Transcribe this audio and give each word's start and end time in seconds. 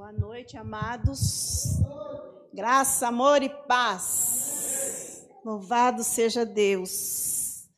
Boa 0.00 0.12
noite, 0.12 0.56
amados. 0.56 1.78
Graça, 2.54 3.08
amor 3.08 3.42
e 3.42 3.50
paz. 3.50 5.28
Louvado 5.44 6.02
seja 6.02 6.42
Deus. 6.42 7.68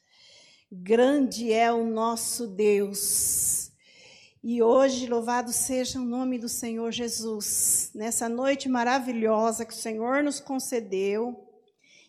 Grande 0.70 1.52
é 1.52 1.72
o 1.72 1.84
nosso 1.84 2.46
Deus. 2.46 3.72
E 4.40 4.62
hoje, 4.62 5.08
louvado 5.08 5.52
seja 5.52 5.98
o 5.98 6.04
nome 6.04 6.38
do 6.38 6.48
Senhor 6.48 6.92
Jesus. 6.92 7.90
Nessa 7.92 8.28
noite 8.28 8.68
maravilhosa 8.68 9.64
que 9.64 9.74
o 9.74 9.76
Senhor 9.76 10.22
nos 10.22 10.38
concedeu, 10.38 11.44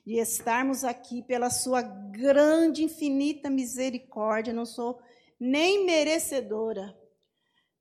de 0.06 0.20
estarmos 0.20 0.84
aqui 0.84 1.24
pela 1.24 1.50
sua 1.50 1.82
grande, 1.82 2.84
infinita 2.84 3.50
misericórdia. 3.50 4.54
Não 4.54 4.68
sou 4.68 5.02
nem 5.40 5.84
merecedora 5.88 6.96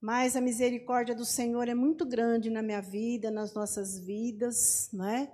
mas 0.03 0.35
a 0.35 0.41
misericórdia 0.41 1.15
do 1.15 1.25
Senhor 1.25 1.69
é 1.69 1.75
muito 1.75 2.05
grande 2.05 2.51
na 2.51 2.61
minha 2.61 2.83
vida, 2.83 3.31
nas 3.31 3.55
nossas 3.55 3.97
vidas, 4.01 4.91
né? 4.93 5.31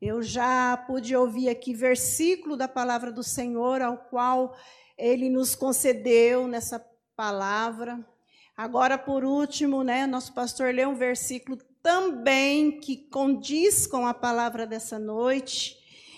Eu 0.00 0.22
já 0.22 0.78
pude 0.78 1.14
ouvir 1.14 1.50
aqui 1.50 1.74
versículo 1.74 2.56
da 2.56 2.66
palavra 2.66 3.12
do 3.12 3.22
Senhor, 3.22 3.82
ao 3.82 3.98
qual 3.98 4.56
ele 4.96 5.28
nos 5.28 5.54
concedeu 5.54 6.48
nessa 6.48 6.82
palavra. 7.14 8.02
Agora, 8.56 8.96
por 8.96 9.26
último, 9.26 9.84
né, 9.84 10.06
nosso 10.06 10.32
pastor 10.32 10.72
leu 10.72 10.88
um 10.88 10.94
versículo 10.94 11.58
também 11.82 12.80
que 12.80 12.96
condiz 12.96 13.86
com 13.86 14.06
a 14.06 14.14
palavra 14.14 14.66
dessa 14.66 14.98
noite. 14.98 15.76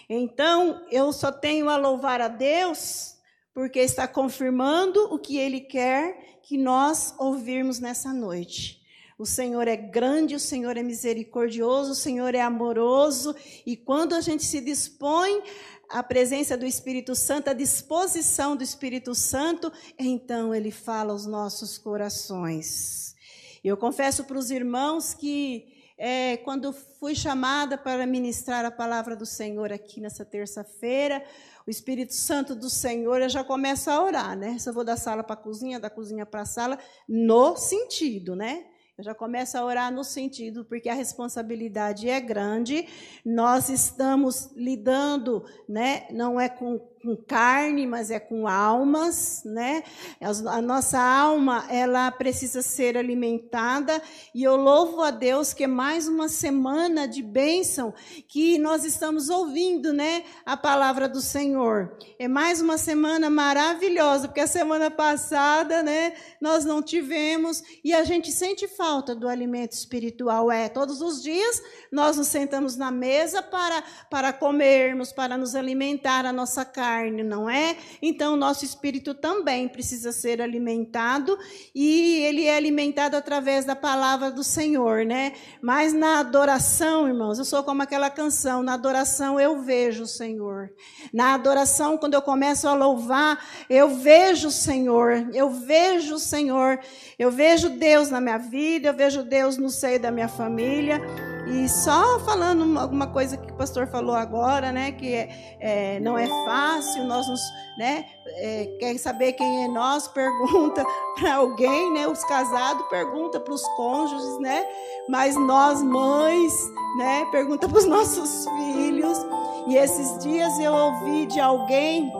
Então, 0.09 0.87
eu 0.93 1.13
só 1.13 1.33
tenho 1.33 1.69
a 1.69 1.77
louvar 1.77 2.21
a 2.21 2.29
Deus, 2.29 3.17
porque 3.53 3.81
está 3.81 4.07
confirmando 4.07 5.13
o 5.13 5.19
que 5.19 5.37
ele 5.37 5.61
quer 5.61 6.30
que 6.51 6.59
nós 6.59 7.15
ouvirmos 7.17 7.79
nessa 7.79 8.13
noite. 8.13 8.83
O 9.17 9.25
Senhor 9.25 9.69
é 9.69 9.77
grande, 9.77 10.35
o 10.35 10.41
Senhor 10.41 10.77
é 10.77 10.83
misericordioso, 10.83 11.93
o 11.93 11.95
Senhor 11.95 12.35
é 12.35 12.41
amoroso, 12.41 13.37
e 13.65 13.77
quando 13.77 14.17
a 14.17 14.21
gente 14.21 14.45
se 14.45 14.61
dispõe 14.61 15.45
à 15.89 16.03
presença 16.03 16.57
do 16.57 16.67
Espírito 16.67 17.15
Santo, 17.15 17.51
à 17.51 17.53
disposição 17.53 18.57
do 18.57 18.65
Espírito 18.65 19.15
Santo, 19.15 19.73
então 19.97 20.53
ele 20.53 20.73
fala 20.73 21.13
aos 21.13 21.25
nossos 21.25 21.79
corações. 21.79 23.15
Eu 23.63 23.77
confesso 23.77 24.25
para 24.25 24.37
os 24.37 24.51
irmãos 24.51 25.15
que 25.15 25.69
é, 25.97 26.39
quando 26.39 26.73
fui 26.73 27.15
chamada 27.15 27.79
para 27.79 28.07
ministrar 28.07 28.65
a 28.65 28.73
palavra 28.73 29.15
do 29.15 29.27
Senhor 29.27 29.71
aqui 29.71 30.01
nessa 30.01 30.25
terça-feira, 30.25 31.23
o 31.71 31.79
Espírito 31.79 32.15
Santo 32.15 32.57
do 32.57 32.69
Senhor, 32.69 33.23
eu 33.23 33.29
já 33.29 33.45
começo 33.45 33.89
a 33.89 34.03
orar, 34.03 34.37
né? 34.37 34.59
Se 34.59 34.69
eu 34.69 34.75
vou 34.75 34.83
da 34.83 34.97
sala 34.97 35.23
para 35.23 35.35
a 35.35 35.37
cozinha, 35.37 35.79
da 35.79 35.89
cozinha 35.89 36.27
para 36.27 36.43
a 36.43 36.45
sala, 36.45 36.77
no 37.09 37.57
sentido, 37.57 38.35
né? 38.35 38.65
Eu 38.99 39.05
já 39.05 39.15
começo 39.15 39.57
a 39.57 39.65
orar 39.65 39.93
no 39.93 40.03
sentido, 40.03 40.65
porque 40.65 40.89
a 40.89 40.95
responsabilidade 40.95 42.11
é 42.11 42.19
grande, 42.19 42.89
nós 43.25 43.69
estamos 43.69 44.51
lidando, 44.57 45.45
né? 45.69 46.09
Não 46.11 46.41
é 46.41 46.49
com 46.49 46.81
com 47.03 47.17
carne, 47.17 47.87
mas 47.87 48.11
é 48.11 48.21
com 48.21 48.47
almas, 48.47 49.43
né? 49.45 49.83
A 50.21 50.61
nossa 50.61 51.01
alma, 51.01 51.65
ela 51.71 52.11
precisa 52.11 52.61
ser 52.61 52.97
alimentada 52.97 54.03
e 54.35 54.43
eu 54.43 54.55
louvo 54.55 55.01
a 55.01 55.11
Deus 55.11 55.55
que 55.55 55.65
é 55.65 55.67
mais 55.67 56.07
uma 56.07 56.29
semana 56.29 57.09
de 57.09 57.23
bênção 57.23 57.95
que 58.29 58.59
nós 58.59 58.85
estamos 58.85 59.31
ouvindo, 59.31 59.95
né? 59.95 60.25
A 60.45 60.59
palavra 60.59 61.09
do 61.09 61.23
Senhor. 61.23 61.97
É 62.19 62.29
mais 62.29 62.61
uma 62.61 62.77
semana 62.77 63.31
maravilhosa, 63.31 64.29
porque 64.29 64.41
a 64.41 64.47
semana 64.47 64.91
passada, 64.91 65.83
né, 65.83 66.13
nós 66.41 66.67
não 66.67 66.83
tivemos 66.83 67.63
e 67.83 67.95
a 67.95 68.05
gente 68.05 68.31
sente 68.31 68.69
falta 68.69 69.15
do 69.15 69.27
alimento 69.27 69.73
espiritual. 69.73 70.53
É, 70.53 70.69
todos 70.69 71.01
os 71.01 71.23
dias 71.23 71.63
nós 71.91 72.19
nos 72.19 72.29
sentamos 72.29 72.77
na 72.77 72.91
mesa 72.91 73.43
para 73.43 73.83
para 74.11 74.33
comermos, 74.33 75.13
para 75.13 75.39
nos 75.39 75.55
alimentar 75.55 76.27
a 76.27 76.33
nossa 76.33 76.65
carne 76.65 76.90
carne, 76.91 77.23
não 77.23 77.49
é? 77.49 77.77
Então, 78.03 78.35
o 78.35 78.37
nosso 78.37 78.65
espírito 78.65 79.15
também 79.15 79.69
precisa 79.69 80.11
ser 80.11 80.43
alimentado 80.43 81.39
e 81.75 82.19
ele 82.23 82.47
é 82.47 82.57
alimentado 82.57 83.17
através 83.17 83.65
da 83.65 83.77
palavra 83.77 84.31
do 84.31 84.43
Senhor, 84.43 85.05
né? 85.05 85.33
Mas 85.63 85.93
na 85.93 86.19
adoração, 86.19 87.07
irmãos, 87.07 87.39
eu 87.39 87.45
sou 87.45 87.63
como 87.63 87.83
aquela 87.83 88.11
canção, 88.11 88.63
na 88.63 88.75
adoração 88.75 89.39
eu 89.39 89.63
vejo 89.63 90.03
o 90.03 90.07
Senhor. 90.07 90.71
Na 91.13 91.35
adoração, 91.35 91.97
quando 91.97 92.15
eu 92.15 92.23
começo 92.23 92.67
a 92.67 92.75
louvar, 92.75 93.39
eu 93.69 93.89
vejo 93.91 94.49
o 94.49 94.53
Senhor, 94.53 95.29
eu 95.33 95.51
vejo 95.51 96.17
o 96.17 96.19
Senhor, 96.19 96.81
eu 97.19 97.31
vejo 97.31 97.69
Deus 97.71 98.11
na 98.11 98.21
minha 98.21 98.39
vida, 98.39 98.89
eu 98.89 98.95
vejo 98.95 99.23
Deus 99.23 99.57
no 99.57 99.71
seio 99.71 100.01
da 100.01 100.11
minha 100.11 100.29
família. 100.29 101.01
E 101.51 101.69
só 101.69 102.21
falando 102.21 102.79
alguma 102.79 103.09
coisa 103.09 103.37
que 103.37 103.51
o 103.51 103.57
pastor 103.57 103.89
falou 103.89 104.15
agora, 104.15 104.71
né, 104.71 104.93
que 104.93 105.13
é, 105.13 105.57
é, 105.59 106.01
não 106.01 106.17
é 106.17 106.29
fácil, 106.47 107.05
nós 107.05 107.27
nos, 107.27 107.41
né, 107.77 108.05
é, 108.27 108.67
quer 108.79 108.97
saber 108.99 109.33
quem 109.33 109.65
é 109.65 109.69
nós, 109.69 110.07
pergunta 110.15 110.85
para 111.19 111.35
alguém, 111.35 111.93
né, 111.93 112.07
os 112.07 112.23
casados 112.25 112.87
pergunta 112.89 113.41
para 113.41 113.53
os 113.53 113.63
cônjuges, 113.77 114.39
né, 114.41 114.65
mas 115.09 115.35
nós 115.35 115.83
mães, 115.83 116.53
né, 116.99 117.27
pergunta 117.33 117.69
para 117.69 117.79
os 117.79 117.87
nossos 117.87 118.47
filhos. 118.57 119.19
E 119.67 119.77
esses 119.77 120.19
dias 120.23 120.59
eu 120.59 120.73
ouvi 120.73 121.27
de 121.27 121.39
alguém 121.39 122.11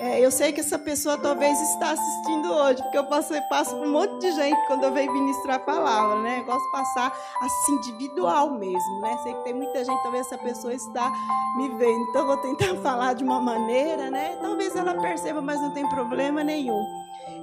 é, 0.00 0.18
eu 0.18 0.30
sei 0.30 0.50
que 0.50 0.60
essa 0.60 0.78
pessoa 0.78 1.18
talvez 1.18 1.60
está 1.60 1.90
assistindo 1.90 2.50
hoje, 2.50 2.82
porque 2.82 2.96
eu 2.96 3.04
passo, 3.04 3.34
passo 3.50 3.76
por 3.76 3.86
um 3.86 3.92
monte 3.92 4.18
de 4.18 4.32
gente 4.32 4.66
quando 4.66 4.84
eu 4.84 4.92
venho 4.92 5.12
ministrar 5.12 5.56
a 5.56 5.60
palavra, 5.60 6.22
né? 6.22 6.38
Eu 6.40 6.44
gosto 6.46 6.64
de 6.64 6.72
passar 6.72 7.12
assim, 7.42 7.72
individual 7.74 8.50
mesmo, 8.52 9.00
né? 9.00 9.18
Sei 9.22 9.34
que 9.34 9.44
tem 9.44 9.52
muita 9.52 9.84
gente, 9.84 10.02
talvez 10.02 10.26
essa 10.26 10.38
pessoa 10.38 10.72
está 10.72 11.12
me 11.54 11.68
vendo, 11.68 12.00
então 12.08 12.22
eu 12.22 12.26
vou 12.28 12.36
tentar 12.38 12.74
falar 12.82 13.12
de 13.12 13.22
uma 13.22 13.40
maneira, 13.40 14.10
né? 14.10 14.38
Talvez 14.40 14.74
ela 14.74 14.94
perceba, 14.94 15.42
mas 15.42 15.60
não 15.60 15.74
tem 15.74 15.86
problema 15.86 16.42
nenhum. 16.42 16.82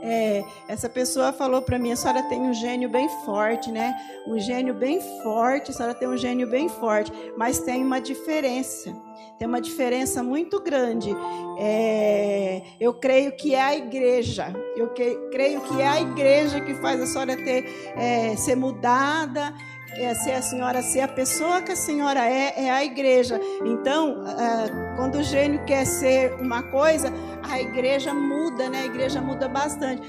É, 0.02 0.44
essa 0.68 0.90
pessoa 0.90 1.32
falou 1.32 1.62
para 1.62 1.78
mim: 1.78 1.92
a 1.92 1.96
senhora 1.96 2.24
tem 2.24 2.42
um 2.42 2.54
gênio 2.54 2.90
bem 2.90 3.08
forte, 3.24 3.72
né? 3.72 3.96
Um 4.26 4.40
gênio 4.40 4.74
bem 4.74 5.00
forte, 5.22 5.70
a 5.70 5.74
senhora 5.76 5.94
tem 5.94 6.08
um 6.08 6.18
gênio 6.18 6.50
bem 6.50 6.68
forte, 6.68 7.12
mas 7.38 7.60
tem 7.60 7.84
uma 7.84 8.02
diferença. 8.02 9.07
Tem 9.38 9.48
uma 9.48 9.62
diferença 9.62 10.24
muito 10.24 10.62
grande. 10.62 11.16
É, 11.60 12.62
eu 12.80 12.94
creio 12.94 13.32
que 13.36 13.56
é 13.56 13.62
a 13.62 13.76
igreja. 13.76 14.54
Eu 14.76 14.90
que, 14.90 15.16
creio 15.32 15.62
que 15.62 15.82
é 15.82 15.88
a 15.88 16.02
igreja 16.02 16.62
que 16.62 16.74
faz 16.76 17.02
a 17.02 17.06
senhora 17.06 17.36
ter, 17.36 17.66
é, 17.96 18.36
ser 18.36 18.56
mudada 18.56 19.54
é, 19.98 20.14
ser 20.14 20.34
a 20.34 20.42
senhora 20.42 20.82
ser 20.82 21.02
a 21.02 21.08
pessoa 21.08 21.62
que 21.62 21.72
a 21.72 21.76
senhora 21.76 22.26
é, 22.26 22.66
é 22.66 22.72
a 22.72 22.84
igreja. 22.84 23.40
Então, 23.66 24.24
é, 24.28 24.96
quando 24.96 25.16
o 25.16 25.24
gênio 25.24 25.64
quer 25.66 25.86
ser 25.86 26.34
uma 26.36 26.64
coisa, 26.64 27.12
a 27.44 27.60
igreja 27.60 28.14
muda, 28.14 28.70
né? 28.70 28.82
A 28.82 28.86
igreja 28.86 29.22
muda 29.22 29.48
bastante. 29.48 30.02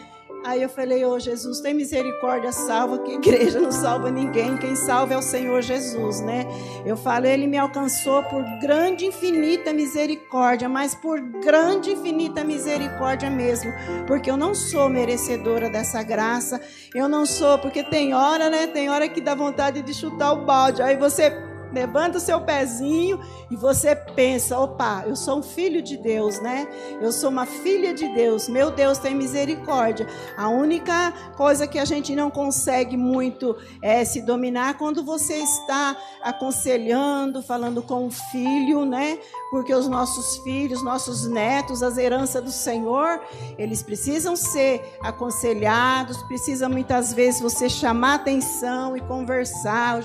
Aí 0.48 0.62
eu 0.62 0.68
falei, 0.70 1.04
ô 1.04 1.10
oh, 1.10 1.18
Jesus, 1.18 1.60
tem 1.60 1.74
misericórdia, 1.74 2.52
salva, 2.52 3.00
que 3.00 3.12
igreja 3.12 3.60
não 3.60 3.70
salva 3.70 4.10
ninguém, 4.10 4.56
quem 4.56 4.74
salva 4.74 5.12
é 5.12 5.18
o 5.18 5.20
Senhor 5.20 5.60
Jesus, 5.60 6.22
né? 6.22 6.46
Eu 6.86 6.96
falo, 6.96 7.26
ele 7.26 7.46
me 7.46 7.58
alcançou 7.58 8.22
por 8.22 8.42
grande, 8.58 9.04
infinita 9.04 9.74
misericórdia, 9.74 10.66
mas 10.66 10.94
por 10.94 11.20
grande, 11.20 11.90
infinita 11.90 12.42
misericórdia 12.44 13.28
mesmo, 13.28 13.70
porque 14.06 14.30
eu 14.30 14.38
não 14.38 14.54
sou 14.54 14.88
merecedora 14.88 15.68
dessa 15.68 16.02
graça, 16.02 16.58
eu 16.94 17.10
não 17.10 17.26
sou, 17.26 17.58
porque 17.58 17.84
tem 17.84 18.14
hora, 18.14 18.48
né? 18.48 18.66
Tem 18.68 18.88
hora 18.88 19.06
que 19.06 19.20
dá 19.20 19.34
vontade 19.34 19.82
de 19.82 19.92
chutar 19.92 20.32
o 20.32 20.46
balde, 20.46 20.80
aí 20.80 20.96
você 20.96 21.30
levanta 21.72 22.18
o 22.18 22.20
seu 22.20 22.40
pezinho 22.40 23.20
e 23.50 23.56
você 23.56 23.94
pensa: 23.94 24.58
opa, 24.58 25.04
eu 25.06 25.16
sou 25.16 25.38
um 25.38 25.42
filho 25.42 25.82
de 25.82 25.96
Deus, 25.96 26.40
né? 26.40 26.68
Eu 27.00 27.12
sou 27.12 27.30
uma 27.30 27.46
filha 27.46 27.94
de 27.94 28.08
Deus. 28.14 28.48
Meu 28.48 28.70
Deus 28.70 28.98
tem 28.98 29.14
misericórdia. 29.14 30.06
A 30.36 30.48
única 30.48 31.12
coisa 31.36 31.66
que 31.66 31.78
a 31.78 31.84
gente 31.84 32.14
não 32.14 32.30
consegue 32.30 32.96
muito 32.96 33.56
é 33.82 34.04
se 34.04 34.22
dominar 34.22 34.78
quando 34.78 35.04
você 35.04 35.36
está 35.36 35.96
aconselhando, 36.22 37.42
falando 37.42 37.82
com 37.82 38.06
o 38.06 38.10
filho, 38.10 38.84
né? 38.84 39.18
Porque 39.50 39.74
os 39.74 39.88
nossos 39.88 40.38
filhos, 40.38 40.82
nossos 40.82 41.26
netos, 41.26 41.82
as 41.82 41.96
heranças 41.96 42.42
do 42.42 42.50
Senhor, 42.50 43.20
eles 43.56 43.82
precisam 43.82 44.36
ser 44.36 44.96
aconselhados, 45.00 46.22
precisa 46.24 46.68
muitas 46.68 47.12
vezes 47.12 47.40
você 47.40 47.68
chamar 47.68 48.14
atenção 48.16 48.96
e 48.96 49.00
conversar. 49.00 50.02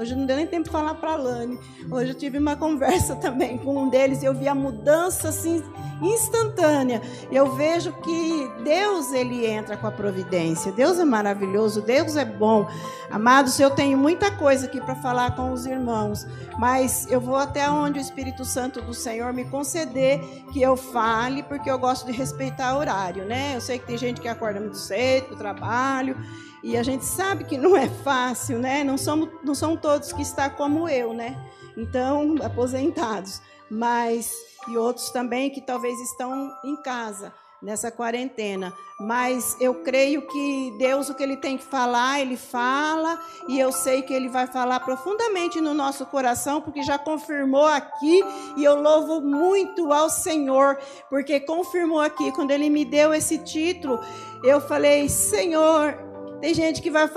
Hoje 0.00 0.16
não 0.16 0.24
deu 0.24 0.36
nem 0.36 0.46
tempo 0.46 0.64
de 0.64 0.70
falar 0.70 0.94
para 0.94 1.12
a 1.12 1.16
Lani. 1.16 1.60
Hoje 1.90 2.12
eu 2.12 2.14
tive 2.14 2.38
uma 2.38 2.56
conversa 2.56 3.14
também 3.20 3.58
com 3.58 3.76
um 3.76 3.90
deles 3.90 4.22
e 4.22 4.24
eu 4.24 4.32
vi 4.32 4.48
a 4.48 4.54
mudança 4.54 5.28
assim 5.28 5.62
instantânea. 6.00 7.02
Eu 7.30 7.54
vejo 7.54 7.92
que 7.92 8.50
Deus 8.64 9.12
ele 9.12 9.46
entra 9.46 9.76
com 9.76 9.86
a 9.86 9.90
providência. 9.90 10.72
Deus 10.72 10.98
é 10.98 11.04
maravilhoso, 11.04 11.82
Deus 11.82 12.16
é 12.16 12.24
bom. 12.24 12.66
Amados, 13.10 13.60
eu 13.60 13.70
tenho 13.70 13.98
muita 13.98 14.30
coisa 14.30 14.64
aqui 14.64 14.80
para 14.80 14.94
falar 14.94 15.36
com 15.36 15.52
os 15.52 15.66
irmãos, 15.66 16.26
mas 16.58 17.06
eu 17.10 17.20
vou 17.20 17.36
até 17.36 17.68
onde 17.68 17.98
o 17.98 18.00
Espírito 18.00 18.42
Santo 18.42 18.80
do 18.80 18.94
Senhor 18.94 19.34
me 19.34 19.44
conceder 19.44 20.18
que 20.50 20.62
eu 20.62 20.78
fale, 20.78 21.42
porque 21.42 21.70
eu 21.70 21.78
gosto 21.78 22.06
de 22.06 22.12
respeitar 22.12 22.74
o 22.74 22.78
horário, 22.78 23.26
né? 23.26 23.54
Eu 23.54 23.60
sei 23.60 23.78
que 23.78 23.86
tem 23.86 23.98
gente 23.98 24.18
que 24.18 24.28
acorda 24.28 24.60
muito 24.60 24.78
cedo 24.78 25.26
para 25.26 25.34
o 25.34 25.38
trabalho. 25.38 26.16
E 26.62 26.76
a 26.76 26.82
gente 26.82 27.04
sabe 27.04 27.44
que 27.44 27.56
não 27.56 27.76
é 27.76 27.88
fácil, 27.88 28.58
né? 28.58 28.84
Não, 28.84 28.98
somos, 28.98 29.28
não 29.42 29.54
são 29.54 29.76
todos 29.76 30.12
que 30.12 30.22
estão 30.22 30.50
como 30.50 30.88
eu, 30.88 31.14
né? 31.14 31.36
Então, 31.76 32.36
aposentados. 32.42 33.40
Mas, 33.70 34.32
e 34.68 34.76
outros 34.76 35.10
também 35.10 35.50
que 35.50 35.60
talvez 35.60 35.98
estão 36.00 36.52
em 36.64 36.76
casa 36.82 37.32
nessa 37.62 37.90
quarentena. 37.90 38.72
Mas 38.98 39.56
eu 39.60 39.82
creio 39.82 40.26
que 40.26 40.74
Deus, 40.78 41.08
o 41.08 41.14
que 41.14 41.22
Ele 41.22 41.36
tem 41.36 41.56
que 41.56 41.64
falar, 41.64 42.20
Ele 42.20 42.36
fala, 42.36 43.18
e 43.48 43.58
eu 43.58 43.70
sei 43.72 44.02
que 44.02 44.12
Ele 44.12 44.28
vai 44.28 44.46
falar 44.46 44.80
profundamente 44.80 45.60
no 45.60 45.74
nosso 45.74 46.04
coração, 46.06 46.60
porque 46.60 46.82
já 46.82 46.98
confirmou 46.98 47.66
aqui, 47.66 48.22
e 48.56 48.64
eu 48.64 48.80
louvo 48.80 49.20
muito 49.20 49.92
ao 49.92 50.10
Senhor, 50.10 50.78
porque 51.08 51.40
confirmou 51.40 52.00
aqui, 52.00 52.32
quando 52.32 52.50
Ele 52.50 52.68
me 52.68 52.84
deu 52.84 53.14
esse 53.14 53.38
título, 53.38 54.00
eu 54.42 54.60
falei, 54.60 55.08
Senhor, 55.08 56.09
tem 56.40 56.54
gente 56.54 56.80
que 56.80 56.90
vai 56.90 57.08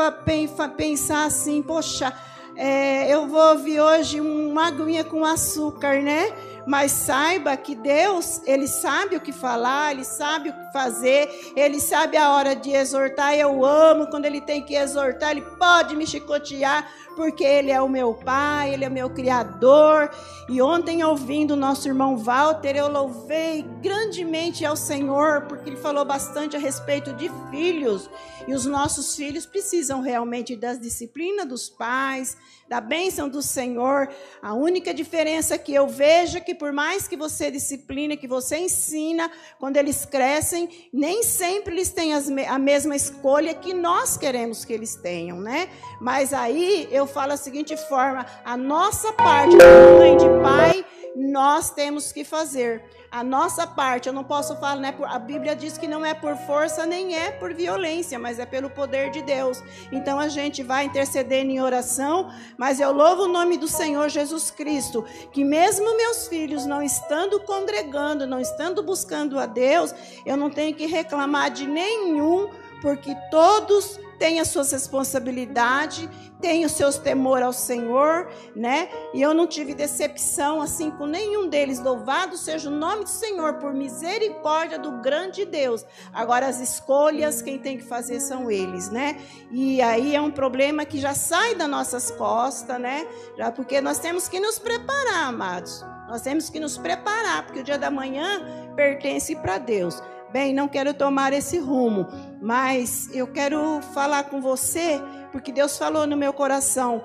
pensar 0.76 1.26
assim, 1.26 1.62
poxa, 1.62 2.14
é, 2.56 3.14
eu 3.14 3.28
vou 3.28 3.42
ouvir 3.52 3.80
hoje 3.80 4.22
uma 4.22 4.68
aguinha 4.68 5.04
com 5.04 5.26
açúcar, 5.26 6.02
né? 6.02 6.32
mas 6.66 6.92
saiba 6.92 7.56
que 7.58 7.76
Deus, 7.76 8.42
ele 8.46 8.68
sabe 8.68 9.16
o 9.16 9.22
que 9.22 9.32
falar, 9.32 9.92
ele 9.92 10.04
sabe 10.04 10.50
o 10.50 10.54
que 10.54 10.72
fazer, 10.72 11.54
ele 11.56 11.80
sabe 11.80 12.18
a 12.18 12.32
hora 12.32 12.56
de 12.56 12.72
exortar. 12.72 13.36
Eu 13.36 13.66
amo 13.66 14.08
quando 14.08 14.26
ele 14.26 14.42
tem 14.42 14.62
que 14.62 14.76
exortar, 14.76 15.32
ele 15.32 15.42
pode 15.42 15.96
me 15.96 16.06
chicotear, 16.06 16.90
porque 17.16 17.44
ele 17.44 17.72
é 17.72 17.82
o 17.82 17.90
meu 17.90 18.14
pai, 18.14 18.74
ele 18.74 18.86
é 18.86 18.90
meu 18.90 19.10
criador. 19.10 20.10
E 20.50 20.62
ontem, 20.62 21.04
ouvindo 21.04 21.52
o 21.52 21.58
nosso 21.58 21.88
irmão 21.88 22.18
Walter, 22.18 22.76
eu 22.76 22.88
louvei 22.88 23.64
grandemente 23.82 24.66
ao 24.66 24.76
Senhor, 24.76 25.44
porque 25.48 25.70
ele 25.70 25.78
falou 25.78 26.04
bastante 26.04 26.56
a 26.56 26.60
respeito 26.60 27.14
de 27.14 27.32
filhos. 27.50 28.10
E 28.48 28.54
os 28.54 28.66
nossos 28.66 29.16
filhos 29.16 29.46
precisam 29.46 30.02
realmente 30.02 30.56
das 30.56 30.80
disciplinas 30.80 31.48
dos 31.48 31.70
pais, 31.70 32.36
da 32.68 32.82
bênção 32.82 33.30
do 33.30 33.42
Senhor. 33.42 34.10
A 34.42 34.54
única 34.54 34.94
diferença 34.94 35.58
que 35.58 35.74
eu 35.74 35.88
vejo 35.88 36.38
é 36.38 36.42
que, 36.42 36.54
por 36.54 36.74
mais 36.74 37.08
que 37.08 37.16
você 37.16 37.50
disciplina, 37.50 38.18
que 38.18 38.28
você 38.28 38.58
ensina, 38.58 39.32
quando 39.60 39.78
eles 39.78 40.06
crescem, 40.06 40.90
nem 40.92 41.24
sempre 41.24 41.74
eles 41.74 41.90
têm 41.90 42.14
a 42.14 42.60
mesma 42.60 42.96
escolha 42.96 43.54
que 43.54 43.74
nós 43.74 44.18
queremos 44.18 44.66
que 44.66 44.74
eles 44.74 44.96
tenham, 44.96 45.40
né? 45.40 45.70
Mas 46.02 46.34
aí 46.34 46.88
eu 46.92 47.03
falo 47.08 47.34
a 47.34 47.38
seguinte 47.38 47.76
forma: 47.88 48.26
a 48.44 48.58
nossa 48.58 49.14
parte, 49.14 49.58
de 49.58 49.66
mãe, 49.98 50.18
de 50.18 50.30
pai, 50.42 50.86
nós 51.16 51.70
temos 51.70 52.12
que 52.12 52.24
fazer 52.24 52.84
a 53.12 53.24
nossa 53.24 53.68
parte. 53.68 54.08
Eu 54.08 54.14
não 54.14 54.24
posso 54.24 54.56
falar, 54.56 54.78
né? 54.78 54.96
A 55.04 55.20
Bíblia 55.20 55.56
diz 55.56 55.78
que 55.78 55.88
não 55.88 56.04
é 56.04 56.16
por 56.16 56.36
força 56.36 56.84
nem 56.84 57.16
é 57.16 57.30
por 57.30 57.54
violência, 57.54 58.18
mas 58.18 58.40
é 58.40 58.46
pelo 58.46 58.72
poder 58.72 59.12
de 59.12 59.22
Deus. 59.22 59.62
Então 59.92 60.20
a 60.20 60.28
gente 60.28 60.64
vai 60.64 60.86
interceder 60.86 61.46
em 61.46 61.62
oração, 61.62 62.32
mas 62.58 62.80
eu 62.80 62.92
louvo 62.92 63.24
o 63.24 63.28
nome 63.28 63.58
do 63.58 63.68
Senhor 63.68 64.10
Jesus 64.10 64.50
Cristo, 64.50 65.06
que 65.32 65.44
mesmo 65.44 65.96
meus 65.96 66.28
filhos 66.28 66.66
não 66.66 66.82
estando 66.82 67.40
congregando, 67.42 68.26
não 68.26 68.40
estando 68.40 68.82
buscando 68.82 69.38
a 69.38 69.46
Deus, 69.46 69.94
eu 70.26 70.36
não 70.36 70.50
tenho 70.50 70.76
que 70.76 70.88
reclamar 70.88 71.52
de 71.52 71.68
nenhum, 71.68 72.50
porque 72.82 73.16
todos 73.30 74.00
têm 74.24 74.40
as 74.40 74.48
suas 74.48 74.72
responsabilidades, 74.72 76.08
têm 76.40 76.64
os 76.64 76.72
seus 76.72 76.98
temor 76.98 77.44
ao 77.44 77.52
Senhor, 77.52 78.30
né? 78.56 78.88
E 79.14 79.22
eu 79.22 79.34
não 79.34 79.46
tive 79.46 79.74
decepção 79.74 80.62
assim 80.62 80.90
com 80.92 81.06
nenhum 81.06 81.50
deles. 81.50 81.82
Louvado 81.82 82.38
seja 82.38 82.70
o 82.70 82.72
nome 82.72 83.04
do 83.04 83.10
Senhor 83.10 83.56
por 83.56 83.74
misericórdia 83.74 84.80
do 84.80 85.02
grande 85.02 85.44
Deus. 85.44 85.86
Agora 86.14 86.48
as 86.48 86.62
escolhas 86.62 87.42
quem 87.42 87.60
tem 87.60 87.78
que 87.78 87.84
fazer 87.84 88.22
são 88.22 88.50
eles, 88.50 88.90
né? 88.90 89.22
E 89.52 89.82
aí 89.82 90.16
é 90.16 90.22
um 90.22 90.32
problema 90.32 90.86
que 90.86 91.00
já 91.00 91.14
sai 91.14 91.54
das 91.56 91.68
nossas 91.68 92.10
costas, 92.10 92.80
né? 92.80 93.06
Já 93.38 93.52
porque 93.52 93.82
nós 93.82 94.00
temos 94.00 94.30
que 94.30 94.40
nos 94.40 94.58
preparar, 94.58 95.28
amados. 95.28 95.84
Nós 96.08 96.22
temos 96.22 96.50
que 96.50 96.62
nos 96.62 96.78
preparar, 96.78 97.46
porque 97.46 97.60
o 97.60 97.64
dia 97.64 97.78
da 97.78 97.92
manhã 97.92 98.42
pertence 98.74 99.36
para 99.36 99.58
Deus. 99.58 100.02
Bem, 100.34 100.52
não 100.52 100.68
quero 100.68 100.96
tomar 100.96 101.32
esse 101.32 101.60
rumo, 101.60 102.08
mas 102.42 103.08
eu 103.14 103.28
quero 103.28 103.80
falar 103.94 104.24
com 104.24 104.42
você, 104.42 105.00
porque 105.32 105.52
Deus 105.52 105.78
falou 105.78 106.08
no 106.08 106.18
meu 106.18 106.34
coração: 106.34 107.04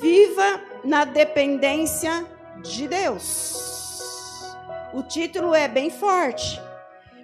viva 0.00 0.62
na 0.82 1.04
dependência 1.04 2.24
de 2.62 2.88
Deus. 2.88 4.56
O 4.94 5.02
título 5.02 5.54
é 5.54 5.68
bem 5.68 5.90
forte, 5.90 6.58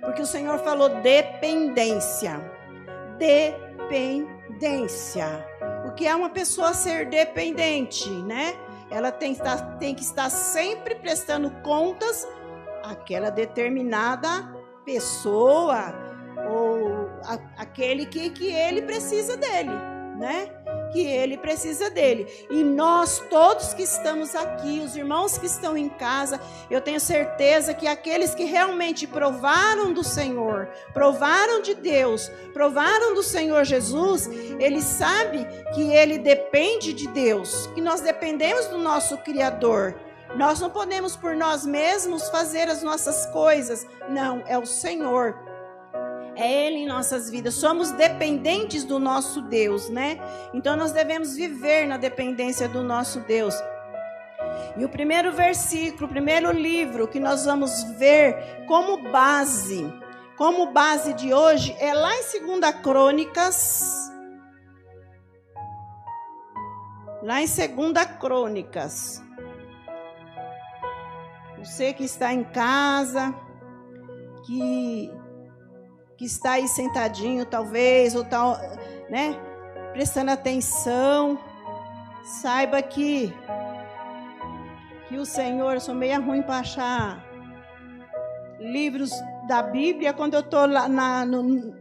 porque 0.03 0.21
o 0.21 0.27
Senhor 0.27 0.59
falou 0.59 0.91
dependência. 1.01 2.39
Dependência. 3.17 4.47
O 5.87 5.93
que 5.93 6.07
é 6.07 6.15
uma 6.15 6.29
pessoa 6.29 6.75
ser 6.75 7.09
dependente, 7.09 8.11
né? 8.11 8.55
Ela 8.91 9.11
tem, 9.11 9.35
tem 9.81 9.95
que 9.95 10.03
estar 10.03 10.29
sempre 10.29 10.97
prestando 10.97 11.51
contas 11.63 12.29
àquela 12.85 13.31
determinada 13.31 14.58
pessoa 14.89 15.95
ou 16.49 17.11
a, 17.23 17.39
aquele 17.59 18.07
que, 18.07 18.31
que 18.31 18.47
ele 18.47 18.81
precisa 18.81 19.37
dele, 19.37 19.71
né? 20.19 20.49
Que 20.91 21.05
ele 21.05 21.37
precisa 21.37 21.91
dele. 21.91 22.27
E 22.51 22.65
nós 22.65 23.23
todos 23.29 23.75
que 23.75 23.83
estamos 23.83 24.35
aqui, 24.35 24.81
os 24.81 24.97
irmãos 24.97 25.37
que 25.37 25.45
estão 25.45 25.77
em 25.77 25.91
casa, 25.91 26.41
eu 26.71 26.81
tenho 26.81 26.99
certeza 26.99 27.75
que 27.75 27.87
aqueles 27.87 28.35
que 28.35 28.45
realmente 28.45 29.07
provaram 29.07 29.93
do 29.93 30.03
Senhor, 30.03 30.71
provaram 30.95 31.61
de 31.61 31.75
Deus, 31.75 32.33
provaram 32.55 33.13
do 33.15 33.23
Senhor 33.23 33.65
Jesus, 33.65 34.27
ele 34.59 34.81
sabe 34.81 35.47
que 35.75 35.93
ele 35.93 36.19
depende 36.19 36.95
de 36.95 37.07
Deus, 37.09 37.67
que 37.75 37.83
nós 37.83 38.01
dependemos 38.01 38.67
do 38.69 38.79
nosso 38.79 39.19
Criador. 39.19 40.08
Nós 40.37 40.61
não 40.61 40.71
podemos 40.71 41.17
por 41.17 41.35
nós 41.35 41.65
mesmos 41.65 42.29
fazer 42.29 42.69
as 42.69 42.83
nossas 42.83 43.27
coisas. 43.27 43.87
Não, 44.09 44.43
é 44.47 44.59
o 44.59 44.67
Senhor. 44.67 45.39
É 46.37 46.67
Ele 46.67 46.79
em 46.79 46.87
nossas 46.87 47.31
vidas. 47.31 47.55
Somos 47.55 47.91
dependentes 47.93 48.85
do 48.85 48.99
nosso 48.99 49.41
Deus, 49.43 49.89
né? 49.89 50.19
Então 50.53 50.77
nós 50.77 50.93
devemos 50.93 51.35
viver 51.35 51.87
na 51.87 51.97
dependência 51.97 52.69
do 52.69 52.83
nosso 52.83 53.21
Deus. 53.21 53.55
E 54.77 54.85
o 54.85 54.89
primeiro 54.89 55.33
versículo, 55.33 56.07
o 56.07 56.09
primeiro 56.09 56.53
livro 56.53 57.09
que 57.09 57.19
nós 57.19 57.45
vamos 57.45 57.83
ver 57.99 58.65
como 58.67 59.11
base, 59.11 59.93
como 60.37 60.71
base 60.71 61.13
de 61.15 61.35
hoje, 61.35 61.75
é 61.81 61.93
lá 61.93 62.13
em 62.15 62.61
2 62.61 62.77
Crônicas. 62.83 64.13
Lá 67.23 67.43
em 67.43 67.47
2 67.47 68.05
Crônicas. 68.21 69.28
Você 71.63 71.93
que 71.93 72.05
está 72.05 72.33
em 72.33 72.45
casa, 72.45 73.35
que, 74.45 75.13
que 76.17 76.25
está 76.25 76.53
aí 76.53 76.69
sentadinho, 76.69 77.45
talvez, 77.45 78.15
ou 78.15 78.25
tal, 78.25 78.57
né? 79.11 79.37
Prestando 79.93 80.31
atenção, 80.31 81.39
saiba 82.41 82.81
que, 82.81 83.35
que 85.09 85.17
o 85.17 85.27
Senhor, 85.27 85.75
eu 85.75 85.81
sou 85.81 85.95
meio 85.95 86.23
ruim 86.23 86.43
para 86.43 86.61
achar 86.61 87.25
livros 88.61 89.11
da 89.47 89.63
Bíblia 89.63 90.13
quando 90.13 90.35
eu 90.35 90.41
estou 90.41 90.67
lá 90.67 90.89
na, 90.89 91.25
no, 91.25 91.75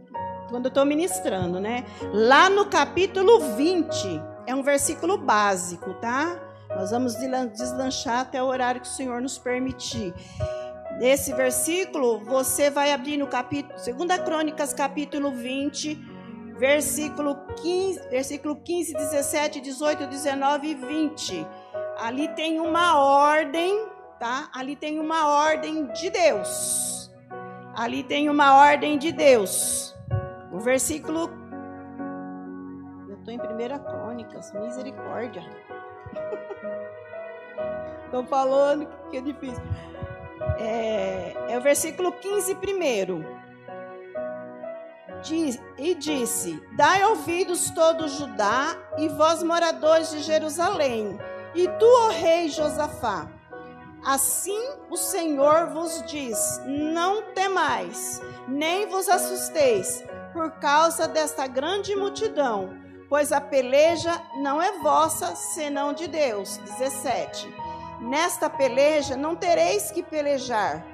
quando 0.48 0.66
eu 0.66 0.70
estou 0.70 0.84
ministrando, 0.84 1.60
né? 1.60 1.84
Lá 2.12 2.48
no 2.48 2.66
capítulo 2.66 3.54
20, 3.56 4.22
é 4.46 4.54
um 4.54 4.62
versículo 4.62 5.18
básico, 5.18 5.94
tá? 5.94 6.47
Nós 6.78 6.92
vamos 6.92 7.16
deslanchar 7.16 8.20
até 8.20 8.40
o 8.40 8.46
horário 8.46 8.80
que 8.80 8.86
o 8.86 8.90
Senhor 8.90 9.20
nos 9.20 9.36
permitir. 9.36 10.14
Nesse 11.00 11.32
versículo, 11.32 12.20
você 12.20 12.70
vai 12.70 12.92
abrir 12.92 13.16
no 13.16 13.26
capítulo, 13.26 13.74
2 13.74 14.20
Crônicas, 14.20 14.72
capítulo 14.72 15.32
20, 15.32 15.96
versículo 16.56 17.36
15, 17.60 18.08
versículo 18.10 18.54
15, 18.54 18.94
17, 18.94 19.60
18, 19.60 20.06
19 20.06 20.68
e 20.68 20.74
20. 20.76 21.46
Ali 21.98 22.28
tem 22.28 22.60
uma 22.60 22.96
ordem, 22.96 23.88
tá? 24.20 24.48
Ali 24.54 24.76
tem 24.76 25.00
uma 25.00 25.28
ordem 25.28 25.86
de 25.86 26.10
Deus. 26.10 27.12
Ali 27.74 28.04
tem 28.04 28.30
uma 28.30 28.54
ordem 28.54 28.96
de 28.98 29.10
Deus. 29.10 29.96
O 30.52 30.60
versículo. 30.60 31.28
Eu 33.08 33.16
estou 33.16 33.34
em 33.34 33.38
1 33.38 33.78
Crônicas, 33.82 34.52
misericórdia. 34.52 35.42
Estou 38.04 38.24
falando 38.24 38.88
que 39.10 39.18
é 39.18 39.20
difícil. 39.20 39.62
É, 40.58 41.34
é 41.48 41.58
o 41.58 41.60
versículo 41.60 42.12
15 42.12 42.54
primeiro. 42.56 43.24
Diz, 45.22 45.60
e 45.76 45.94
disse: 45.94 46.62
Dai 46.76 47.04
ouvidos 47.04 47.70
todo 47.70 48.08
Judá 48.08 48.76
e 48.96 49.08
vós 49.08 49.42
moradores 49.42 50.10
de 50.10 50.20
Jerusalém, 50.20 51.18
e 51.54 51.66
tu, 51.68 51.86
ó 51.86 52.10
rei 52.10 52.48
Josafá. 52.48 53.28
Assim 54.04 54.70
o 54.88 54.96
Senhor 54.96 55.66
vos 55.66 56.02
diz: 56.06 56.38
Não 56.66 57.22
temais, 57.34 58.22
nem 58.46 58.86
vos 58.86 59.08
assusteis, 59.08 60.04
por 60.32 60.52
causa 60.52 61.08
desta 61.08 61.46
grande 61.46 61.94
multidão, 61.96 62.78
pois 63.08 63.32
a 63.32 63.40
peleja 63.40 64.20
não 64.36 64.60
é 64.60 64.78
vossa, 64.78 65.34
senão 65.34 65.92
de 65.92 66.06
Deus. 66.06 66.58
17. 66.58 67.48
Nesta 68.00 68.48
peleja 68.48 69.16
não 69.16 69.34
tereis 69.34 69.90
que 69.90 70.02
pelejar. 70.02 70.84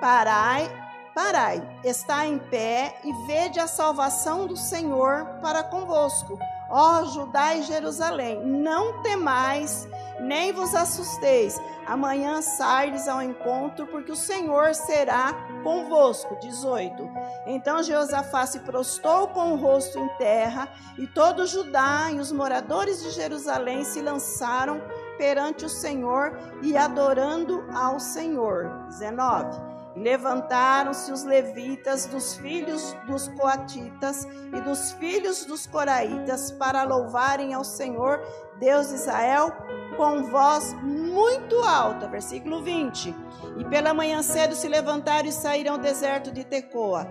Parai, 0.00 0.68
parai, 1.14 1.80
está 1.82 2.26
em 2.26 2.38
pé 2.38 3.00
e 3.02 3.12
vede 3.26 3.58
a 3.58 3.66
salvação 3.66 4.46
do 4.46 4.56
Senhor 4.56 5.24
para 5.40 5.64
convosco. 5.64 6.38
Ó 6.68 7.04
Judá 7.04 7.54
e 7.54 7.62
Jerusalém, 7.62 8.44
não 8.44 9.02
temais, 9.02 9.88
nem 10.20 10.52
vos 10.52 10.74
assusteis. 10.74 11.58
Amanhã 11.86 12.42
saires 12.42 13.08
ao 13.08 13.22
encontro, 13.22 13.86
porque 13.86 14.12
o 14.12 14.16
Senhor 14.16 14.74
será 14.74 15.32
convosco. 15.62 16.36
18. 16.40 17.08
Então 17.46 17.82
Jeosafá 17.82 18.44
se 18.46 18.60
prostou 18.60 19.28
com 19.28 19.52
o 19.52 19.56
rosto 19.56 19.98
em 19.98 20.08
terra, 20.16 20.68
e 20.98 21.06
todo 21.06 21.46
Judá 21.46 22.10
e 22.12 22.18
os 22.18 22.30
moradores 22.30 23.02
de 23.02 23.10
Jerusalém 23.10 23.84
se 23.84 24.02
lançaram 24.02 24.82
perante 25.16 25.64
o 25.64 25.68
Senhor 25.68 26.38
e 26.62 26.76
adorando 26.76 27.64
ao 27.72 27.98
Senhor. 27.98 28.68
19. 28.88 29.67
Levantaram-se 29.98 31.10
os 31.10 31.24
levitas 31.24 32.06
dos 32.06 32.36
filhos 32.36 32.94
dos 33.06 33.26
coatitas 33.28 34.26
e 34.56 34.60
dos 34.60 34.92
filhos 34.92 35.44
dos 35.44 35.66
coraitas 35.66 36.52
para 36.52 36.84
louvarem 36.84 37.52
ao 37.52 37.64
Senhor, 37.64 38.20
Deus 38.60 38.88
de 38.88 38.94
Israel, 38.94 39.52
com 39.96 40.22
voz 40.30 40.72
muito 40.82 41.56
alta. 41.56 42.06
Versículo 42.06 42.62
20. 42.62 43.12
E 43.58 43.64
pela 43.64 43.92
manhã 43.92 44.22
cedo 44.22 44.54
se 44.54 44.68
levantaram 44.68 45.28
e 45.28 45.32
saíram 45.32 45.74
ao 45.74 45.78
deserto 45.78 46.30
de 46.30 46.44
Tecoa. 46.44 47.10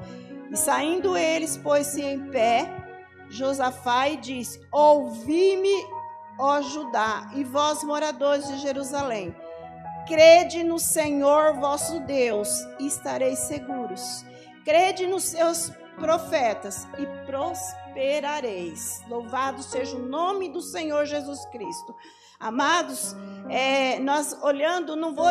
E 0.50 0.56
saindo 0.56 1.18
eles, 1.18 1.58
pôs-se 1.58 2.02
em 2.02 2.30
pé, 2.30 2.72
Josafá 3.30 4.08
e 4.08 4.16
disse: 4.16 4.62
Ouvi-me, 4.72 5.86
ó 6.40 6.62
Judá, 6.62 7.30
e 7.36 7.44
vós, 7.44 7.84
moradores 7.84 8.48
de 8.48 8.58
Jerusalém. 8.60 9.36
Crede 10.08 10.64
no 10.64 10.80
Senhor 10.80 11.54
vosso 11.56 12.00
Deus 12.00 12.66
e 12.80 12.88
estareis 12.88 13.40
seguros. 13.40 14.26
Crede 14.64 15.06
nos 15.06 15.24
seus 15.24 15.70
profetas 16.00 16.88
e 16.98 17.06
prosperareis. 17.26 19.02
Louvado 19.10 19.62
seja 19.62 19.98
o 19.98 20.08
nome 20.08 20.48
do 20.48 20.62
Senhor 20.62 21.06
Jesus 21.06 21.46
Cristo. 21.48 21.94
Amados, 22.40 23.16
é, 23.50 24.00
nós 24.00 24.38
olhando, 24.42 24.96
não 24.96 25.14
vou 25.14 25.28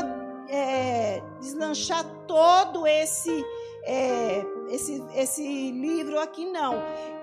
é, 0.51 1.23
deslanchar 1.41 2.05
todo 2.27 2.87
esse, 2.87 3.45
é, 3.85 4.45
esse, 4.69 5.03
esse 5.15 5.71
livro 5.73 6.21
aqui, 6.21 6.45
não. 6.45 6.75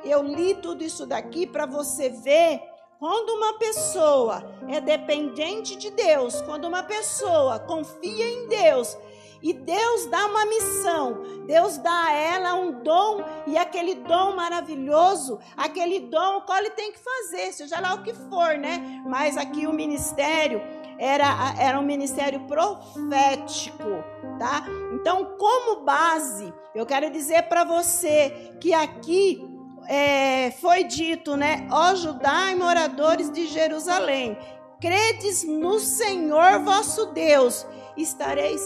Eu 0.04 0.24
li 0.24 0.56
tudo 0.56 0.84
isso 0.84 1.06
daqui 1.06 1.46
para 1.46 1.68
você 1.68 2.10
ver 2.10 2.73
quando 3.00 3.30
uma 3.30 3.54
pessoa 3.54 4.44
é 4.70 4.80
dependente 4.80 5.76
de 5.76 5.92
Deus, 5.92 6.42
quando 6.42 6.66
uma 6.66 6.84
pessoa 6.84 7.60
confia 7.60 8.26
em 8.26 8.48
Deus, 8.48 8.98
e 9.44 9.52
Deus 9.52 10.06
dá 10.06 10.26
uma 10.26 10.46
missão, 10.46 11.22
Deus 11.46 11.78
dá 11.78 12.06
a 12.06 12.14
ela 12.14 12.54
um 12.54 12.82
dom, 12.82 13.22
e 13.46 13.58
aquele 13.58 13.96
dom 13.96 14.38
maravilhoso, 14.38 15.38
aquele 15.58 16.00
dom, 16.00 16.42
qual 16.42 16.60
ele 16.60 16.70
tem 16.70 16.94
que 16.94 17.00
fazer, 17.00 17.52
seja 17.52 17.78
lá 17.82 17.94
o 17.94 18.04
que 18.04 18.14
for, 18.14 18.58
né? 18.58 19.04
Mas 19.06 19.36
aqui 19.36 19.68
o 19.68 19.74
ministério 19.74 20.62
era, 20.98 21.54
era 21.60 21.78
um 21.78 21.84
ministério 21.84 22.40
profético, 22.48 24.02
tá? 24.40 24.64
Então, 24.94 25.36
como 25.38 25.82
base, 25.82 26.54
eu 26.74 26.86
quero 26.86 27.10
dizer 27.10 27.44
para 27.44 27.66
você 27.66 28.56
que 28.62 28.74
aqui 28.74 29.53
é, 29.88 30.52
foi 30.52 30.84
dito, 30.84 31.36
né? 31.36 31.68
Ó 31.72 31.96
Judá 31.96 32.52
e 32.52 32.56
moradores 32.56 33.32
de 33.32 33.48
Jerusalém, 33.48 34.38
credes 34.82 35.44
no 35.44 35.80
Senhor 35.80 36.60
vosso 36.60 37.08
Deus, 37.08 37.66
estareis 37.98 38.62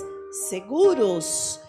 seguros. 0.49 1.59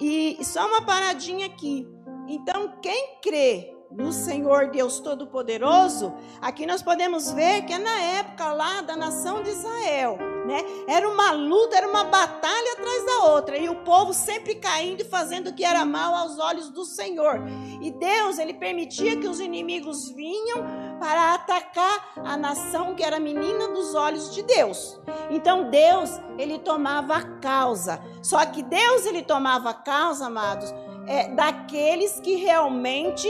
E 0.00 0.38
só 0.42 0.66
uma 0.66 0.82
paradinha 0.82 1.46
aqui. 1.46 1.88
Então, 2.26 2.74
quem 2.82 3.18
crê 3.22 3.74
no 3.90 4.12
Senhor 4.12 4.70
Deus 4.70 4.98
Todo-Poderoso, 5.00 6.14
aqui 6.40 6.66
nós 6.66 6.82
podemos 6.82 7.30
ver 7.30 7.62
que 7.62 7.74
é 7.74 7.78
na 7.78 8.00
época 8.00 8.52
lá 8.52 8.80
da 8.80 8.96
nação 8.96 9.42
de 9.42 9.50
Israel 9.50 10.31
né? 10.44 10.64
Era 10.86 11.08
uma 11.08 11.32
luta, 11.32 11.76
era 11.76 11.88
uma 11.88 12.04
batalha 12.04 12.72
atrás 12.72 13.06
da 13.06 13.24
outra, 13.30 13.56
e 13.56 13.68
o 13.68 13.76
povo 13.76 14.12
sempre 14.12 14.56
caindo 14.56 15.02
e 15.02 15.04
fazendo 15.04 15.48
o 15.48 15.54
que 15.54 15.64
era 15.64 15.84
mal 15.84 16.14
aos 16.14 16.38
olhos 16.38 16.68
do 16.70 16.84
Senhor. 16.84 17.40
E 17.80 17.90
Deus, 17.90 18.38
ele 18.38 18.54
permitia 18.54 19.16
que 19.16 19.28
os 19.28 19.40
inimigos 19.40 20.08
vinham 20.10 20.64
para 20.98 21.34
atacar 21.34 22.12
a 22.16 22.36
nação 22.36 22.94
que 22.94 23.02
era 23.02 23.18
menina 23.18 23.68
dos 23.68 23.94
olhos 23.94 24.32
de 24.34 24.42
Deus. 24.42 25.00
Então 25.30 25.70
Deus, 25.70 26.10
ele 26.38 26.58
tomava 26.58 27.16
a 27.16 27.22
causa. 27.38 28.00
Só 28.22 28.44
que 28.46 28.62
Deus, 28.62 29.06
ele 29.06 29.22
tomava 29.22 29.70
a 29.70 29.74
causa, 29.74 30.26
amados, 30.26 30.72
é, 31.06 31.28
daqueles 31.28 32.20
que 32.20 32.36
realmente 32.36 33.28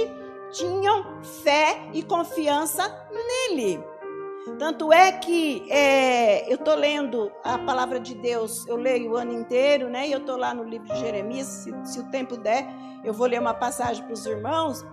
tinham 0.50 1.22
fé 1.42 1.88
e 1.92 2.02
confiança 2.02 2.88
nele. 3.10 3.91
Tanto 4.58 4.92
é 4.92 5.12
que 5.12 5.70
é, 5.70 6.50
eu 6.50 6.56
estou 6.56 6.74
lendo 6.74 7.30
a 7.44 7.58
palavra 7.58 8.00
de 8.00 8.14
Deus, 8.14 8.66
eu 8.66 8.76
leio 8.76 9.12
o 9.12 9.16
ano 9.16 9.32
inteiro, 9.32 9.88
né? 9.88 10.08
E 10.08 10.12
eu 10.12 10.18
estou 10.18 10.36
lá 10.36 10.52
no 10.52 10.64
livro 10.64 10.88
de 10.88 10.98
Jeremias, 10.98 11.46
se, 11.46 11.74
se 11.84 12.00
o 12.00 12.04
tempo 12.10 12.36
der, 12.36 12.66
eu 13.04 13.12
vou 13.12 13.26
ler 13.26 13.40
uma 13.40 13.54
passagem 13.54 14.04
para 14.04 14.12
os 14.12 14.26
irmãos. 14.26 14.84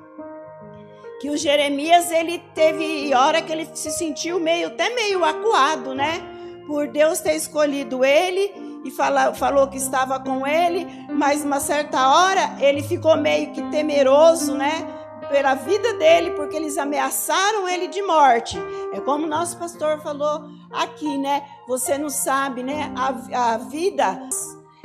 Que 1.20 1.30
o 1.30 1.38
Jeremias, 1.38 2.12
ele 2.12 2.40
teve 2.54 3.14
hora 3.14 3.42
que 3.42 3.52
ele 3.52 3.68
se 3.74 3.92
sentiu 3.92 4.40
meio, 4.40 4.68
até 4.68 4.94
meio 4.94 5.26
acuado, 5.26 5.96
né? 5.96 6.22
Por 6.68 6.88
Deus 6.88 7.20
ter 7.20 7.36
escolhido 7.36 8.06
ele 8.06 8.54
e 8.86 8.92
fala, 8.92 9.34
falou 9.34 9.68
que 9.68 9.78
estava 9.78 10.20
com 10.20 10.46
ele, 10.46 10.88
mas 11.12 11.44
uma 11.44 11.60
certa 11.60 12.08
hora 12.08 12.56
ele 12.60 12.84
ficou 12.84 13.18
meio 13.18 13.52
que 13.52 13.62
temeroso, 13.70 14.56
né? 14.56 14.99
Pela 15.30 15.54
vida 15.54 15.94
dele, 15.94 16.32
porque 16.32 16.56
eles 16.56 16.78
ameaçaram 16.78 17.70
ele 17.70 17.88
de 17.88 18.02
morte. 18.02 18.58
É 18.92 19.00
como 19.00 19.26
o 19.26 19.30
nosso 19.30 19.58
pastor 19.58 20.02
falou 20.02 20.50
aqui, 20.72 21.18
né? 21.18 21.44
Você 21.68 21.98
não 21.98 22.10
sabe, 22.10 22.64
né? 22.64 22.92
A, 22.98 23.54
a 23.54 23.58
vida. 23.58 24.20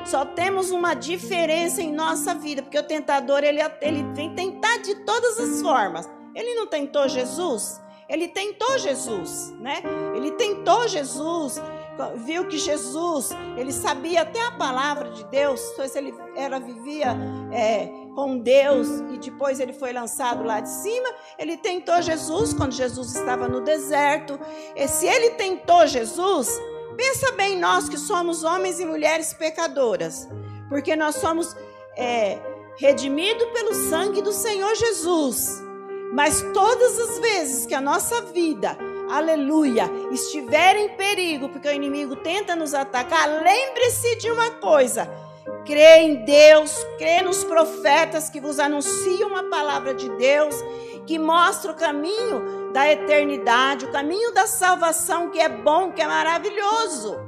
Só 0.04 0.24
temos 0.24 0.70
uma 0.70 0.94
diferença 0.94 1.80
em 1.80 1.92
nossa 1.92 2.34
vida, 2.34 2.62
porque 2.62 2.78
o 2.78 2.82
tentador 2.82 3.42
ele, 3.42 3.60
ele 3.80 4.02
vem 4.12 4.34
tentar 4.34 4.78
de 4.78 4.94
todas 4.96 5.40
as 5.40 5.62
formas. 5.62 6.08
Ele 6.34 6.54
não 6.54 6.66
tentou 6.66 7.08
Jesus, 7.08 7.80
ele 8.08 8.28
tentou 8.28 8.76
Jesus, 8.78 9.50
né? 9.60 9.82
Ele 10.14 10.32
tentou 10.32 10.86
Jesus, 10.88 11.60
viu 12.16 12.46
que 12.48 12.58
Jesus, 12.58 13.30
ele 13.56 13.72
sabia 13.72 14.22
até 14.22 14.44
a 14.44 14.50
palavra 14.50 15.10
de 15.10 15.24
Deus, 15.26 15.60
se 15.60 15.98
ele 15.98 16.14
era 16.36 16.58
vivia 16.58 17.16
é, 17.52 17.88
com 18.14 18.38
Deus 18.38 18.88
e 19.12 19.18
depois 19.18 19.61
ele 19.61 19.73
foi 19.73 19.92
lançado 19.92 20.44
lá 20.44 20.61
de 20.61 20.68
cima. 20.71 21.09
Ele 21.38 21.56
tentou 21.56 22.00
Jesus 22.00 22.54
quando 22.54 22.73
Jesus 22.73 23.14
estava 23.14 23.49
no 23.49 23.61
deserto. 23.61 24.38
E 24.75 24.87
se 24.88 25.06
ele 25.06 25.30
tentou 25.30 25.87
Jesus, 25.87 26.49
pensa 26.97 27.33
bem 27.33 27.59
nós 27.59 27.88
que 27.88 27.99
somos 27.99 28.44
homens 28.44 28.80
e 28.80 28.87
mulheres 28.87 29.35
pecadoras, 29.35 30.28
porque 30.68 30.94
nós 30.97 31.16
somos 31.16 31.56
é, 31.97 32.38
redimidos 32.76 33.47
pelo 33.50 33.75
sangue 33.75 34.23
do 34.23 34.33
Senhor 34.33 34.75
Jesus. 34.75 35.62
Mas 36.12 36.42
todas 36.54 36.99
as 36.99 37.18
vezes 37.18 37.66
que 37.66 37.75
a 37.75 37.80
nossa 37.80 38.23
vida, 38.23 38.78
aleluia, 39.11 39.90
estiver 40.12 40.76
em 40.76 40.90
perigo, 40.90 41.49
porque 41.49 41.66
o 41.66 41.73
inimigo 41.73 42.14
tenta 42.16 42.54
nos 42.54 42.73
atacar, 42.73 43.28
lembre-se 43.42 44.16
de 44.16 44.30
uma 44.30 44.50
coisa 44.52 45.11
Crê 45.66 45.98
em 45.98 46.24
Deus, 46.24 46.74
crê 46.98 47.22
nos 47.22 47.44
profetas 47.44 48.30
que 48.30 48.40
vos 48.40 48.58
anunciam 48.58 49.36
a 49.36 49.44
palavra 49.44 49.94
de 49.94 50.08
Deus, 50.16 50.54
que 51.06 51.18
mostra 51.18 51.72
o 51.72 51.74
caminho 51.74 52.72
da 52.72 52.90
eternidade, 52.90 53.84
o 53.84 53.92
caminho 53.92 54.32
da 54.32 54.46
salvação, 54.46 55.30
que 55.30 55.38
é 55.38 55.48
bom, 55.48 55.92
que 55.92 56.00
é 56.00 56.06
maravilhoso. 56.06 57.18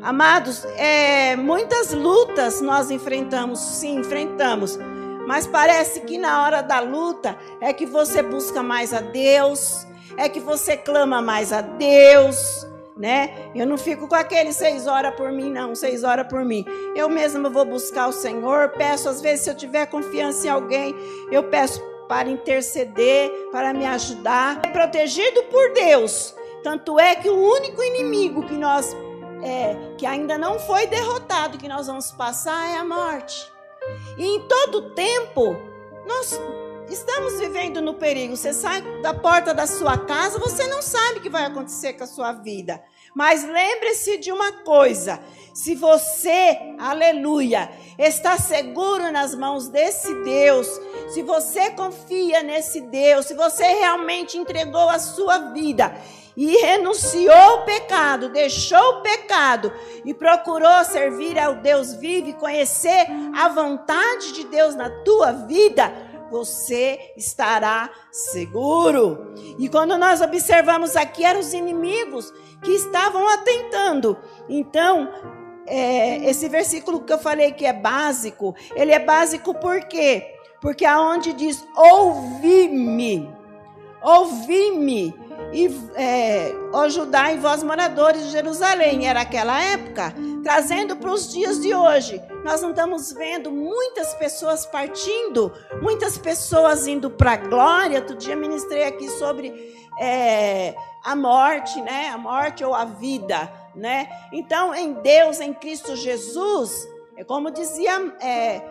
Amados, 0.00 0.64
é, 0.76 1.36
muitas 1.36 1.92
lutas 1.92 2.60
nós 2.60 2.90
enfrentamos, 2.90 3.58
sim, 3.58 3.96
enfrentamos, 3.98 4.78
mas 5.26 5.46
parece 5.46 6.00
que 6.02 6.16
na 6.16 6.44
hora 6.44 6.62
da 6.62 6.80
luta 6.80 7.36
é 7.60 7.72
que 7.72 7.84
você 7.84 8.22
busca 8.22 8.62
mais 8.62 8.94
a 8.94 9.00
Deus, 9.00 9.86
é 10.16 10.28
que 10.28 10.38
você 10.38 10.76
clama 10.76 11.20
mais 11.20 11.52
a 11.52 11.60
Deus, 11.60 12.66
né? 12.98 13.50
Eu 13.54 13.64
não 13.64 13.78
fico 13.78 14.08
com 14.08 14.14
aquele 14.16 14.52
seis 14.52 14.86
horas 14.86 15.14
por 15.14 15.30
mim, 15.30 15.50
não, 15.50 15.74
seis 15.74 16.02
horas 16.02 16.26
por 16.26 16.44
mim. 16.44 16.66
Eu 16.96 17.08
mesma 17.08 17.48
vou 17.48 17.64
buscar 17.64 18.08
o 18.08 18.12
Senhor, 18.12 18.70
peço, 18.70 19.08
às 19.08 19.20
vezes, 19.20 19.44
se 19.44 19.50
eu 19.50 19.54
tiver 19.54 19.86
confiança 19.86 20.46
em 20.46 20.50
alguém, 20.50 20.94
eu 21.30 21.44
peço 21.44 21.80
para 22.08 22.28
interceder, 22.28 23.30
para 23.52 23.72
me 23.72 23.86
ajudar. 23.86 24.60
É 24.64 24.68
protegido 24.68 25.44
por 25.44 25.72
Deus. 25.72 26.34
Tanto 26.64 26.98
é 26.98 27.14
que 27.14 27.28
o 27.28 27.36
único 27.36 27.82
inimigo 27.82 28.44
que 28.44 28.54
nós, 28.54 28.96
é, 29.44 29.76
que 29.96 30.04
ainda 30.04 30.36
não 30.36 30.58
foi 30.58 30.86
derrotado, 30.86 31.58
que 31.58 31.68
nós 31.68 31.86
vamos 31.86 32.10
passar 32.10 32.70
é 32.70 32.76
a 32.78 32.84
morte. 32.84 33.52
E 34.16 34.26
em 34.26 34.40
todo 34.40 34.90
tempo, 34.90 35.56
nós 36.04 36.40
estamos 36.90 37.38
vivendo 37.38 37.80
no 37.80 37.94
perigo. 37.94 38.36
Você 38.36 38.52
sai 38.52 38.82
da 39.02 39.14
porta 39.14 39.52
da 39.52 39.66
sua 39.66 39.98
casa, 39.98 40.38
você 40.38 40.66
não 40.66 40.82
sabe 40.82 41.18
o 41.18 41.22
que 41.22 41.30
vai 41.30 41.44
acontecer 41.44 41.94
com 41.94 42.04
a 42.04 42.06
sua 42.06 42.32
vida. 42.32 42.82
Mas 43.14 43.44
lembre-se 43.44 44.18
de 44.18 44.30
uma 44.30 44.52
coisa: 44.62 45.20
se 45.54 45.74
você, 45.74 46.58
aleluia, 46.78 47.70
está 47.98 48.38
seguro 48.38 49.10
nas 49.10 49.34
mãos 49.34 49.68
desse 49.68 50.14
Deus, 50.22 50.68
se 51.08 51.22
você 51.22 51.70
confia 51.70 52.42
nesse 52.42 52.80
Deus, 52.80 53.26
se 53.26 53.34
você 53.34 53.64
realmente 53.64 54.38
entregou 54.38 54.88
a 54.88 54.98
sua 54.98 55.38
vida 55.52 55.94
e 56.36 56.56
renunciou 56.58 57.34
ao 57.34 57.64
pecado, 57.64 58.28
deixou 58.28 58.78
o 58.78 59.02
pecado 59.02 59.72
e 60.04 60.14
procurou 60.14 60.84
servir 60.84 61.36
ao 61.36 61.56
Deus 61.56 61.94
vivo 61.94 62.28
e 62.28 62.34
conhecer 62.34 63.08
a 63.36 63.48
vontade 63.48 64.30
de 64.30 64.44
Deus 64.44 64.76
na 64.76 64.88
tua 65.02 65.32
vida, 65.32 65.92
você 66.30 67.12
estará 67.16 67.90
seguro. 68.10 69.34
E 69.58 69.68
quando 69.68 69.96
nós 69.96 70.20
observamos 70.20 70.96
aqui, 70.96 71.24
eram 71.24 71.40
os 71.40 71.52
inimigos 71.52 72.32
que 72.62 72.72
estavam 72.72 73.28
atentando. 73.28 74.16
Então, 74.48 75.08
é, 75.66 76.28
esse 76.28 76.48
versículo 76.48 77.00
que 77.00 77.12
eu 77.12 77.18
falei 77.18 77.52
que 77.52 77.66
é 77.66 77.72
básico, 77.72 78.54
ele 78.74 78.92
é 78.92 78.98
básico 78.98 79.54
por 79.54 79.80
quê? 79.84 80.34
Porque 80.60 80.84
aonde 80.84 81.32
diz 81.32 81.64
ouvi-me, 81.76 83.30
ouvi-me, 84.02 85.14
e 85.52 85.70
é, 85.94 86.52
ó 86.72 86.88
Judá 86.88 87.32
e 87.32 87.38
vós 87.38 87.62
moradores 87.62 88.24
de 88.24 88.30
Jerusalém, 88.30 89.06
era 89.06 89.20
aquela 89.20 89.62
época, 89.62 90.14
trazendo 90.42 90.96
para 90.96 91.12
os 91.12 91.32
dias 91.32 91.60
de 91.60 91.74
hoje. 91.74 92.20
Nós 92.48 92.62
não 92.62 92.70
estamos 92.70 93.12
vendo 93.12 93.52
muitas 93.52 94.14
pessoas 94.14 94.64
partindo, 94.64 95.52
muitas 95.82 96.16
pessoas 96.16 96.86
indo 96.86 97.10
para 97.10 97.32
a 97.32 97.36
glória. 97.36 97.98
Outro 97.98 98.16
dia 98.16 98.34
ministrei 98.34 98.84
aqui 98.84 99.06
sobre 99.10 99.76
é, 100.00 100.74
a 101.04 101.14
morte, 101.14 101.78
né? 101.82 102.08
A 102.08 102.16
morte 102.16 102.64
ou 102.64 102.74
a 102.74 102.86
vida, 102.86 103.52
né? 103.74 104.08
Então, 104.32 104.74
em 104.74 104.94
Deus, 104.94 105.40
em 105.40 105.52
Cristo 105.52 105.94
Jesus, 105.94 106.88
é 107.18 107.22
como 107.22 107.50
dizia 107.50 108.14
é, 108.18 108.62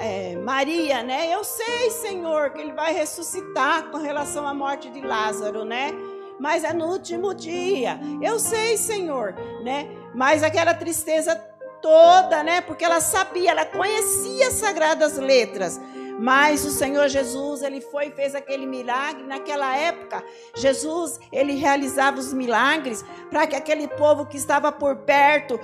é, 0.00 0.36
Maria, 0.36 1.02
né? 1.02 1.30
Eu 1.30 1.44
sei, 1.44 1.90
Senhor, 1.90 2.54
que 2.54 2.62
Ele 2.62 2.72
vai 2.72 2.94
ressuscitar 2.94 3.90
com 3.90 3.98
relação 3.98 4.48
à 4.48 4.54
morte 4.54 4.88
de 4.88 5.02
Lázaro, 5.02 5.62
né? 5.62 5.92
Mas 6.38 6.64
é 6.64 6.72
no 6.72 6.86
último 6.86 7.34
dia. 7.34 8.00
Eu 8.22 8.38
sei, 8.38 8.78
Senhor, 8.78 9.34
né? 9.62 9.90
Mas 10.14 10.42
aquela 10.42 10.72
tristeza 10.72 11.49
toda, 11.80 12.42
né? 12.42 12.60
Porque 12.60 12.84
ela 12.84 13.00
sabia, 13.00 13.50
ela 13.50 13.66
conhecia 13.66 14.48
as 14.48 14.54
sagradas 14.54 15.16
letras. 15.16 15.80
Mas 16.18 16.64
o 16.66 16.70
Senhor 16.70 17.08
Jesus, 17.08 17.62
ele 17.62 17.80
foi 17.80 18.08
e 18.08 18.10
fez 18.10 18.34
aquele 18.34 18.66
milagre. 18.66 19.22
Naquela 19.22 19.74
época, 19.76 20.22
Jesus, 20.54 21.18
ele 21.32 21.54
realizava 21.54 22.18
os 22.18 22.32
milagres 22.32 23.04
para 23.30 23.46
que 23.46 23.56
aquele 23.56 23.88
povo 23.88 24.26
que 24.26 24.36
estava 24.36 24.70
por 24.70 24.96
perto 24.96 25.58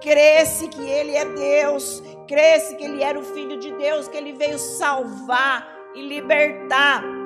cresce 0.00 0.68
que 0.68 0.82
ele 0.82 1.16
é 1.16 1.24
Deus, 1.24 2.02
cresce 2.28 2.76
que 2.76 2.84
ele 2.84 3.02
era 3.02 3.18
o 3.18 3.22
filho 3.22 3.58
de 3.58 3.72
Deus, 3.72 4.08
que 4.08 4.16
ele 4.16 4.32
veio 4.32 4.58
salvar 4.58 5.66
e 5.94 6.02
libertar 6.02 7.21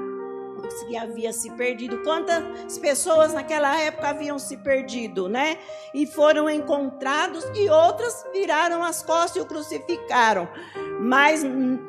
que 0.57 0.97
havia 0.97 1.33
se 1.33 1.51
perdido. 1.51 2.03
Quantas 2.03 2.79
pessoas 2.79 3.33
naquela 3.33 3.79
época 3.81 4.09
haviam 4.09 4.39
se 4.39 4.57
perdido, 4.57 5.29
né? 5.29 5.59
E 5.95 6.07
foram 6.07 6.49
encontrados 6.49 7.45
e 7.55 7.69
outras 7.69 8.25
viraram 8.33 8.83
as 8.83 9.03
costas 9.03 9.37
e 9.37 9.41
o 9.41 9.47
crucificaram. 9.47 10.49
Mas 11.01 11.43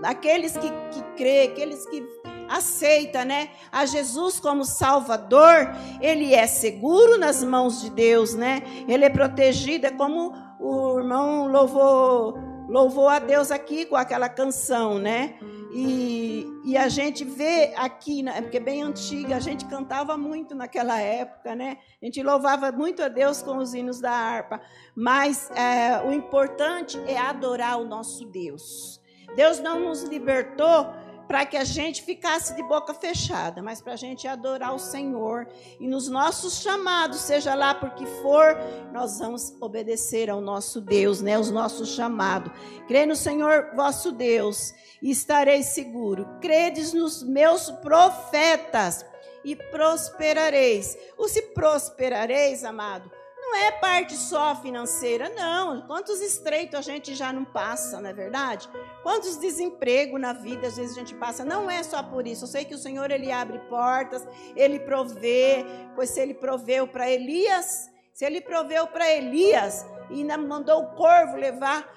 aqueles 0.03 0.55
que, 0.57 0.69
que 0.91 1.01
crê, 1.15 1.43
aqueles 1.43 1.85
que 1.87 2.05
aceita, 2.49 3.25
né, 3.25 3.49
a 3.69 3.85
Jesus 3.85 4.39
como 4.39 4.63
Salvador, 4.63 5.69
ele 5.99 6.33
é 6.33 6.47
seguro 6.47 7.17
nas 7.17 7.43
mãos 7.43 7.81
de 7.81 7.89
Deus, 7.89 8.33
né? 8.33 8.63
Ele 8.87 9.03
é 9.03 9.09
protegido, 9.09 9.85
é 9.85 9.91
como 9.91 10.33
o 10.59 10.99
irmão 10.99 11.47
louvou 11.47 12.37
louvou 12.67 13.07
a 13.07 13.19
Deus 13.19 13.49
aqui 13.49 13.85
com 13.85 13.95
aquela 13.95 14.27
canção, 14.27 14.99
né? 14.99 15.35
E, 15.71 16.45
e 16.63 16.77
a 16.77 16.87
gente 16.87 17.25
vê 17.25 17.73
aqui, 17.75 18.23
né, 18.23 18.41
porque 18.41 18.57
é 18.57 18.61
bem 18.61 18.81
antiga, 18.81 19.35
a 19.35 19.39
gente 19.39 19.65
cantava 19.65 20.17
muito 20.17 20.55
naquela 20.55 20.99
época, 20.99 21.55
né? 21.55 21.77
A 22.01 22.05
gente 22.05 22.23
louvava 22.23 22.71
muito 22.71 23.03
a 23.03 23.07
Deus 23.07 23.41
com 23.41 23.57
os 23.57 23.73
hinos 23.73 23.99
da 23.99 24.11
harpa, 24.11 24.61
mas 24.95 25.51
é, 25.51 26.01
o 26.05 26.13
importante 26.13 26.97
é 27.05 27.17
adorar 27.17 27.79
o 27.79 27.85
nosso 27.85 28.25
Deus. 28.25 29.01
Deus 29.35 29.59
não 29.59 29.81
nos 29.81 30.03
libertou 30.03 30.87
para 31.27 31.45
que 31.45 31.57
a 31.57 31.63
gente 31.63 32.01
ficasse 32.03 32.55
de 32.55 32.63
boca 32.63 32.93
fechada, 32.93 33.61
mas 33.61 33.81
para 33.81 33.93
a 33.93 33.97
gente 33.97 34.27
adorar 34.27 34.73
o 34.73 34.79
Senhor. 34.79 35.47
E 35.79 35.87
nos 35.87 36.07
nossos 36.07 36.61
chamados, 36.61 37.19
seja 37.19 37.53
lá 37.53 37.75
por 37.75 37.91
que 37.91 38.05
for, 38.21 38.57
nós 38.93 39.19
vamos 39.19 39.53
obedecer 39.59 40.29
ao 40.29 40.39
nosso 40.39 40.79
Deus, 40.79 41.21
né? 41.21 41.37
Os 41.37 41.51
nossos 41.51 41.89
chamados. 41.89 42.51
Crê 42.87 43.05
no 43.05 43.15
Senhor 43.15 43.71
vosso 43.75 44.11
Deus 44.11 44.73
e 45.01 45.11
estareis 45.11 45.67
seguro. 45.67 46.27
Credes 46.39 46.93
nos 46.93 47.21
meus 47.21 47.69
profetas 47.69 49.05
e 49.43 49.55
prosperareis. 49.55 50.97
O 51.17 51.27
se 51.27 51.41
prosperareis, 51.41 52.63
amado, 52.63 53.11
não 53.47 53.55
é 53.55 53.71
parte 53.71 54.13
só 54.13 54.53
financeira, 54.55 55.29
não. 55.29 55.81
Quantos 55.87 56.19
estreitos 56.19 56.77
a 56.77 56.81
gente 56.81 57.15
já 57.15 57.31
não 57.31 57.45
passa, 57.45 58.01
não 58.01 58.09
é 58.09 58.13
verdade? 58.13 58.69
Quantos 59.01 59.37
desemprego 59.37 60.17
na 60.17 60.33
vida 60.33 60.67
às 60.67 60.75
vezes 60.75 60.97
a 60.97 60.99
gente 60.99 61.15
passa? 61.15 61.45
Não 61.45 61.69
é 61.69 61.81
só 61.81 62.03
por 62.03 62.27
isso. 62.27 62.43
Eu 62.43 62.49
sei 62.49 62.65
que 62.65 62.75
o 62.75 62.77
Senhor 62.77 63.09
ele 63.09 63.31
abre 63.31 63.57
portas, 63.69 64.27
ele 64.53 64.81
provê, 64.81 65.65
pois 65.95 66.09
se 66.09 66.19
ele 66.19 66.33
proveu 66.33 66.89
para 66.89 67.09
Elias, 67.09 67.89
se 68.13 68.25
ele 68.25 68.41
proveu 68.41 68.85
para 68.85 69.09
Elias 69.09 69.85
e 70.09 70.15
ainda 70.15 70.37
mandou 70.37 70.81
o 70.81 70.95
corvo 70.95 71.37
levar. 71.37 71.89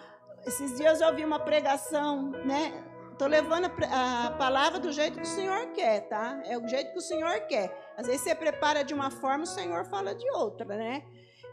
Esses 0.46 0.76
dias 0.76 1.00
eu 1.00 1.08
ouvi 1.08 1.24
uma 1.24 1.40
pregação, 1.40 2.30
né? 2.44 2.72
Estou 3.10 3.28
levando 3.28 3.66
a, 3.66 4.30
palavra 4.38 4.78
do 4.78 4.92
jeito 4.92 5.16
que 5.16 5.26
o 5.26 5.26
Senhor 5.26 5.72
quer, 5.72 6.08
tá? 6.08 6.40
É 6.46 6.56
o 6.56 6.66
jeito 6.66 6.92
que 6.92 6.98
o 6.98 7.02
Senhor 7.02 7.40
quer. 7.40 7.92
Às 7.96 8.06
vezes 8.06 8.22
você 8.22 8.34
prepara 8.36 8.84
de 8.84 8.94
uma 8.94 9.10
forma, 9.10 9.44
o 9.44 9.46
Senhor 9.46 9.84
fala 9.86 10.14
de 10.14 10.30
outra, 10.30 10.64
né? 10.64 11.02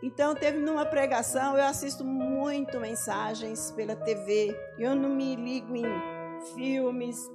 Então, 0.02 0.36
teve 0.36 0.60
numa 0.60 0.86
pregação, 0.86 1.58
eu 1.58 1.64
assisto 1.64 2.04
muito 2.06 2.80
mensagens 2.80 3.72
pela 3.72 3.96
TV. 3.96 4.56
Eu 4.78 4.96
não 4.96 5.10
me 5.10 5.36
ligo 5.36 5.76
em 5.76 5.86
filmes. 6.56 7.30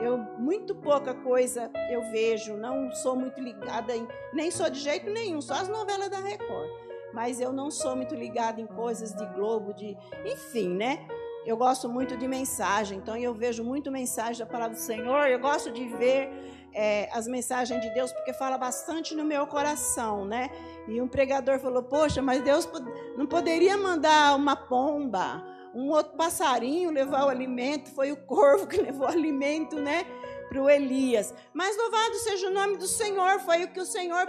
Eu 0.00 0.18
muito 0.38 0.74
pouca 0.74 1.14
coisa 1.14 1.70
eu 1.90 2.02
vejo, 2.10 2.56
não 2.56 2.90
sou 2.92 3.14
muito 3.14 3.40
ligada 3.40 3.94
em, 3.94 4.06
nem 4.32 4.50
sou 4.50 4.68
de 4.68 4.80
jeito 4.80 5.08
nenhum, 5.10 5.40
só 5.40 5.54
as 5.54 5.68
novelas 5.68 6.08
da 6.08 6.18
Record. 6.18 6.68
Mas 7.12 7.40
eu 7.40 7.52
não 7.52 7.70
sou 7.70 7.94
muito 7.94 8.14
ligada 8.14 8.60
em 8.60 8.66
coisas 8.66 9.14
de 9.14 9.24
Globo, 9.34 9.72
de, 9.72 9.96
enfim, 10.24 10.68
né? 10.68 11.06
Eu 11.46 11.56
gosto 11.56 11.88
muito 11.88 12.16
de 12.16 12.26
mensagem, 12.26 12.98
então 12.98 13.16
eu 13.16 13.34
vejo 13.34 13.62
muito 13.62 13.92
mensagem 13.92 14.44
da 14.44 14.50
palavra 14.50 14.74
do 14.74 14.80
Senhor. 14.80 15.28
Eu 15.28 15.38
gosto 15.38 15.70
de 15.70 15.86
ver 15.86 16.30
é, 16.74 17.08
as 17.12 17.26
mensagens 17.26 17.80
de 17.80 17.90
Deus 17.90 18.12
porque 18.12 18.32
fala 18.32 18.58
bastante 18.58 19.14
no 19.14 19.24
meu 19.24 19.46
coração, 19.46 20.24
né? 20.24 20.50
E 20.88 21.00
um 21.00 21.08
pregador 21.08 21.58
falou: 21.58 21.82
Poxa, 21.82 22.20
mas 22.20 22.42
Deus 22.42 22.68
não 23.16 23.26
poderia 23.26 23.76
mandar 23.78 24.34
uma 24.36 24.56
pomba, 24.56 25.42
um 25.74 25.90
outro 25.90 26.16
passarinho 26.16 26.90
levar 26.90 27.24
o 27.24 27.28
alimento. 27.28 27.90
Foi 27.90 28.12
o 28.12 28.16
corvo 28.16 28.66
que 28.66 28.76
levou 28.82 29.06
o 29.06 29.10
alimento, 29.10 29.76
né? 29.76 30.04
Para 30.48 30.60
o 30.60 30.68
Elias. 30.68 31.32
Mas 31.52 31.76
louvado 31.76 32.14
seja 32.16 32.48
o 32.48 32.52
nome 32.52 32.76
do 32.76 32.86
Senhor, 32.86 33.40
foi 33.40 33.64
o 33.64 33.72
que 33.72 33.80
o 33.80 33.86
Senhor 33.86 34.26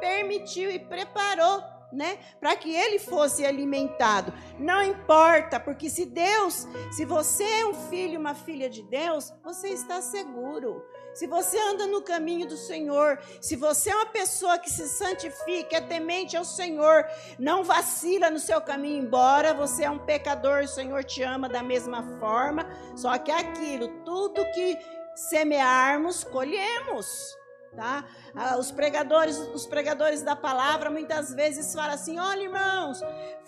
permitiu 0.00 0.70
e 0.70 0.78
preparou 0.78 1.62
né? 1.92 2.18
Para 2.38 2.56
que 2.56 2.74
ele 2.74 2.98
fosse 2.98 3.44
alimentado. 3.44 4.32
Não 4.58 4.82
importa, 4.82 5.58
porque 5.58 5.90
se 5.90 6.06
Deus, 6.06 6.66
se 6.92 7.04
você 7.04 7.44
é 7.44 7.66
um 7.66 7.74
filho, 7.74 8.18
uma 8.18 8.34
filha 8.34 8.68
de 8.68 8.82
Deus, 8.82 9.32
você 9.42 9.68
está 9.68 10.00
seguro. 10.00 10.82
Se 11.12 11.26
você 11.26 11.58
anda 11.58 11.86
no 11.86 12.02
caminho 12.02 12.46
do 12.46 12.56
Senhor, 12.56 13.18
se 13.40 13.56
você 13.56 13.90
é 13.90 13.94
uma 13.94 14.06
pessoa 14.06 14.58
que 14.58 14.70
se 14.70 14.88
santifica, 14.88 15.76
é 15.76 15.80
temente 15.80 16.36
ao 16.36 16.44
Senhor, 16.44 17.04
não 17.38 17.64
vacila 17.64 18.30
no 18.30 18.38
seu 18.38 18.60
caminho, 18.60 19.02
embora 19.02 19.52
você 19.52 19.84
é 19.84 19.90
um 19.90 19.98
pecador, 19.98 20.62
o 20.62 20.68
Senhor 20.68 21.02
te 21.04 21.22
ama 21.22 21.48
da 21.48 21.62
mesma 21.62 22.02
forma, 22.18 22.66
só 22.96 23.18
que 23.18 23.30
é 23.30 23.38
aquilo, 23.40 23.88
tudo 24.04 24.50
que 24.52 24.78
semearmos, 25.14 26.24
colhemos. 26.24 27.36
Tá? 27.74 28.04
Ah, 28.34 28.56
os 28.58 28.72
pregadores, 28.72 29.38
os 29.38 29.64
pregadores 29.64 30.22
da 30.22 30.34
palavra 30.34 30.90
muitas 30.90 31.32
vezes 31.32 31.72
falam 31.72 31.94
assim: 31.94 32.18
olha, 32.18 32.42
irmãos, 32.42 33.00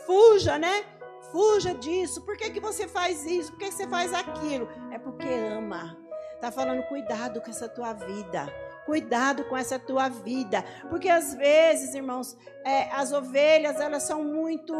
fuja, 0.06 0.58
né? 0.58 0.84
Fuja 1.32 1.74
disso. 1.74 2.22
Por 2.22 2.36
que, 2.36 2.50
que 2.50 2.60
você 2.60 2.86
faz 2.86 3.24
isso? 3.26 3.50
Por 3.50 3.58
que, 3.58 3.64
que 3.66 3.74
você 3.74 3.88
faz 3.88 4.12
aquilo? 4.12 4.68
É 4.92 4.98
porque 4.98 5.26
ama. 5.26 6.01
Tá 6.42 6.50
falando, 6.50 6.82
cuidado 6.88 7.40
com 7.40 7.48
essa 7.48 7.68
tua 7.68 7.92
vida. 7.92 8.52
Cuidado 8.84 9.44
com 9.44 9.56
essa 9.56 9.78
tua 9.78 10.08
vida. 10.08 10.64
Porque 10.90 11.08
às 11.08 11.36
vezes, 11.36 11.94
irmãos, 11.94 12.36
é, 12.64 12.90
as 12.90 13.12
ovelhas, 13.12 13.80
elas 13.80 14.02
são 14.02 14.24
muito 14.24 14.74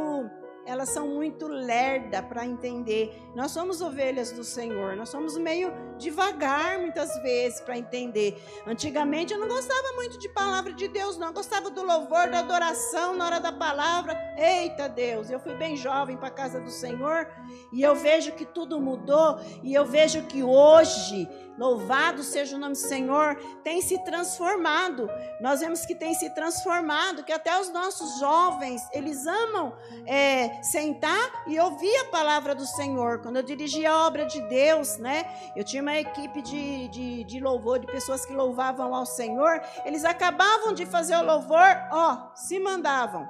elas 0.64 0.90
são 0.90 1.08
muito 1.08 1.46
lerda 1.46 2.22
para 2.22 2.46
entender. 2.46 3.20
Nós 3.34 3.50
somos 3.50 3.80
ovelhas 3.80 4.32
do 4.32 4.44
Senhor, 4.44 4.96
nós 4.96 5.08
somos 5.08 5.36
meio 5.36 5.72
devagar 5.98 6.78
muitas 6.78 7.14
vezes 7.22 7.60
para 7.60 7.78
entender. 7.78 8.42
Antigamente 8.66 9.32
eu 9.32 9.38
não 9.38 9.48
gostava 9.48 9.92
muito 9.94 10.18
de 10.18 10.28
palavra 10.28 10.72
de 10.72 10.88
Deus, 10.88 11.16
não. 11.16 11.28
Eu 11.28 11.32
gostava 11.32 11.70
do 11.70 11.82
louvor, 11.82 12.30
da 12.30 12.40
adoração 12.40 13.14
na 13.16 13.26
hora 13.26 13.40
da 13.40 13.52
palavra. 13.52 14.16
Eita 14.36 14.88
Deus, 14.88 15.30
eu 15.30 15.40
fui 15.40 15.54
bem 15.54 15.76
jovem 15.76 16.16
para 16.16 16.28
a 16.28 16.32
casa 16.32 16.60
do 16.60 16.70
Senhor 16.70 17.28
e 17.72 17.82
eu 17.82 17.94
vejo 17.94 18.32
que 18.32 18.44
tudo 18.44 18.80
mudou 18.80 19.40
e 19.62 19.74
eu 19.74 19.84
vejo 19.84 20.22
que 20.26 20.42
hoje 20.42 21.28
Louvado 21.58 22.22
seja 22.22 22.56
o 22.56 22.58
nome 22.58 22.72
do 22.72 22.78
Senhor, 22.78 23.36
tem 23.62 23.82
se 23.82 24.02
transformado. 24.04 25.08
Nós 25.40 25.60
vemos 25.60 25.84
que 25.84 25.94
tem 25.94 26.14
se 26.14 26.30
transformado, 26.30 27.22
que 27.22 27.32
até 27.32 27.60
os 27.60 27.70
nossos 27.70 28.18
jovens, 28.18 28.82
eles 28.92 29.26
amam 29.26 29.76
é, 30.06 30.48
sentar 30.60 31.44
e 31.46 31.58
ouvir 31.58 31.96
a 31.98 32.04
palavra 32.06 32.54
do 32.54 32.66
Senhor. 32.66 33.20
Quando 33.20 33.36
eu 33.36 33.42
dirigia 33.42 33.90
a 33.90 34.06
obra 34.06 34.26
de 34.26 34.40
Deus, 34.48 34.98
né? 34.98 35.24
Eu 35.54 35.64
tinha 35.64 35.82
uma 35.82 35.96
equipe 35.96 36.42
de, 36.42 36.88
de, 36.88 37.24
de 37.24 37.40
louvor, 37.40 37.78
de 37.78 37.86
pessoas 37.86 38.26
que 38.26 38.32
louvavam 38.32 38.94
ao 38.94 39.06
Senhor. 39.06 39.62
Eles 39.84 40.04
acabavam 40.04 40.72
de 40.72 40.84
fazer 40.84 41.16
o 41.16 41.22
louvor, 41.24 41.76
ó, 41.90 42.32
se 42.34 42.58
mandavam 42.58 43.28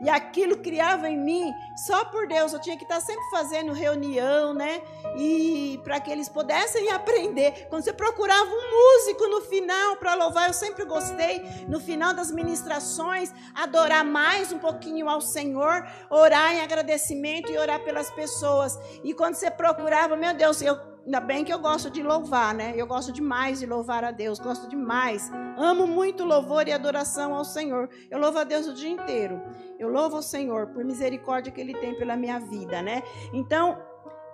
e 0.00 0.08
aquilo 0.08 0.58
criava 0.58 1.08
em 1.08 1.18
mim, 1.18 1.52
só 1.76 2.04
por 2.04 2.26
Deus, 2.26 2.52
eu 2.52 2.60
tinha 2.60 2.76
que 2.76 2.84
estar 2.84 3.00
sempre 3.00 3.24
fazendo 3.30 3.72
reunião, 3.72 4.54
né? 4.54 4.82
E 5.16 5.80
para 5.82 6.00
que 6.00 6.10
eles 6.10 6.28
pudessem 6.28 6.90
aprender. 6.92 7.66
Quando 7.68 7.82
você 7.84 7.92
procurava 7.92 8.50
um 8.50 8.70
músico 8.70 9.26
no 9.28 9.40
final 9.42 9.96
para 9.96 10.14
louvar, 10.14 10.48
eu 10.48 10.54
sempre 10.54 10.84
gostei, 10.84 11.42
no 11.66 11.80
final 11.80 12.14
das 12.14 12.30
ministrações, 12.30 13.32
adorar 13.54 14.04
mais 14.04 14.52
um 14.52 14.58
pouquinho 14.58 15.08
ao 15.08 15.20
Senhor, 15.20 15.86
orar 16.10 16.54
em 16.54 16.60
agradecimento 16.60 17.50
e 17.50 17.58
orar 17.58 17.80
pelas 17.80 18.10
pessoas. 18.10 18.78
E 19.02 19.12
quando 19.12 19.34
você 19.34 19.50
procurava, 19.50 20.16
meu 20.16 20.34
Deus, 20.34 20.62
eu 20.62 20.97
Ainda 21.08 21.20
bem 21.20 21.42
que 21.42 21.50
eu 21.50 21.58
gosto 21.58 21.90
de 21.90 22.02
louvar, 22.02 22.54
né? 22.54 22.74
Eu 22.76 22.86
gosto 22.86 23.10
demais 23.10 23.60
de 23.60 23.64
louvar 23.64 24.04
a 24.04 24.10
Deus, 24.10 24.38
gosto 24.38 24.68
demais. 24.68 25.32
Amo 25.56 25.86
muito 25.86 26.22
louvor 26.22 26.68
e 26.68 26.72
adoração 26.72 27.34
ao 27.34 27.46
Senhor. 27.46 27.88
Eu 28.10 28.18
louvo 28.18 28.38
a 28.38 28.44
Deus 28.44 28.66
o 28.66 28.74
dia 28.74 28.90
inteiro. 28.90 29.40
Eu 29.78 29.88
louvo 29.88 30.16
ao 30.16 30.22
Senhor 30.22 30.66
por 30.66 30.84
misericórdia 30.84 31.50
que 31.50 31.62
Ele 31.62 31.72
tem 31.72 31.96
pela 31.96 32.14
minha 32.14 32.38
vida, 32.38 32.82
né? 32.82 33.02
Então, 33.32 33.78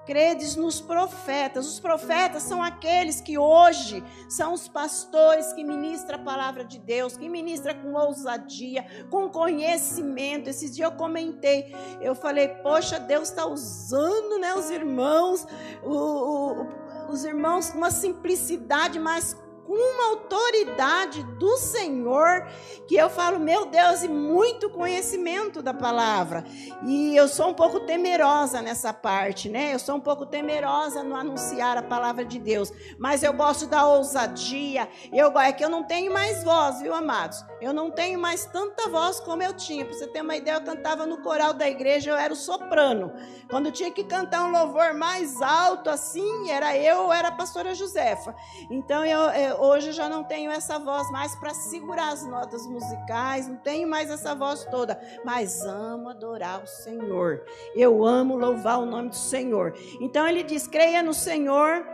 credes 0.06 0.56
nos 0.56 0.80
profetas. 0.80 1.66
Os 1.66 1.80
profetas 1.80 2.42
são 2.42 2.62
aqueles 2.62 3.20
que 3.20 3.38
hoje 3.38 4.02
são 4.28 4.52
os 4.52 4.68
pastores 4.68 5.52
que 5.52 5.64
ministram 5.64 6.18
a 6.18 6.22
palavra 6.22 6.64
de 6.64 6.78
Deus, 6.78 7.16
que 7.16 7.28
ministra 7.28 7.74
com 7.74 7.92
ousadia, 7.94 8.84
com 9.10 9.28
conhecimento. 9.28 10.48
Esses 10.48 10.74
dias 10.74 10.90
eu 10.90 10.96
comentei, 10.96 11.74
eu 12.00 12.14
falei, 12.14 12.48
poxa, 12.48 12.98
Deus 12.98 13.28
está 13.28 13.46
usando 13.46 14.38
né, 14.38 14.54
os 14.54 14.70
irmãos, 14.70 15.46
o, 15.82 15.92
o, 15.92 16.68
os 17.10 17.24
irmãos 17.24 17.70
com 17.70 17.78
uma 17.78 17.90
simplicidade, 17.90 18.98
mas 18.98 19.36
com 19.66 19.72
uma 19.72 20.10
autoridade 20.10 21.22
do 21.38 21.56
Senhor, 21.56 22.46
que 22.86 22.96
eu 22.96 23.08
falo, 23.08 23.38
meu 23.38 23.66
Deus, 23.66 24.02
e 24.02 24.08
muito 24.08 24.68
conhecimento 24.70 25.62
da 25.62 25.72
palavra. 25.72 26.44
E 26.84 27.16
eu 27.16 27.26
sou 27.28 27.48
um 27.48 27.54
pouco 27.54 27.80
temerosa 27.80 28.60
nessa 28.60 28.92
parte, 28.92 29.48
né? 29.48 29.74
Eu 29.74 29.78
sou 29.78 29.96
um 29.96 30.00
pouco 30.00 30.26
temerosa 30.26 31.02
no 31.02 31.14
anunciar 31.14 31.76
a 31.78 31.82
palavra 31.82 32.24
de 32.24 32.38
Deus, 32.38 32.72
mas 32.98 33.22
eu 33.22 33.32
gosto 33.32 33.66
da 33.66 33.86
ousadia. 33.86 34.88
Eu 35.12 35.38
é 35.38 35.52
que 35.52 35.64
eu 35.64 35.70
não 35.70 35.82
tenho 35.82 36.12
mais 36.12 36.44
voz, 36.44 36.80
viu, 36.80 36.94
amados? 36.94 37.44
Eu 37.60 37.72
não 37.72 37.90
tenho 37.90 38.18
mais 38.18 38.46
tanta 38.46 38.88
voz 38.88 39.18
como 39.20 39.42
eu 39.42 39.52
tinha. 39.52 39.84
Para 39.84 39.94
você 39.94 40.06
ter 40.06 40.20
uma 40.20 40.36
ideia, 40.36 40.56
eu 40.56 40.62
cantava 40.62 41.06
no 41.06 41.18
coral 41.22 41.52
da 41.52 41.68
igreja, 41.68 42.10
eu 42.10 42.16
era 42.16 42.32
o 42.32 42.36
soprano. 42.36 43.12
Quando 43.48 43.72
tinha 43.72 43.90
que 43.90 44.04
cantar 44.04 44.44
um 44.44 44.50
louvor 44.50 44.94
mais 44.94 45.40
alto 45.40 45.90
assim, 45.90 46.50
era 46.50 46.76
eu 46.76 47.12
era 47.12 47.28
a 47.28 47.32
pastora 47.32 47.74
Josefa. 47.74 48.34
Então 48.70 49.04
eu, 49.04 49.20
eu 49.30 49.63
hoje 49.64 49.92
já 49.92 50.08
não 50.08 50.22
tenho 50.22 50.50
essa 50.50 50.78
voz 50.78 51.10
mais 51.10 51.34
para 51.36 51.54
segurar 51.54 52.12
as 52.12 52.24
notas 52.26 52.66
musicais, 52.66 53.48
não 53.48 53.56
tenho 53.56 53.88
mais 53.88 54.10
essa 54.10 54.34
voz 54.34 54.64
toda, 54.66 55.00
mas 55.24 55.62
amo 55.62 56.10
adorar 56.10 56.62
o 56.62 56.66
Senhor. 56.66 57.44
Eu 57.74 58.04
amo 58.04 58.36
louvar 58.36 58.78
o 58.78 58.86
nome 58.86 59.08
do 59.08 59.16
Senhor. 59.16 59.74
Então 60.00 60.26
ele 60.26 60.42
diz: 60.42 60.66
creia 60.66 61.02
no 61.02 61.14
Senhor, 61.14 61.86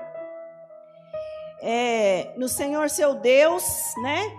é, 1.63 2.33
no 2.37 2.49
Senhor 2.49 2.91
seu 2.91 3.15
Deus, 3.15 3.65
né? 4.03 4.37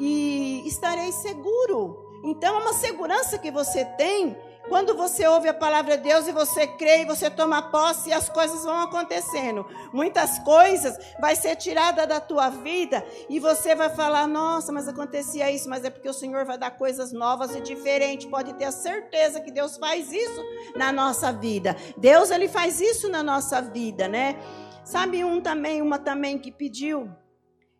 E 0.00 0.66
estarei 0.66 1.12
seguro. 1.12 1.98
Então 2.24 2.56
é 2.56 2.62
uma 2.62 2.72
segurança 2.72 3.38
que 3.38 3.50
você 3.50 3.84
tem 3.84 4.36
quando 4.68 4.96
você 4.96 5.26
ouve 5.26 5.48
a 5.48 5.54
palavra 5.54 5.96
de 5.96 6.04
Deus 6.04 6.26
e 6.26 6.32
você 6.32 6.66
crê 6.66 7.02
e 7.02 7.04
você 7.04 7.30
toma 7.30 7.62
posse 7.62 8.10
e 8.10 8.12
as 8.12 8.28
coisas 8.28 8.64
vão 8.64 8.80
acontecendo. 8.80 9.66
Muitas 9.92 10.38
coisas 10.40 10.98
vai 11.20 11.36
ser 11.36 11.56
tirada 11.56 12.06
da 12.06 12.20
tua 12.20 12.48
vida 12.48 13.04
e 13.28 13.38
você 13.38 13.74
vai 13.74 13.90
falar: 13.90 14.26
"Nossa, 14.26 14.72
mas 14.72 14.88
acontecia 14.88 15.50
isso", 15.50 15.68
mas 15.68 15.84
é 15.84 15.90
porque 15.90 16.08
o 16.08 16.14
Senhor 16.14 16.44
vai 16.44 16.58
dar 16.58 16.70
coisas 16.72 17.12
novas 17.12 17.54
e 17.54 17.60
diferentes. 17.60 18.26
Pode 18.26 18.54
ter 18.54 18.64
a 18.64 18.72
certeza 18.72 19.40
que 19.40 19.50
Deus 19.50 19.76
faz 19.76 20.12
isso 20.12 20.42
na 20.76 20.92
nossa 20.92 21.32
vida. 21.32 21.76
Deus 21.96 22.30
ele 22.30 22.48
faz 22.48 22.80
isso 22.80 23.08
na 23.08 23.22
nossa 23.22 23.60
vida, 23.60 24.08
né? 24.08 24.36
Sabe 24.84 25.24
um 25.24 25.40
também, 25.40 25.80
uma 25.80 25.98
também 25.98 26.38
que 26.38 26.50
pediu 26.50 27.10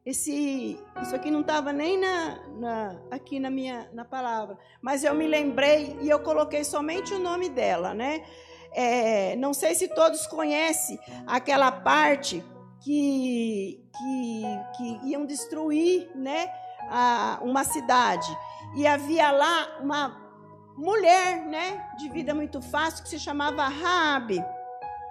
esse, 0.05 0.79
isso 1.01 1.15
aqui 1.15 1.31
não 1.31 1.43
estava 1.43 1.73
nem 1.73 1.99
na, 1.99 2.41
na, 2.59 2.97
aqui 3.11 3.39
na 3.39 3.51
minha 3.51 3.89
na 3.93 4.05
palavra, 4.05 4.59
mas 4.81 5.05
eu 5.05 5.15
me 5.15 5.27
lembrei 5.27 5.97
e 6.01 6.09
eu 6.09 6.21
coloquei 6.21 6.65
somente 6.65 7.15
o 7.15 7.21
nome 7.21 7.49
dela, 7.49 7.95
né? 7.95 8.25
É, 8.75 9.37
não 9.37 9.53
sei 9.53 9.75
se 9.75 9.87
todos 9.89 10.27
conhecem 10.27 10.99
aquela 11.27 11.71
parte 11.71 12.43
que, 12.81 13.81
que, 13.97 14.43
que 14.77 15.11
iam 15.11 15.25
destruir, 15.27 16.11
né, 16.15 16.51
a, 16.91 17.39
uma 17.43 17.65
cidade 17.65 18.37
e 18.75 18.87
havia 18.87 19.31
lá 19.31 19.79
uma 19.81 20.21
mulher, 20.77 21.45
né, 21.45 21.87
de 21.99 22.09
vida 22.09 22.35
muito 22.35 22.61
fácil 22.61 23.03
que 23.05 23.11
se 23.11 23.19
chamava 23.19 23.69
Raabe. 23.69 24.43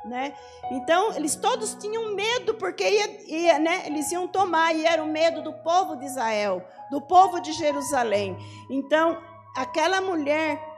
Né? 0.03 0.33
Então, 0.71 1.13
eles 1.13 1.35
todos 1.35 1.75
tinham 1.75 2.15
medo, 2.15 2.55
porque 2.55 2.83
ia, 2.83 3.31
ia, 3.31 3.59
né? 3.59 3.83
eles 3.85 4.11
iam 4.11 4.27
tomar, 4.27 4.73
e 4.73 4.85
era 4.85 5.03
o 5.03 5.07
medo 5.07 5.43
do 5.43 5.53
povo 5.53 5.95
de 5.95 6.05
Israel, 6.05 6.65
do 6.89 6.99
povo 6.99 7.39
de 7.39 7.51
Jerusalém. 7.51 8.35
Então, 8.69 9.21
aquela 9.55 10.01
mulher 10.01 10.70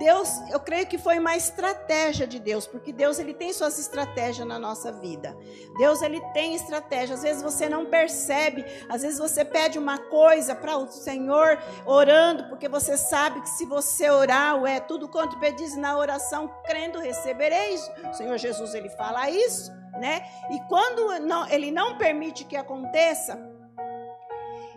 Deus, 0.00 0.40
eu 0.50 0.58
creio 0.58 0.86
que 0.86 0.96
foi 0.96 1.18
uma 1.18 1.36
estratégia 1.36 2.26
de 2.26 2.38
Deus, 2.38 2.66
porque 2.66 2.90
Deus 2.90 3.18
ele 3.18 3.34
tem 3.34 3.52
suas 3.52 3.78
estratégias 3.78 4.48
na 4.48 4.58
nossa 4.58 4.90
vida. 4.90 5.36
Deus 5.76 6.00
ele 6.00 6.22
tem 6.32 6.54
estratégia. 6.54 7.16
Às 7.16 7.22
vezes 7.22 7.42
você 7.42 7.68
não 7.68 7.84
percebe, 7.84 8.64
às 8.88 9.02
vezes 9.02 9.18
você 9.18 9.44
pede 9.44 9.78
uma 9.78 9.98
coisa 9.98 10.54
para 10.54 10.74
o 10.78 10.90
Senhor 10.90 11.58
orando, 11.84 12.48
porque 12.48 12.66
você 12.66 12.96
sabe 12.96 13.42
que 13.42 13.50
se 13.50 13.66
você 13.66 14.08
orar, 14.08 14.64
é 14.64 14.80
tudo 14.80 15.06
quanto 15.06 15.38
pedis 15.38 15.76
na 15.76 15.98
oração, 15.98 16.48
crendo 16.64 16.98
recebereis. 16.98 17.86
O 18.10 18.14
Senhor 18.14 18.38
Jesus 18.38 18.72
ele 18.72 18.88
fala 18.88 19.28
isso, 19.28 19.70
né? 20.00 20.22
E 20.50 20.60
quando 20.66 21.20
não, 21.20 21.46
ele 21.50 21.70
não 21.70 21.98
permite 21.98 22.46
que 22.46 22.56
aconteça, 22.56 23.36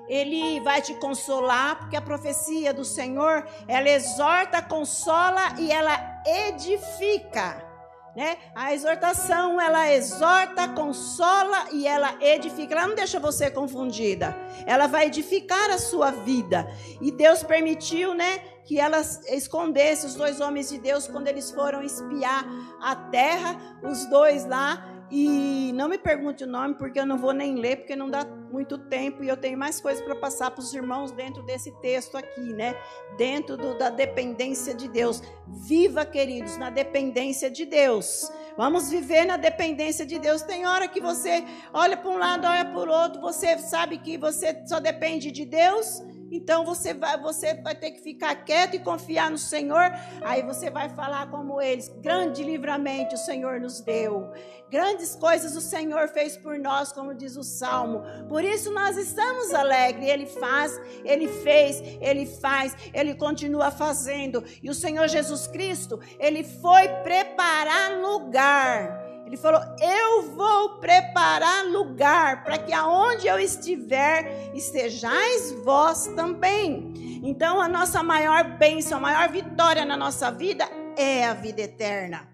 ele 0.08 0.60
vai 0.62 0.82
te 0.82 0.94
consolar, 0.96 1.80
porque 1.80 1.96
a 1.96 2.02
profecia 2.02 2.74
do 2.74 2.84
Senhor, 2.84 3.48
ela 3.68 3.90
exorta, 3.90 4.62
consola 4.62 5.56
e 5.60 5.72
ela 5.72 6.22
edifica. 6.26 7.72
Né? 8.16 8.38
A 8.54 8.74
exortação, 8.74 9.60
ela 9.60 9.92
exorta, 9.92 10.68
consola 10.68 11.70
e 11.72 11.88
ela 11.88 12.16
edifica. 12.22 12.76
Ela 12.76 12.88
não 12.88 12.96
deixa 12.96 13.20
você 13.20 13.50
confundida. 13.50 14.38
Ela 14.68 14.86
vai 14.86 15.08
edificar 15.08 15.72
a 15.72 15.80
sua 15.80 16.12
vida. 16.12 16.68
E 17.02 17.12
Deus 17.12 17.42
permitiu, 17.42 18.14
né, 18.14 18.38
que 18.66 18.80
ela 18.80 19.02
escondesse 19.30 20.06
os 20.06 20.16
dois 20.16 20.40
homens 20.40 20.70
de 20.70 20.78
Deus 20.78 21.08
quando 21.08 21.28
eles 21.28 21.50
foram 21.50 21.82
espiar 21.82 22.46
a 22.80 22.96
terra, 22.96 23.80
os 23.84 24.06
dois 24.06 24.46
lá 24.46 24.94
e 25.16 25.72
não 25.76 25.88
me 25.88 25.98
pergunte 26.00 26.44
o 26.44 26.48
nome, 26.48 26.74
porque 26.74 27.00
eu 27.00 27.06
não 27.06 27.20
vou 27.20 27.34
nem 27.34 27.56
ler, 27.56 27.78
porque 27.78 27.96
não 27.96 28.10
dá 28.10 28.26
muito 28.54 28.78
tempo 28.78 29.24
e 29.24 29.28
eu 29.28 29.36
tenho 29.36 29.58
mais 29.58 29.82
coisas 29.82 30.04
para 30.06 30.16
passar 30.16 30.52
para 30.52 30.62
os 30.62 30.72
irmãos 30.76 31.12
dentro 31.12 31.42
desse 31.42 31.72
texto 31.82 32.16
aqui, 32.16 32.54
né? 32.54 32.76
Dentro 33.18 33.58
do, 33.58 33.76
da 33.76 33.90
dependência 33.90 34.76
de 34.76 34.88
Deus. 34.88 35.24
Viva, 35.48 36.06
queridos, 36.06 36.56
na 36.56 36.70
dependência 36.70 37.50
de 37.50 37.66
Deus. 37.66 38.32
Vamos 38.56 38.92
viver 38.92 39.26
na 39.26 39.38
dependência 39.38 40.06
de 40.06 40.20
Deus. 40.20 40.44
Tem 40.44 40.68
hora 40.68 40.88
que 40.88 41.02
você 41.02 41.44
olha 41.74 41.98
para 41.98 42.12
um 42.12 42.18
lado, 42.20 42.46
olha 42.46 42.64
para 42.64 42.80
o 42.80 42.94
outro, 42.94 43.20
você 43.20 43.58
sabe 43.58 43.98
que 43.98 44.20
você 44.20 44.64
só 44.68 44.80
depende 44.80 45.32
de 45.32 45.46
Deus 45.46 46.04
Então 46.36 46.66
você 46.66 46.96
vai, 46.96 47.16
você 47.22 47.54
vai 47.54 47.76
ter 47.76 47.92
que 47.92 48.02
ficar 48.02 48.34
quieto 48.44 48.74
e 48.74 48.80
confiar 48.80 49.30
no 49.30 49.38
Senhor. 49.38 49.92
Aí 50.24 50.42
você 50.42 50.68
vai 50.68 50.90
falar 50.90 51.30
como 51.30 51.62
eles: 51.62 51.90
grande 52.02 52.44
livramento 52.44 53.14
o 53.14 53.20
Senhor 53.20 53.60
nos 53.60 53.82
deu. 53.82 54.32
Grandes 54.68 55.16
coisas 55.16 55.56
o 55.56 55.62
Senhor 55.62 56.08
fez 56.08 56.36
por 56.36 56.58
nós, 56.58 56.92
como 56.92 57.14
diz 57.14 57.38
o 57.38 57.44
Salmo. 57.44 58.02
Por 58.28 58.44
isso 58.44 58.72
nós 58.72 58.98
estamos 58.98 59.54
alegres. 59.54 60.10
Ele 60.10 60.26
faz, 60.26 60.82
ele 61.06 61.28
fez, 61.28 61.80
ele 62.02 62.26
faz, 62.26 62.76
ele 62.92 63.14
continua 63.14 63.70
fazendo. 63.70 64.44
E 64.64 64.72
o 64.72 64.74
Senhor 64.74 65.08
Jesus 65.08 65.46
Cristo, 65.46 66.00
ele 66.20 66.44
foi 66.44 66.88
preparar 67.04 68.02
lugar. 68.02 69.03
Ele 69.26 69.38
falou: 69.38 69.62
Eu 69.80 70.32
vou 70.32 70.80
preparar 70.80 71.66
lugar 71.66 72.44
para 72.44 72.58
que 72.58 72.74
aonde 72.74 73.28
eu 73.28 73.40
estiver, 73.40 74.52
estejais 74.54 75.52
vós 75.64 76.08
também. 76.16 77.22
Então, 77.24 77.62
a 77.62 77.68
nossa 77.68 78.04
maior 78.04 78.58
bênção, 78.58 78.98
a 78.98 79.02
maior 79.02 79.30
vitória 79.30 79.86
na 79.86 79.96
nossa 79.96 80.30
vida 80.32 80.68
é 80.98 81.26
a 81.26 81.34
vida 81.34 81.62
eterna 81.62 82.33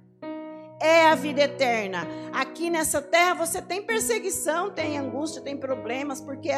é 0.80 1.08
a 1.08 1.16
vida 1.16 1.42
eterna. 1.42 2.08
Aqui 2.32 2.70
nessa 2.70 3.02
terra 3.02 3.34
você 3.34 3.62
tem 3.62 3.82
perseguição, 3.82 4.70
tem 4.70 4.98
angústia, 4.98 5.42
tem 5.42 5.58
problemas, 5.58 6.22
porque 6.22 6.50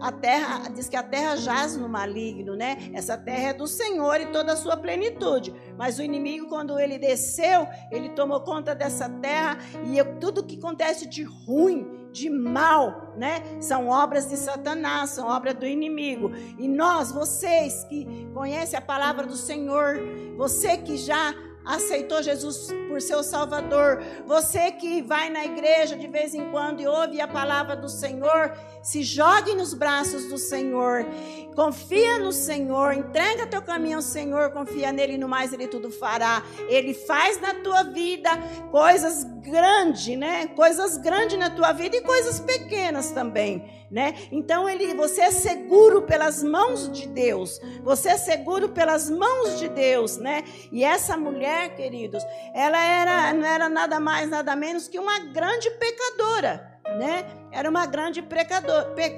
a 0.00 0.12
terra 0.12 0.68
diz 0.68 0.88
que 0.88 0.96
a 0.96 1.02
terra 1.02 1.36
jaz 1.36 1.76
no 1.76 1.88
maligno, 1.88 2.54
né? 2.54 2.90
Essa 2.92 3.16
terra 3.16 3.50
é 3.50 3.54
do 3.54 3.66
Senhor 3.66 4.20
e 4.20 4.26
toda 4.26 4.52
a 4.52 4.56
sua 4.56 4.76
plenitude. 4.76 5.54
Mas 5.78 5.98
o 5.98 6.02
inimigo, 6.02 6.48
quando 6.48 6.78
ele 6.78 6.98
desceu, 6.98 7.66
ele 7.90 8.10
tomou 8.10 8.40
conta 8.40 8.74
dessa 8.74 9.08
terra 9.08 9.58
e 9.84 10.02
tudo 10.18 10.44
que 10.44 10.58
acontece 10.58 11.06
de 11.06 11.22
ruim, 11.22 12.10
de 12.12 12.28
mal, 12.28 13.14
né? 13.16 13.42
São 13.60 13.88
obras 13.88 14.28
de 14.28 14.36
Satanás, 14.36 15.10
são 15.10 15.28
obras 15.28 15.54
do 15.54 15.66
inimigo. 15.66 16.30
E 16.58 16.68
nós, 16.68 17.10
vocês 17.10 17.84
que 17.84 18.28
conhecem 18.34 18.78
a 18.78 18.82
palavra 18.82 19.26
do 19.26 19.36
Senhor, 19.36 19.98
você 20.36 20.76
que 20.76 20.96
já 20.96 21.34
aceitou 21.64 22.22
Jesus 22.22 22.68
por 22.88 23.00
seu 23.00 23.22
Salvador, 23.22 24.02
você 24.26 24.72
que 24.72 25.00
vai 25.02 25.30
na 25.30 25.44
igreja 25.44 25.96
de 25.96 26.06
vez 26.06 26.34
em 26.34 26.50
quando 26.50 26.80
e 26.80 26.86
ouve 26.86 27.20
a 27.20 27.28
palavra 27.28 27.76
do 27.76 27.88
Senhor, 27.88 28.52
se 28.82 29.02
jogue 29.02 29.54
nos 29.54 29.72
braços 29.74 30.28
do 30.28 30.36
Senhor, 30.36 31.06
confia 31.54 32.18
no 32.18 32.32
Senhor, 32.32 32.92
entrega 32.92 33.46
teu 33.46 33.62
caminho 33.62 33.96
ao 33.96 34.02
Senhor, 34.02 34.50
confia 34.50 34.92
nele 34.92 35.14
e 35.14 35.18
no 35.18 35.28
mais 35.28 35.52
ele 35.52 35.68
tudo 35.68 35.90
fará. 35.90 36.42
Ele 36.68 36.94
faz 36.94 37.40
na 37.40 37.54
tua 37.54 37.84
vida 37.84 38.30
coisas 38.70 39.24
grandes, 39.24 40.16
né? 40.16 40.46
Coisas 40.48 40.96
grandes 40.96 41.38
na 41.38 41.50
tua 41.50 41.72
vida 41.72 41.96
e 41.96 42.00
coisas 42.00 42.40
pequenas 42.40 43.10
também, 43.10 43.81
né? 43.92 44.14
Então 44.32 44.68
ele, 44.68 44.94
você 44.94 45.20
é 45.20 45.30
seguro 45.30 46.02
pelas 46.02 46.42
mãos 46.42 46.90
de 46.90 47.06
Deus. 47.06 47.60
Você 47.84 48.08
é 48.08 48.16
seguro 48.16 48.70
pelas 48.70 49.08
mãos 49.08 49.58
de 49.60 49.68
Deus, 49.68 50.16
né? 50.16 50.42
E 50.72 50.82
essa 50.82 51.16
mulher, 51.16 51.76
queridos, 51.76 52.24
ela 52.54 52.82
era 52.82 53.32
não 53.32 53.46
era 53.46 53.68
nada 53.68 54.00
mais, 54.00 54.28
nada 54.28 54.56
menos 54.56 54.88
que 54.88 54.98
uma 54.98 55.18
grande 55.18 55.70
pecadora 55.72 56.72
né? 56.96 57.24
Era 57.50 57.68
uma 57.68 57.86
grande 57.86 58.22
pecador, 58.22 58.94
pe, 58.94 59.10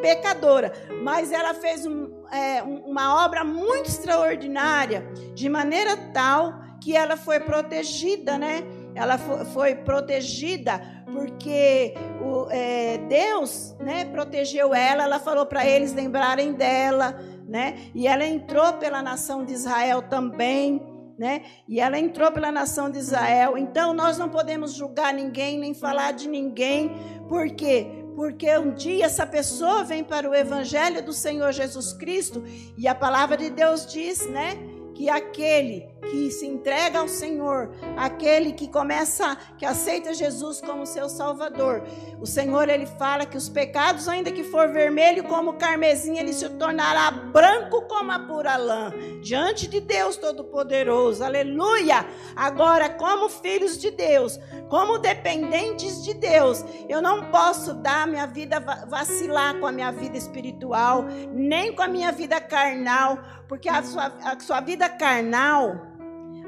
pecadora, 0.00 0.72
mas 1.02 1.32
ela 1.32 1.54
fez 1.54 1.86
um, 1.86 2.24
é, 2.32 2.62
uma 2.62 3.24
obra 3.24 3.44
muito 3.44 3.88
extraordinária, 3.88 5.06
de 5.34 5.48
maneira 5.48 5.96
tal 6.12 6.60
que 6.80 6.96
ela 6.96 7.16
foi 7.16 7.38
protegida, 7.38 8.36
né? 8.36 8.64
Ela 8.94 9.18
foi, 9.18 9.74
protegida 9.74 10.80
porque 11.12 11.94
o, 12.20 12.46
é, 12.50 12.98
Deus, 13.08 13.76
né, 13.80 14.04
protegeu 14.06 14.74
ela. 14.74 15.04
Ela 15.04 15.18
falou 15.18 15.46
para 15.46 15.66
eles 15.66 15.92
lembrarem 15.92 16.52
dela, 16.52 17.18
né? 17.46 17.90
E 17.94 18.06
ela 18.06 18.24
entrou 18.24 18.74
pela 18.74 19.02
nação 19.02 19.44
de 19.44 19.52
Israel 19.52 20.02
também 20.02 20.80
né? 21.18 21.42
E 21.68 21.78
ela 21.78 21.98
entrou 21.98 22.32
pela 22.32 22.50
nação 22.50 22.90
de 22.90 22.98
Israel. 22.98 23.56
Então 23.56 23.92
nós 23.92 24.18
não 24.18 24.28
podemos 24.28 24.74
julgar 24.74 25.14
ninguém 25.14 25.58
nem 25.58 25.72
falar 25.72 26.12
de 26.12 26.28
ninguém, 26.28 26.90
por 27.28 27.48
quê? 27.50 27.86
Porque 28.16 28.58
um 28.58 28.74
dia 28.74 29.06
essa 29.06 29.26
pessoa 29.26 29.84
vem 29.84 30.02
para 30.02 30.28
o 30.28 30.34
evangelho 30.34 31.02
do 31.02 31.12
Senhor 31.12 31.52
Jesus 31.52 31.92
Cristo 31.92 32.42
e 32.76 32.86
a 32.88 32.94
palavra 32.94 33.36
de 33.36 33.50
Deus 33.50 33.86
diz, 33.86 34.28
né? 34.28 34.58
Que 34.94 35.08
aquele 35.08 35.90
que 36.10 36.30
se 36.30 36.46
entrega 36.46 36.98
ao 36.98 37.08
Senhor, 37.08 37.70
aquele 37.96 38.52
que 38.52 38.68
começa, 38.68 39.36
que 39.56 39.64
aceita 39.64 40.12
Jesus 40.12 40.60
como 40.60 40.84
seu 40.84 41.08
Salvador, 41.08 41.82
o 42.20 42.26
Senhor 42.26 42.68
ele 42.68 42.86
fala 42.86 43.24
que 43.24 43.36
os 43.36 43.48
pecados, 43.48 44.08
ainda 44.08 44.30
que 44.30 44.42
for 44.42 44.68
vermelho 44.68 45.24
como 45.24 45.54
carmesim, 45.54 46.18
ele 46.18 46.32
se 46.32 46.48
tornará 46.50 47.10
branco 47.10 47.82
como 47.82 48.12
a 48.12 48.18
pura 48.18 48.56
lã, 48.56 48.92
diante 49.22 49.66
de 49.68 49.80
Deus 49.80 50.16
Todo-Poderoso, 50.16 51.24
aleluia! 51.24 52.04
Agora, 52.34 52.88
como 52.88 53.28
filhos 53.28 53.78
de 53.78 53.90
Deus, 53.90 54.38
como 54.68 54.98
dependentes 54.98 56.02
de 56.04 56.14
Deus, 56.14 56.64
eu 56.88 57.00
não 57.00 57.30
posso 57.30 57.74
dar 57.74 58.06
minha 58.06 58.26
vida, 58.26 58.58
vacilar 58.88 59.58
com 59.58 59.66
a 59.66 59.72
minha 59.72 59.92
vida 59.92 60.16
espiritual, 60.16 61.04
nem 61.32 61.74
com 61.74 61.82
a 61.82 61.88
minha 61.88 62.10
vida 62.10 62.40
carnal, 62.40 63.18
porque 63.52 63.68
a 63.68 63.82
sua, 63.82 64.06
a 64.06 64.40
sua 64.40 64.60
vida 64.62 64.88
carnal, 64.88 65.76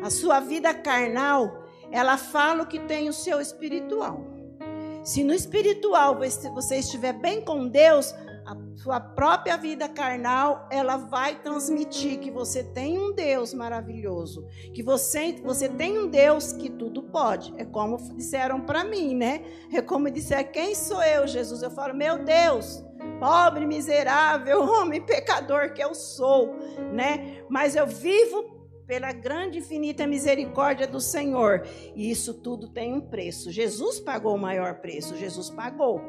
a 0.02 0.08
sua 0.08 0.40
vida 0.40 0.72
carnal, 0.72 1.66
ela 1.92 2.16
fala 2.16 2.62
o 2.62 2.66
que 2.66 2.78
tem 2.78 3.10
o 3.10 3.12
seu 3.12 3.42
espiritual. 3.42 4.24
Se 5.04 5.22
no 5.22 5.34
espiritual 5.34 6.18
você 6.18 6.76
estiver 6.76 7.12
bem 7.12 7.42
com 7.44 7.68
Deus, 7.68 8.10
a 8.46 8.56
sua 8.76 9.00
própria 9.00 9.58
vida 9.58 9.86
carnal, 9.86 10.66
ela 10.70 10.96
vai 10.96 11.34
transmitir 11.42 12.20
que 12.20 12.30
você 12.30 12.64
tem 12.64 12.98
um 12.98 13.14
Deus 13.14 13.52
maravilhoso, 13.52 14.46
que 14.72 14.82
você, 14.82 15.32
você 15.44 15.68
tem 15.68 15.98
um 15.98 16.08
Deus 16.08 16.54
que 16.54 16.70
tudo 16.70 17.02
pode. 17.02 17.52
É 17.58 17.66
como 17.66 17.98
disseram 18.14 18.62
para 18.62 18.82
mim, 18.82 19.14
né? 19.14 19.42
É 19.70 19.82
como 19.82 20.10
disser, 20.10 20.50
quem 20.50 20.74
sou 20.74 21.02
eu, 21.02 21.26
Jesus? 21.26 21.62
Eu 21.62 21.70
falo, 21.70 21.94
meu 21.94 22.24
Deus, 22.24 22.82
pobre, 23.18 23.66
miserável, 23.66 24.62
homem 24.64 25.00
pecador 25.00 25.72
que 25.72 25.82
eu 25.82 25.94
sou, 25.94 26.54
né? 26.92 27.42
Mas 27.48 27.76
eu 27.76 27.86
vivo 27.86 28.54
pela 28.86 29.12
grande 29.12 29.58
e 29.58 29.60
infinita 29.60 30.06
misericórdia 30.06 30.86
do 30.86 31.00
Senhor. 31.00 31.66
E 31.94 32.10
isso 32.10 32.34
tudo 32.34 32.68
tem 32.68 32.92
um 32.92 33.00
preço. 33.00 33.50
Jesus 33.50 33.98
pagou 33.98 34.34
o 34.34 34.38
maior 34.38 34.80
preço, 34.80 35.16
Jesus 35.16 35.50
pagou. 35.50 36.00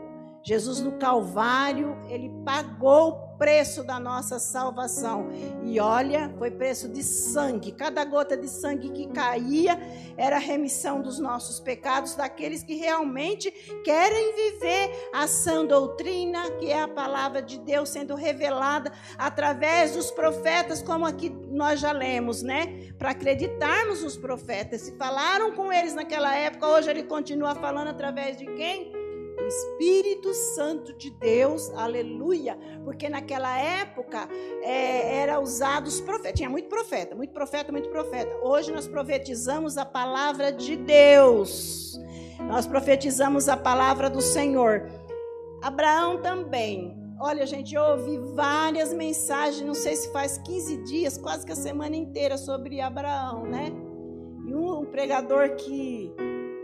Jesus 0.43 0.79
no 0.79 0.93
Calvário, 0.99 1.97
ele 2.07 2.29
pagou 2.43 3.24
preço 3.37 3.83
da 3.83 3.99
nossa 3.99 4.39
salvação. 4.39 5.29
E 5.63 5.79
olha, 5.79 6.33
foi 6.37 6.51
preço 6.51 6.89
de 6.89 7.03
sangue. 7.03 7.71
Cada 7.71 8.03
gota 8.05 8.35
de 8.35 8.47
sangue 8.47 8.89
que 8.89 9.07
caía 9.07 9.79
era 10.17 10.37
remissão 10.37 11.01
dos 11.01 11.19
nossos 11.19 11.59
pecados, 11.59 12.15
daqueles 12.15 12.63
que 12.63 12.75
realmente 12.75 13.51
querem 13.83 14.35
viver 14.35 15.09
a 15.13 15.27
sã 15.27 15.65
doutrina, 15.65 16.51
que 16.51 16.71
é 16.71 16.81
a 16.81 16.87
palavra 16.87 17.41
de 17.41 17.59
Deus 17.59 17.89
sendo 17.89 18.15
revelada 18.15 18.91
através 19.17 19.93
dos 19.93 20.11
profetas, 20.11 20.81
como 20.81 21.05
aqui 21.05 21.29
nós 21.29 21.79
já 21.79 21.91
lemos, 21.91 22.41
né? 22.41 22.91
Para 22.97 23.11
acreditarmos 23.11 24.03
nos 24.03 24.17
profetas. 24.17 24.81
Se 24.81 24.97
falaram 24.97 25.53
com 25.53 25.71
eles 25.71 25.93
naquela 25.93 26.35
época, 26.35 26.67
hoje 26.67 26.89
ele 26.89 27.03
continua 27.03 27.55
falando 27.55 27.89
através 27.89 28.37
de 28.37 28.45
quem? 28.45 28.94
Espírito 29.47 30.33
Santo 30.33 30.93
de 30.93 31.09
Deus, 31.09 31.69
aleluia, 31.71 32.57
porque 32.83 33.07
naquela 33.09 33.57
época 33.59 34.27
é, 34.61 35.17
era 35.17 35.39
usado 35.39 35.87
os 35.87 36.01
profetas, 36.01 36.33
tinha 36.33 36.49
muito 36.49 36.67
profeta, 36.67 37.15
muito 37.15 37.33
profeta, 37.33 37.71
muito 37.71 37.89
profeta. 37.89 38.35
Hoje 38.41 38.71
nós 38.71 38.87
profetizamos 38.87 39.77
a 39.77 39.85
palavra 39.85 40.51
de 40.51 40.75
Deus, 40.75 41.99
nós 42.47 42.65
profetizamos 42.65 43.47
a 43.47 43.57
palavra 43.57 44.09
do 44.09 44.21
Senhor. 44.21 44.89
Abraão 45.61 46.21
também. 46.21 46.95
Olha, 47.19 47.45
gente, 47.45 47.73
eu 47.73 47.81
ouvi 47.81 48.17
várias 48.35 48.91
mensagens, 48.91 49.65
não 49.65 49.73
sei 49.73 49.95
se 49.95 50.11
faz 50.11 50.37
15 50.39 50.83
dias, 50.83 51.17
quase 51.17 51.45
que 51.45 51.51
a 51.51 51.55
semana 51.55 51.95
inteira, 51.95 52.37
sobre 52.37 52.81
Abraão, 52.81 53.45
né? 53.45 53.71
E 54.45 54.53
um 54.53 54.85
pregador 54.85 55.55
que 55.55 56.13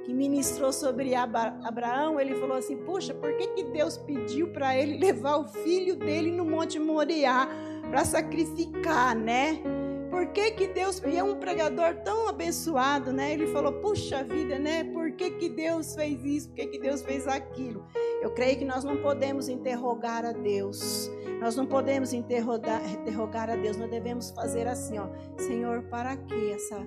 que 0.03 0.13
ministrou 0.13 0.71
sobre 0.71 1.13
Abraão, 1.15 2.19
ele 2.19 2.35
falou 2.35 2.57
assim: 2.57 2.77
Puxa, 2.77 3.13
por 3.13 3.35
que, 3.37 3.47
que 3.47 3.63
Deus 3.65 3.97
pediu 3.97 4.47
para 4.51 4.75
ele 4.77 4.97
levar 4.97 5.37
o 5.37 5.47
filho 5.47 5.95
dele 5.95 6.31
no 6.31 6.45
Monte 6.45 6.79
Moriá 6.79 7.47
para 7.89 8.03
sacrificar, 8.05 9.15
né? 9.15 9.61
Por 10.09 10.27
que, 10.27 10.51
que 10.51 10.67
Deus. 10.67 11.01
E 11.05 11.17
é 11.17 11.23
um 11.23 11.35
pregador 11.35 11.95
tão 12.03 12.27
abençoado, 12.27 13.13
né? 13.13 13.33
Ele 13.33 13.47
falou: 13.47 13.73
Puxa 13.73 14.23
vida, 14.23 14.59
né? 14.59 14.83
Por 14.83 15.11
que, 15.13 15.31
que 15.31 15.49
Deus 15.49 15.95
fez 15.95 16.23
isso? 16.23 16.49
Por 16.49 16.55
que, 16.55 16.67
que 16.67 16.79
Deus 16.79 17.01
fez 17.01 17.27
aquilo? 17.27 17.85
Eu 18.21 18.31
creio 18.31 18.59
que 18.59 18.65
nós 18.65 18.83
não 18.83 18.97
podemos 18.97 19.47
interrogar 19.49 20.25
a 20.25 20.31
Deus. 20.31 21.09
Nós 21.39 21.55
não 21.55 21.65
podemos 21.65 22.13
interrogar, 22.13 22.81
interrogar 22.91 23.49
a 23.49 23.55
Deus. 23.55 23.77
Nós 23.77 23.89
devemos 23.89 24.31
fazer 24.31 24.67
assim, 24.67 24.99
ó. 24.99 25.07
Senhor, 25.37 25.83
para 25.83 26.15
que 26.15 26.51
essa, 26.51 26.77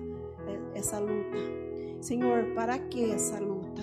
essa 0.73 0.99
luta? 0.99 1.74
Senhor, 2.05 2.53
para 2.53 2.77
que 2.77 3.11
essa 3.11 3.39
luta? 3.39 3.81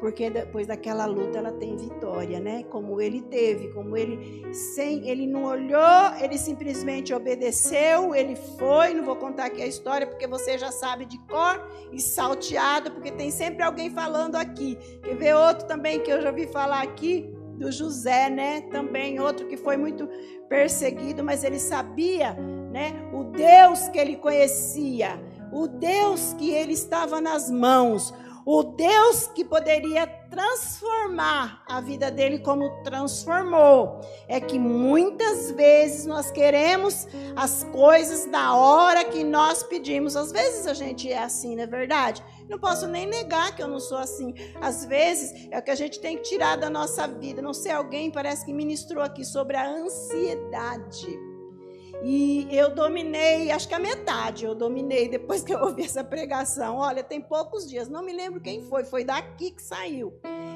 porque 0.00 0.30
depois 0.30 0.66
daquela 0.66 1.04
luta 1.04 1.36
ela 1.36 1.52
tem 1.52 1.76
vitória, 1.76 2.40
né? 2.40 2.64
Como 2.64 3.02
ele 3.02 3.20
teve, 3.20 3.68
como 3.68 3.96
ele 3.98 4.52
sem, 4.52 5.06
ele 5.06 5.26
não 5.26 5.44
olhou, 5.44 6.14
ele 6.18 6.38
simplesmente 6.38 7.12
obedeceu, 7.12 8.14
ele 8.14 8.34
foi. 8.34 8.94
Não 8.94 9.04
vou 9.04 9.16
contar 9.16 9.44
aqui 9.44 9.62
a 9.62 9.66
história 9.66 10.06
porque 10.06 10.26
você 10.26 10.56
já 10.56 10.72
sabe 10.72 11.04
de 11.04 11.18
cor 11.26 11.68
e 11.92 12.00
salteado, 12.00 12.90
porque 12.92 13.12
tem 13.12 13.30
sempre 13.30 13.62
alguém 13.62 13.90
falando 13.90 14.36
aqui. 14.36 14.78
Quer 15.02 15.16
ver 15.16 15.34
outro 15.34 15.66
também 15.68 16.00
que 16.00 16.10
eu 16.10 16.22
já 16.22 16.30
ouvi 16.30 16.46
falar 16.46 16.82
aqui? 16.82 17.30
do 17.60 17.70
José, 17.70 18.30
né? 18.30 18.62
Também 18.62 19.20
outro 19.20 19.46
que 19.46 19.56
foi 19.56 19.76
muito 19.76 20.08
perseguido, 20.48 21.22
mas 21.22 21.44
ele 21.44 21.58
sabia, 21.58 22.32
né? 22.72 22.94
O 23.12 23.24
Deus 23.24 23.86
que 23.90 23.98
ele 23.98 24.16
conhecia, 24.16 25.20
o 25.52 25.66
Deus 25.66 26.34
que 26.34 26.50
ele 26.50 26.72
estava 26.72 27.20
nas 27.20 27.50
mãos, 27.50 28.12
o 28.44 28.62
Deus 28.62 29.26
que 29.28 29.44
poderia 29.44 30.06
transformar 30.06 31.62
a 31.68 31.80
vida 31.80 32.10
dele 32.10 32.38
como 32.38 32.82
transformou. 32.82 34.00
É 34.26 34.40
que 34.40 34.58
muitas 34.58 35.50
vezes 35.50 36.06
nós 36.06 36.30
queremos 36.30 37.06
as 37.36 37.64
coisas 37.64 38.26
na 38.26 38.56
hora 38.56 39.04
que 39.04 39.22
nós 39.24 39.62
pedimos. 39.62 40.16
Às 40.16 40.32
vezes 40.32 40.66
a 40.66 40.74
gente 40.74 41.10
é 41.10 41.18
assim, 41.18 41.54
não 41.54 41.64
é 41.64 41.66
verdade? 41.66 42.24
Não 42.48 42.58
posso 42.58 42.86
nem 42.86 43.06
negar 43.06 43.54
que 43.54 43.62
eu 43.62 43.68
não 43.68 43.80
sou 43.80 43.98
assim. 43.98 44.34
Às 44.60 44.84
vezes 44.84 45.48
é 45.50 45.58
o 45.58 45.62
que 45.62 45.70
a 45.70 45.76
gente 45.76 46.00
tem 46.00 46.16
que 46.16 46.22
tirar 46.22 46.56
da 46.56 46.70
nossa 46.70 47.06
vida. 47.06 47.42
Não 47.42 47.54
sei, 47.54 47.72
alguém 47.72 48.10
parece 48.10 48.44
que 48.44 48.52
ministrou 48.52 49.02
aqui 49.02 49.24
sobre 49.24 49.56
a 49.56 49.68
ansiedade. 49.68 51.29
E 52.02 52.48
eu 52.50 52.74
dominei, 52.74 53.50
acho 53.50 53.68
que 53.68 53.74
a 53.74 53.78
metade 53.78 54.46
eu 54.46 54.54
dominei 54.54 55.08
depois 55.08 55.42
que 55.42 55.52
eu 55.52 55.60
ouvi 55.60 55.84
essa 55.84 56.02
pregação. 56.02 56.78
Olha, 56.78 57.02
tem 57.02 57.20
poucos 57.20 57.68
dias, 57.68 57.88
não 57.88 58.02
me 58.02 58.12
lembro 58.12 58.40
quem 58.40 58.62
foi, 58.62 58.84
foi 58.84 59.04
daqui 59.04 59.50
que 59.50 59.62
saiu. 59.62 60.14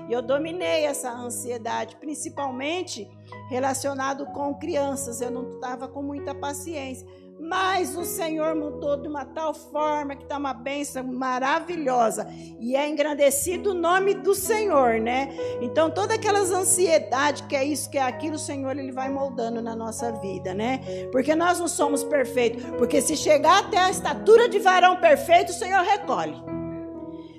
E 0.08 0.12
eu 0.12 0.22
dominei 0.22 0.84
essa 0.84 1.12
ansiedade, 1.12 1.96
principalmente 1.96 3.08
relacionado 3.48 4.26
com 4.26 4.54
crianças. 4.54 5.20
Eu 5.20 5.30
não 5.30 5.54
estava 5.54 5.86
com 5.86 6.02
muita 6.02 6.34
paciência. 6.34 7.06
Mas 7.38 7.96
o 7.96 8.04
Senhor 8.04 8.54
mudou 8.54 8.96
de 8.96 9.08
uma 9.08 9.24
tal 9.24 9.52
forma 9.52 10.14
que 10.14 10.22
está 10.22 10.38
uma 10.38 10.54
bênção 10.54 11.04
maravilhosa. 11.04 12.26
E 12.60 12.76
é 12.76 12.88
engrandecido 12.88 13.70
o 13.70 13.74
nome 13.74 14.14
do 14.14 14.34
Senhor, 14.34 15.00
né? 15.00 15.28
Então, 15.60 15.90
todas 15.90 16.16
aquelas 16.16 16.50
ansiedades, 16.50 17.42
que 17.42 17.56
é 17.56 17.64
isso, 17.64 17.90
que 17.90 17.98
é 17.98 18.02
aquilo, 18.02 18.36
o 18.36 18.38
Senhor, 18.38 18.76
Ele 18.78 18.92
vai 18.92 19.08
moldando 19.08 19.60
na 19.60 19.74
nossa 19.74 20.12
vida, 20.12 20.54
né? 20.54 20.80
Porque 21.10 21.34
nós 21.34 21.58
não 21.58 21.68
somos 21.68 22.04
perfeitos. 22.04 22.64
Porque 22.78 23.00
se 23.00 23.16
chegar 23.16 23.64
até 23.64 23.78
a 23.78 23.90
estatura 23.90 24.48
de 24.48 24.58
varão 24.58 24.96
perfeito, 24.96 25.50
o 25.50 25.54
Senhor 25.54 25.82
recolhe. 25.82 26.63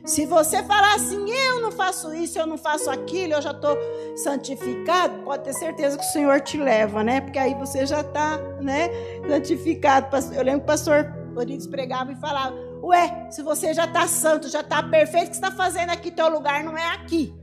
Se 0.05 0.25
você 0.25 0.61
falar 0.63 0.95
assim, 0.95 1.29
eu 1.31 1.61
não 1.61 1.71
faço 1.71 2.13
isso, 2.13 2.37
eu 2.37 2.45
não 2.45 2.59
faço 2.59 2.91
aquilo, 2.91 3.33
eu 3.33 3.41
já 3.41 3.49
estou 3.49 3.75
santificado, 4.15 5.23
pode 5.23 5.43
ter 5.43 5.53
certeza 5.53 5.97
que 5.97 6.05
o 6.05 6.09
Senhor 6.09 6.39
te 6.41 6.57
leva, 6.57 7.03
né? 7.03 7.21
Porque 7.21 7.39
aí 7.39 7.55
você 7.55 7.87
já 7.87 8.01
está, 8.01 8.37
né, 8.61 8.89
santificado. 9.27 10.15
Eu 10.33 10.43
lembro 10.43 10.59
que 10.59 10.65
o 10.65 10.67
pastor 10.67 11.11
Rodrigues 11.35 11.65
pregava 11.65 12.11
e 12.11 12.15
falava: 12.17 12.55
Ué, 12.83 13.27
se 13.31 13.41
você 13.41 13.73
já 13.73 13.85
está 13.85 14.07
santo, 14.07 14.47
já 14.47 14.61
está 14.61 14.83
perfeito, 14.83 15.25
o 15.25 15.29
que 15.29 15.35
está 15.35 15.51
fazendo 15.51 15.89
aqui? 15.89 16.11
Teu 16.11 16.29
lugar 16.29 16.63
não 16.63 16.77
é 16.77 16.85
aqui. 16.93 17.33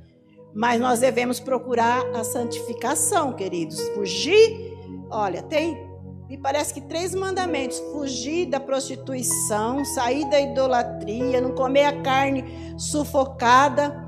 Mas 0.55 0.81
nós 0.81 1.01
devemos 1.01 1.40
procurar 1.40 2.05
a 2.14 2.22
santificação, 2.22 3.33
queridos. 3.33 3.81
Fugir. 3.88 4.72
Olha, 5.11 5.42
tem 5.42 5.91
me 6.28 6.38
parece 6.38 6.72
que 6.72 6.80
três 6.80 7.14
mandamentos: 7.14 7.78
fugir 7.92 8.46
da 8.46 8.61
prostituição, 8.61 9.85
sair 9.85 10.28
da 10.30 10.40
idolatria, 10.40 11.40
não 11.40 11.52
comer 11.52 11.85
a 11.85 12.02
carne 12.02 12.74
sufocada 12.78 14.06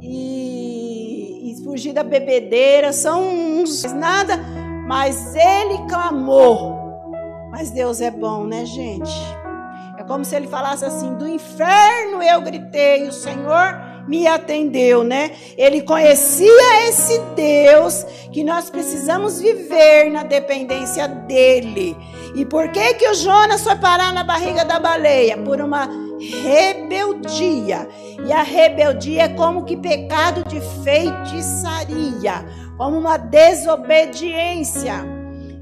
e, 0.00 1.50
e 1.50 1.64
fugir 1.64 1.92
da 1.92 2.02
bebedeira. 2.02 2.92
São 2.92 3.22
uns 3.22 3.84
nada, 3.92 4.36
mas 4.86 5.34
ele 5.34 5.78
clamou. 5.88 6.80
Mas 7.50 7.70
Deus 7.70 8.00
é 8.00 8.10
bom, 8.10 8.44
né, 8.44 8.64
gente? 8.64 9.12
É 9.98 10.04
como 10.04 10.24
se 10.24 10.34
ele 10.34 10.48
falasse 10.48 10.84
assim: 10.84 11.14
do 11.14 11.28
inferno 11.28 12.22
eu 12.22 12.40
gritei, 12.40 13.06
o 13.06 13.12
Senhor 13.12 13.91
me 14.06 14.26
atendeu, 14.26 15.04
né? 15.04 15.32
Ele 15.56 15.82
conhecia 15.82 16.88
esse 16.88 17.18
Deus 17.36 18.04
que 18.32 18.42
nós 18.42 18.70
precisamos 18.70 19.40
viver 19.40 20.10
na 20.10 20.22
dependência 20.22 21.06
dele. 21.06 21.96
E 22.34 22.44
por 22.44 22.68
que 22.68 22.94
que 22.94 23.08
o 23.08 23.14
Jonas 23.14 23.62
foi 23.62 23.76
parar 23.76 24.12
na 24.12 24.24
barriga 24.24 24.64
da 24.64 24.78
baleia? 24.78 25.36
Por 25.38 25.60
uma 25.60 25.88
rebeldia. 26.18 27.88
E 28.24 28.32
a 28.32 28.42
rebeldia 28.42 29.24
é 29.24 29.28
como 29.28 29.64
que 29.64 29.76
pecado 29.76 30.44
de 30.48 30.60
feitiçaria, 30.82 32.44
como 32.76 32.98
uma 32.98 33.16
desobediência. 33.16 35.04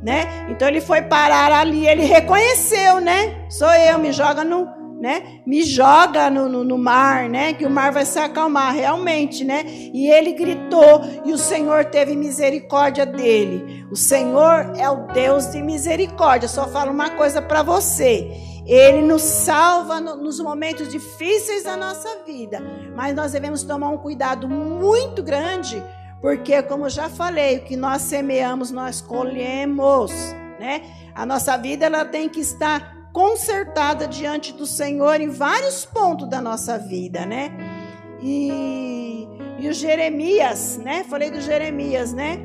Né? 0.03 0.47
Então 0.49 0.67
ele 0.67 0.81
foi 0.81 1.03
parar 1.03 1.53
ali, 1.53 1.87
ele 1.87 2.05
reconheceu, 2.05 3.01
né? 3.01 3.45
Sou 3.51 3.71
eu, 3.71 3.99
me 3.99 4.13
joga 4.13 4.43
no 4.43 4.80
né? 5.01 5.41
Me 5.47 5.63
joga 5.63 6.29
no, 6.29 6.47
no, 6.47 6.63
no, 6.63 6.77
mar, 6.77 7.29
né? 7.29 7.55
Que 7.55 7.65
o 7.65 7.71
mar 7.71 7.91
vai 7.91 8.05
se 8.05 8.19
acalmar, 8.19 8.75
realmente, 8.75 9.43
né? 9.43 9.65
E 9.67 10.07
ele 10.11 10.35
gritou 10.35 11.01
e 11.25 11.33
o 11.33 11.39
Senhor 11.39 11.87
teve 11.87 12.15
misericórdia 12.15 13.07
dele. 13.07 13.87
O 13.91 13.97
Senhor 13.97 14.75
é 14.77 14.89
o 14.91 15.07
Deus 15.07 15.51
de 15.53 15.63
misericórdia. 15.63 16.47
Só 16.49 16.69
falo 16.69 16.93
uma 16.93 17.11
coisa 17.11 17.41
para 17.41 17.63
você. 17.63 18.31
Ele 18.67 19.01
nos 19.01 19.23
salva 19.23 20.01
no, 20.01 20.17
nos 20.17 20.39
momentos 20.39 20.89
difíceis 20.89 21.65
da 21.65 21.79
nossa 21.79 22.23
vida, 22.27 22.61
mas 22.95 23.15
nós 23.15 23.33
devemos 23.33 23.63
tomar 23.63 23.89
um 23.89 23.97
cuidado 23.97 24.47
muito 24.47 25.23
grande, 25.23 25.83
porque 26.21 26.63
como 26.63 26.89
já 26.91 27.09
falei, 27.09 27.57
o 27.57 27.65
que 27.65 27.75
nós 27.75 28.03
semeamos 28.03 28.71
nós 28.71 29.01
colhemos, 29.01 30.13
né? 30.61 30.83
A 31.15 31.25
nossa 31.25 31.57
vida 31.57 31.87
ela 31.87 32.05
tem 32.05 32.29
que 32.29 32.41
estar 32.41 33.00
consertada 33.13 34.07
diante 34.07 34.53
do 34.53 34.67
Senhor 34.67 35.21
em 35.21 35.29
vários 35.29 35.85
pontos 35.85 36.29
da 36.29 36.41
nossa 36.41 36.79
vida, 36.79 37.27
né? 37.27 37.51
E, 38.23 39.27
e 39.59 39.69
o 39.69 39.73
Jeremias, 39.73 40.79
né? 40.79 41.05
Falei 41.05 41.31
do 41.31 41.41
Jeremias, 41.41 42.13
né? 42.13 42.39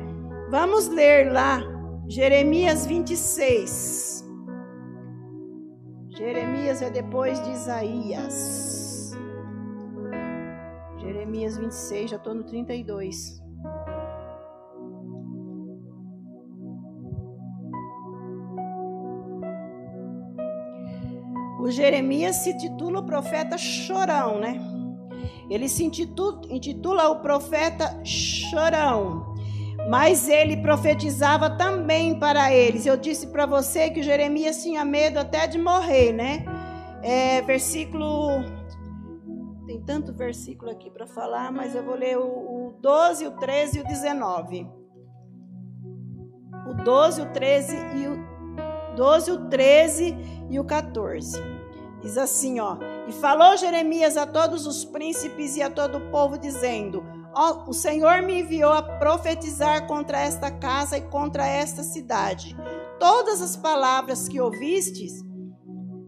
Vamos 0.50 0.88
ler 0.88 1.32
lá, 1.32 1.60
Jeremias 2.08 2.86
26. 2.86 4.24
Jeremias 6.08 6.80
é 6.80 6.90
depois 6.90 7.42
de 7.44 7.50
Isaías. 7.50 9.12
Jeremias 10.98 11.58
26, 11.58 12.10
já 12.10 12.16
estou 12.16 12.34
no 12.34 12.42
32. 12.44 13.45
O 21.66 21.70
Jeremias 21.72 22.36
se 22.36 22.56
titula 22.56 23.00
o 23.00 23.02
profeta 23.02 23.58
chorão, 23.58 24.38
né? 24.38 24.56
Ele 25.50 25.68
se 25.68 25.82
intitula, 25.82 27.10
o 27.10 27.20
profeta 27.20 28.00
chorão. 28.04 29.34
Mas 29.90 30.28
ele 30.28 30.58
profetizava 30.58 31.50
também 31.50 32.20
para 32.20 32.54
eles. 32.54 32.86
Eu 32.86 32.96
disse 32.96 33.26
para 33.32 33.46
você 33.46 33.90
que 33.90 34.00
Jeremias 34.00 34.62
tinha 34.62 34.84
medo 34.84 35.18
até 35.18 35.48
de 35.48 35.58
morrer, 35.58 36.12
né? 36.12 36.44
É, 37.02 37.42
versículo. 37.42 38.44
Tem 39.66 39.82
tanto 39.82 40.12
versículo 40.12 40.70
aqui 40.70 40.88
para 40.88 41.08
falar, 41.08 41.50
mas 41.50 41.74
eu 41.74 41.82
vou 41.82 41.96
ler 41.96 42.16
o, 42.16 42.68
o 42.68 42.78
12, 42.80 43.26
o 43.26 43.32
13 43.32 43.78
e 43.78 43.80
o 43.80 43.84
19. 43.84 44.68
O 46.70 46.74
12, 46.84 47.22
o 47.22 47.26
13 47.32 47.76
e 47.96 48.06
o 48.06 48.94
12, 48.94 49.32
o 49.32 49.48
13 49.48 50.16
e 50.48 50.60
o 50.60 50.64
14. 50.64 51.55
Diz 52.06 52.16
assim, 52.16 52.60
ó: 52.60 52.76
E 53.08 53.12
falou 53.14 53.56
Jeremias 53.56 54.16
a 54.16 54.24
todos 54.24 54.64
os 54.64 54.84
príncipes 54.84 55.56
e 55.56 55.62
a 55.62 55.68
todo 55.68 55.98
o 55.98 56.08
povo, 56.12 56.38
dizendo: 56.38 57.04
O 57.66 57.72
Senhor 57.72 58.22
me 58.22 58.42
enviou 58.42 58.72
a 58.72 58.80
profetizar 58.80 59.88
contra 59.88 60.20
esta 60.20 60.48
casa 60.48 60.96
e 60.96 61.00
contra 61.00 61.44
esta 61.44 61.82
cidade. 61.82 62.56
Todas 63.00 63.42
as 63.42 63.56
palavras 63.56 64.28
que 64.28 64.40
ouvistes, 64.40 65.20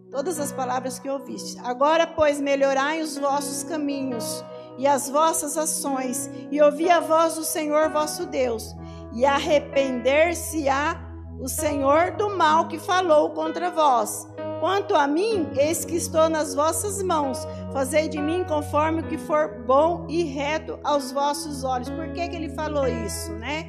todas 0.08 0.38
as 0.38 0.52
palavras 0.52 1.00
que 1.00 1.10
ouvistes. 1.10 1.58
Agora, 1.64 2.06
pois, 2.06 2.40
melhorai 2.40 3.02
os 3.02 3.18
vossos 3.18 3.64
caminhos 3.64 4.44
e 4.78 4.86
as 4.86 5.10
vossas 5.10 5.58
ações, 5.58 6.30
e 6.48 6.62
ouvi 6.62 6.88
a 6.88 7.00
voz 7.00 7.34
do 7.34 7.42
Senhor 7.42 7.90
vosso 7.90 8.24
Deus, 8.24 8.72
e 9.12 9.26
arrepender-se-á 9.26 10.96
o 11.40 11.48
Senhor 11.48 12.12
do 12.12 12.36
mal 12.36 12.68
que 12.68 12.78
falou 12.78 13.30
contra 13.30 13.68
vós 13.68 14.28
Quanto 14.60 14.94
a 14.94 15.06
mim, 15.06 15.48
eis 15.56 15.84
que 15.84 15.96
estou 15.96 16.28
nas 16.28 16.54
vossas 16.54 17.02
mãos. 17.02 17.46
Fazei 17.72 18.08
de 18.08 18.20
mim 18.20 18.44
conforme 18.44 19.00
o 19.00 19.04
que 19.06 19.16
for 19.16 19.62
bom 19.66 20.06
e 20.08 20.24
reto 20.24 20.78
aos 20.82 21.12
vossos 21.12 21.64
olhos. 21.64 21.88
Por 21.90 22.12
que, 22.12 22.28
que 22.28 22.36
ele 22.36 22.48
falou 22.50 22.86
isso, 22.86 23.32
né? 23.32 23.68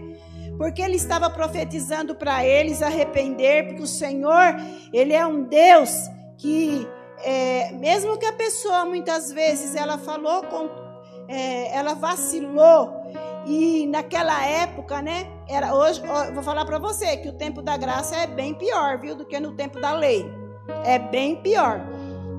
Porque 0.58 0.82
ele 0.82 0.96
estava 0.96 1.30
profetizando 1.30 2.16
para 2.16 2.46
eles 2.46 2.82
arrepender, 2.82 3.68
porque 3.68 3.84
o 3.84 3.88
Senhor, 3.88 4.56
ele 4.92 5.14
é 5.14 5.26
um 5.26 5.44
Deus 5.44 6.10
que, 6.38 6.88
é, 7.24 7.72
mesmo 7.74 8.18
que 8.18 8.26
a 8.26 8.34
pessoa 8.34 8.84
muitas 8.84 9.32
vezes 9.32 9.76
ela 9.76 9.98
falou 9.98 10.44
com 10.44 10.68
é, 11.30 11.78
ela 11.78 11.94
vacilou. 11.94 13.00
E 13.46 13.88
naquela 13.88 14.44
época, 14.46 15.02
né? 15.02 15.28
Era 15.48 15.74
hoje, 15.74 16.02
ó, 16.08 16.32
vou 16.34 16.44
falar 16.44 16.66
para 16.66 16.78
você 16.78 17.18
que 17.18 17.30
o 17.30 17.34
tempo 17.34 17.62
da 17.62 17.78
graça 17.78 18.16
é 18.18 18.28
bem 18.28 18.54
pior, 18.54 19.00
viu, 19.00 19.16
do 19.16 19.26
que 19.26 19.40
no 19.40 19.56
tempo 19.56 19.80
da 19.80 19.94
lei. 19.94 20.39
É 20.86 21.00
bem 21.00 21.36
pior. 21.38 21.82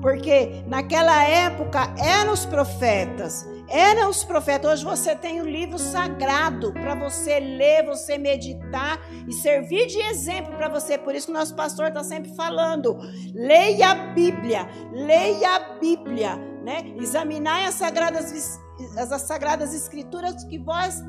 Porque 0.01 0.63
naquela 0.65 1.23
época 1.23 1.93
eram 1.97 2.33
os 2.33 2.43
profetas, 2.43 3.47
eram 3.69 4.09
os 4.09 4.23
profetas. 4.23 4.71
Hoje 4.71 4.83
você 4.83 5.15
tem 5.15 5.39
o 5.39 5.43
um 5.43 5.47
livro 5.47 5.77
sagrado 5.77 6.73
para 6.73 6.95
você 6.95 7.39
ler, 7.39 7.85
você 7.85 8.17
meditar 8.17 8.99
e 9.27 9.31
servir 9.31 9.85
de 9.85 9.99
exemplo 9.99 10.55
para 10.55 10.69
você. 10.69 10.97
Por 10.97 11.13
isso 11.13 11.27
que 11.27 11.31
o 11.31 11.35
nosso 11.35 11.55
pastor 11.55 11.89
está 11.89 12.03
sempre 12.03 12.33
falando: 12.35 12.97
leia 13.35 13.91
a 13.91 13.95
Bíblia, 14.13 14.67
leia 14.91 15.55
a 15.55 15.59
Bíblia, 15.79 16.35
né? 16.63 16.95
Examinar 16.99 17.67
as 17.67 17.75
sagradas, 17.75 18.59
as 18.97 19.21
sagradas 19.21 19.71
escrituras 19.71 20.43
que 20.45 20.57
vós 20.57 20.99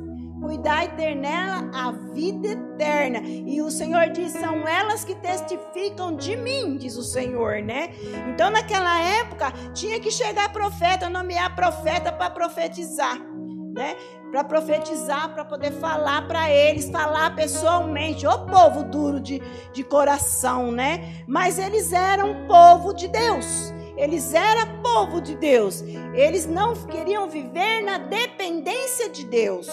cuidai 0.42 0.94
ter 0.96 1.14
nela 1.14 1.70
a 1.72 1.92
vida 1.92 2.48
eterna. 2.48 3.20
E 3.20 3.62
o 3.62 3.70
Senhor 3.70 4.10
diz: 4.10 4.32
são 4.32 4.66
elas 4.66 5.04
que 5.04 5.14
testificam 5.14 6.16
de 6.16 6.36
mim, 6.36 6.76
diz 6.76 6.96
o 6.96 7.02
Senhor, 7.02 7.62
né? 7.62 7.90
Então, 8.28 8.50
naquela 8.50 9.00
época, 9.00 9.52
tinha 9.72 10.00
que 10.00 10.10
chegar 10.10 10.52
profeta, 10.52 11.08
nomear 11.08 11.54
profeta 11.54 12.12
para 12.12 12.28
profetizar, 12.28 13.18
né? 13.72 13.96
Para 14.32 14.42
profetizar, 14.42 15.32
para 15.32 15.44
poder 15.44 15.72
falar 15.72 16.26
para 16.26 16.50
eles, 16.50 16.90
falar 16.90 17.34
pessoalmente. 17.36 18.26
O 18.26 18.46
povo 18.46 18.82
duro 18.82 19.20
de, 19.20 19.40
de 19.72 19.84
coração, 19.84 20.72
né? 20.72 21.22
Mas 21.26 21.58
eles 21.58 21.92
eram 21.92 22.46
povo 22.46 22.92
de 22.92 23.06
Deus. 23.08 23.72
Eles 23.94 24.32
eram 24.32 24.82
povo 24.82 25.20
de 25.20 25.36
Deus. 25.36 25.82
Eles 26.14 26.46
não 26.46 26.74
queriam 26.86 27.28
viver 27.28 27.82
na 27.82 27.98
dependência 27.98 29.10
de 29.10 29.26
Deus. 29.26 29.68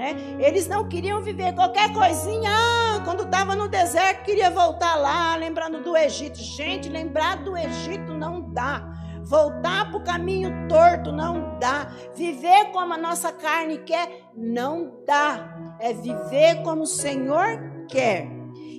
Né? 0.00 0.16
Eles 0.38 0.66
não 0.66 0.88
queriam 0.88 1.20
viver 1.20 1.54
qualquer 1.54 1.92
coisinha. 1.92 2.48
Ah, 2.50 3.02
quando 3.04 3.24
estava 3.24 3.54
no 3.54 3.68
deserto, 3.68 4.24
queria 4.24 4.48
voltar 4.48 4.96
lá, 4.96 5.36
lembrando 5.36 5.82
do 5.82 5.94
Egito. 5.94 6.38
Gente, 6.38 6.88
lembrar 6.88 7.44
do 7.44 7.54
Egito 7.54 8.14
não 8.14 8.40
dá. 8.40 8.82
Voltar 9.22 9.90
para 9.90 9.98
o 9.98 10.02
caminho 10.02 10.66
torto 10.70 11.12
não 11.12 11.58
dá. 11.58 11.92
Viver 12.16 12.72
como 12.72 12.94
a 12.94 12.96
nossa 12.96 13.30
carne 13.30 13.76
quer 13.76 14.22
não 14.34 14.90
dá. 15.06 15.76
É 15.78 15.92
viver 15.92 16.62
como 16.62 16.84
o 16.84 16.86
Senhor 16.86 17.60
quer. 17.86 18.26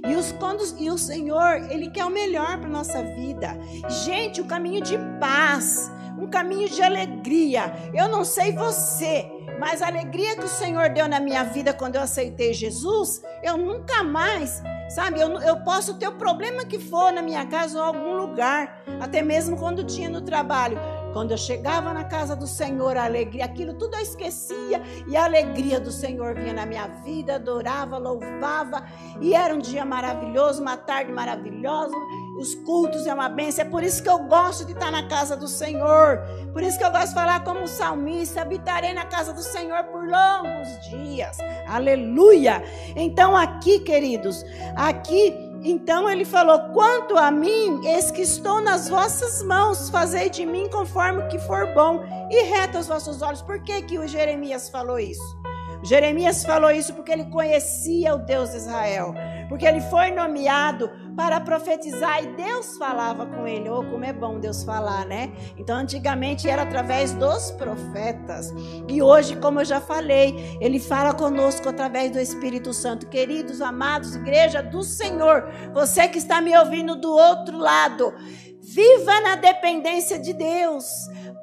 E, 0.04 0.16
os, 0.16 0.32
quando, 0.32 0.64
e 0.80 0.90
o 0.90 0.98
Senhor, 0.98 1.70
Ele 1.70 1.92
quer 1.92 2.06
o 2.06 2.10
melhor 2.10 2.58
para 2.60 2.68
nossa 2.68 3.04
vida. 3.04 3.56
Gente, 4.04 4.42
o 4.42 4.46
caminho 4.46 4.82
de 4.82 4.98
paz, 5.20 5.92
um 6.18 6.28
caminho 6.28 6.68
de 6.68 6.82
alegria. 6.82 7.72
Eu 7.94 8.10
não 8.10 8.26
sei 8.26 8.54
você, 8.54 9.31
mas 9.62 9.80
a 9.84 9.86
alegria 9.86 10.36
que 10.36 10.44
o 10.44 10.50
Senhor 10.50 10.90
deu 10.90 11.08
na 11.08 11.20
minha 11.20 11.44
vida 11.44 11.72
quando 11.72 11.96
eu 11.96 12.02
aceitei 12.02 12.52
Jesus, 12.52 13.22
eu 13.44 13.56
nunca 13.56 14.04
mais, 14.04 14.60
sabe? 14.90 15.22
Eu, 15.22 15.40
eu 15.40 15.58
posso 15.58 16.00
ter 16.00 16.08
o 16.08 16.14
problema 16.14 16.66
que 16.66 16.80
for 16.80 17.14
na 17.14 17.22
minha 17.22 17.46
casa 17.46 17.78
ou 17.78 17.84
em 17.84 17.88
algum 17.96 18.14
lugar, 18.16 18.82
até 19.00 19.22
mesmo 19.22 19.56
quando 19.56 19.84
tinha 19.84 20.10
no 20.10 20.22
trabalho. 20.22 20.80
Quando 21.14 21.32
eu 21.32 21.38
chegava 21.38 21.94
na 21.94 22.04
casa 22.04 22.36
do 22.36 22.48
Senhor, 22.48 22.96
a 22.96 23.06
alegria, 23.06 23.46
aquilo 23.46 23.74
tudo 23.74 23.96
eu 23.96 24.02
esquecia 24.02 24.82
e 25.08 25.16
a 25.16 25.26
alegria 25.26 25.80
do 25.80 25.92
Senhor 25.92 26.36
vinha 26.36 26.54
na 26.54 26.66
minha 26.66 26.88
vida, 26.88 27.36
adorava, 27.36 27.98
louvava 27.98 28.86
e 29.20 29.34
era 29.34 29.54
um 29.54 29.60
dia 29.60 29.84
maravilhoso, 29.84 30.62
uma 30.62 30.78
tarde 30.78 31.12
maravilhosa. 31.12 31.96
Os 32.40 32.56
cultos 32.56 33.06
é 33.06 33.14
uma 33.14 33.30
bênção, 33.30 33.66
é 33.66 33.70
por 33.70 33.84
isso 33.84 34.02
que 34.02 34.10
eu 34.10 34.20
gosto 34.20 34.66
de 34.66 34.72
estar 34.72 34.92
na 34.92 35.08
casa 35.08 35.36
do 35.36 35.48
Senhor. 35.48 36.22
Por 36.54 36.64
isso 36.64 36.78
que 36.78 36.84
eu 36.84 36.92
gosto 36.92 37.10
de 37.10 37.14
falar 37.14 37.44
como 37.44 37.68
salmista, 37.68 38.42
habitarei 38.42 38.94
na 38.94 39.06
casa 39.06 39.34
do 39.34 39.44
Senhor 39.44 39.84
por 39.86 40.08
longos 40.08 40.90
dias. 40.90 41.38
Aleluia! 41.68 42.64
Então 42.96 43.36
aqui, 43.36 43.80
queridos, 43.80 44.44
aqui 44.76 45.51
então 45.64 46.10
ele 46.10 46.26
falou: 46.26 46.60
Quanto 46.74 47.18
a 47.18 47.30
mim, 47.30 47.86
eis 47.86 48.12
que 48.12 48.22
estou 48.22 48.62
nas 48.62 48.90
vossas 48.90 49.44
mãos, 49.44 49.90
fazei 49.90 50.30
de 50.30 50.46
mim 50.46 50.68
conforme 50.70 51.24
o 51.24 51.28
que 51.28 51.40
for 51.40 51.68
bom 51.74 52.04
e 52.30 52.44
reto 52.44 52.78
aos 52.78 52.88
vossos 52.88 53.22
olhos. 53.22 53.42
Por 53.42 53.62
que, 53.62 53.82
que 53.84 54.00
o 54.00 54.08
Jeremias 54.08 54.70
falou 54.70 55.00
isso? 55.00 55.40
Jeremias 55.84 56.44
falou 56.44 56.70
isso 56.70 56.94
porque 56.94 57.12
ele 57.12 57.26
conhecia 57.26 58.14
o 58.14 58.20
Deus 58.20 58.52
de 58.52 58.58
Israel, 58.58 59.14
porque 59.52 59.66
ele 59.66 59.82
foi 59.82 60.12
nomeado 60.12 60.90
para 61.14 61.38
profetizar 61.42 62.24
e 62.24 62.28
Deus 62.38 62.78
falava 62.78 63.26
com 63.26 63.46
ele. 63.46 63.70
Oh, 63.70 63.84
como 63.84 64.06
é 64.06 64.14
bom 64.14 64.40
Deus 64.40 64.64
falar, 64.64 65.06
né? 65.06 65.30
Então, 65.58 65.76
antigamente 65.76 66.48
era 66.48 66.62
através 66.62 67.12
dos 67.12 67.52
profetas, 67.52 68.54
e 68.88 69.02
hoje, 69.02 69.36
como 69.36 69.60
eu 69.60 69.66
já 69.66 69.82
falei, 69.82 70.58
ele 70.62 70.80
fala 70.80 71.14
conosco 71.14 71.68
através 71.68 72.12
do 72.12 72.18
Espírito 72.18 72.72
Santo. 72.72 73.08
Queridos, 73.08 73.60
amados, 73.60 74.16
igreja 74.16 74.64
do 74.64 74.84
Senhor, 74.84 75.44
você 75.74 76.08
que 76.08 76.18
está 76.18 76.40
me 76.40 76.58
ouvindo 76.58 76.96
do 76.96 77.12
outro 77.12 77.58
lado, 77.58 78.14
viva 78.62 79.20
na 79.20 79.36
dependência 79.36 80.18
de 80.18 80.32
Deus. 80.32 80.86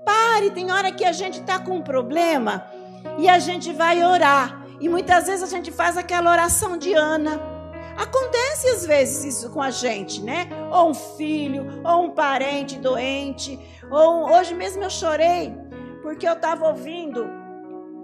Pare, 0.06 0.50
tem 0.52 0.72
hora 0.72 0.90
que 0.90 1.04
a 1.04 1.12
gente 1.12 1.40
está 1.40 1.58
com 1.58 1.76
um 1.76 1.82
problema 1.82 2.64
e 3.18 3.28
a 3.28 3.38
gente 3.38 3.70
vai 3.70 4.02
orar. 4.02 4.64
E 4.80 4.88
muitas 4.88 5.26
vezes 5.26 5.42
a 5.42 5.54
gente 5.54 5.70
faz 5.70 5.98
aquela 5.98 6.30
oração 6.30 6.78
de 6.78 6.94
Ana. 6.94 7.57
Acontece 7.98 8.68
às 8.68 8.86
vezes 8.86 9.24
isso 9.36 9.50
com 9.50 9.60
a 9.60 9.70
gente, 9.70 10.22
né? 10.22 10.48
Ou 10.72 10.90
um 10.90 10.94
filho, 10.94 11.82
ou 11.84 12.04
um 12.04 12.10
parente 12.10 12.78
doente. 12.78 13.58
Ou 13.90 14.32
hoje 14.32 14.54
mesmo 14.54 14.84
eu 14.84 14.90
chorei 14.90 15.52
porque 16.02 16.26
eu 16.26 16.32
estava 16.32 16.68
ouvindo, 16.68 17.28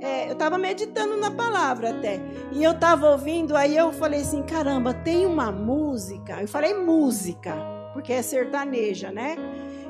é, 0.00 0.28
eu 0.28 0.32
estava 0.32 0.58
meditando 0.58 1.16
na 1.16 1.30
palavra 1.30 1.90
até. 1.90 2.20
E 2.52 2.62
eu 2.62 2.72
estava 2.72 3.10
ouvindo, 3.10 3.56
aí 3.56 3.76
eu 3.76 3.92
falei 3.92 4.20
assim: 4.20 4.42
caramba, 4.42 4.92
tem 4.92 5.24
uma 5.24 5.50
música. 5.50 6.40
Eu 6.40 6.48
falei 6.48 6.74
música, 6.74 7.54
porque 7.92 8.12
é 8.12 8.20
sertaneja, 8.20 9.10
né? 9.10 9.36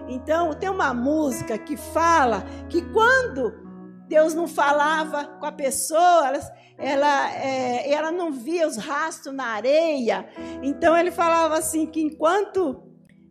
Então, 0.07 0.53
tem 0.55 0.69
uma 0.69 0.93
música 0.93 1.57
que 1.59 1.77
fala 1.77 2.45
que 2.69 2.83
quando 2.93 3.55
Deus 4.07 4.35
não 4.35 4.47
falava 4.47 5.25
com 5.25 5.47
a 5.47 5.53
pessoa, 5.53 6.29
ela, 6.29 6.39
ela, 6.79 7.33
é, 7.33 7.93
ela 7.93 8.11
não 8.11 8.33
via 8.33 8.67
os 8.67 8.77
rastros 8.77 9.35
na 9.35 9.47
areia. 9.47 10.29
Então 10.63 10.97
ele 10.97 11.11
falava 11.11 11.57
assim 11.57 11.87
que 11.87 12.01
enquanto 12.01 12.83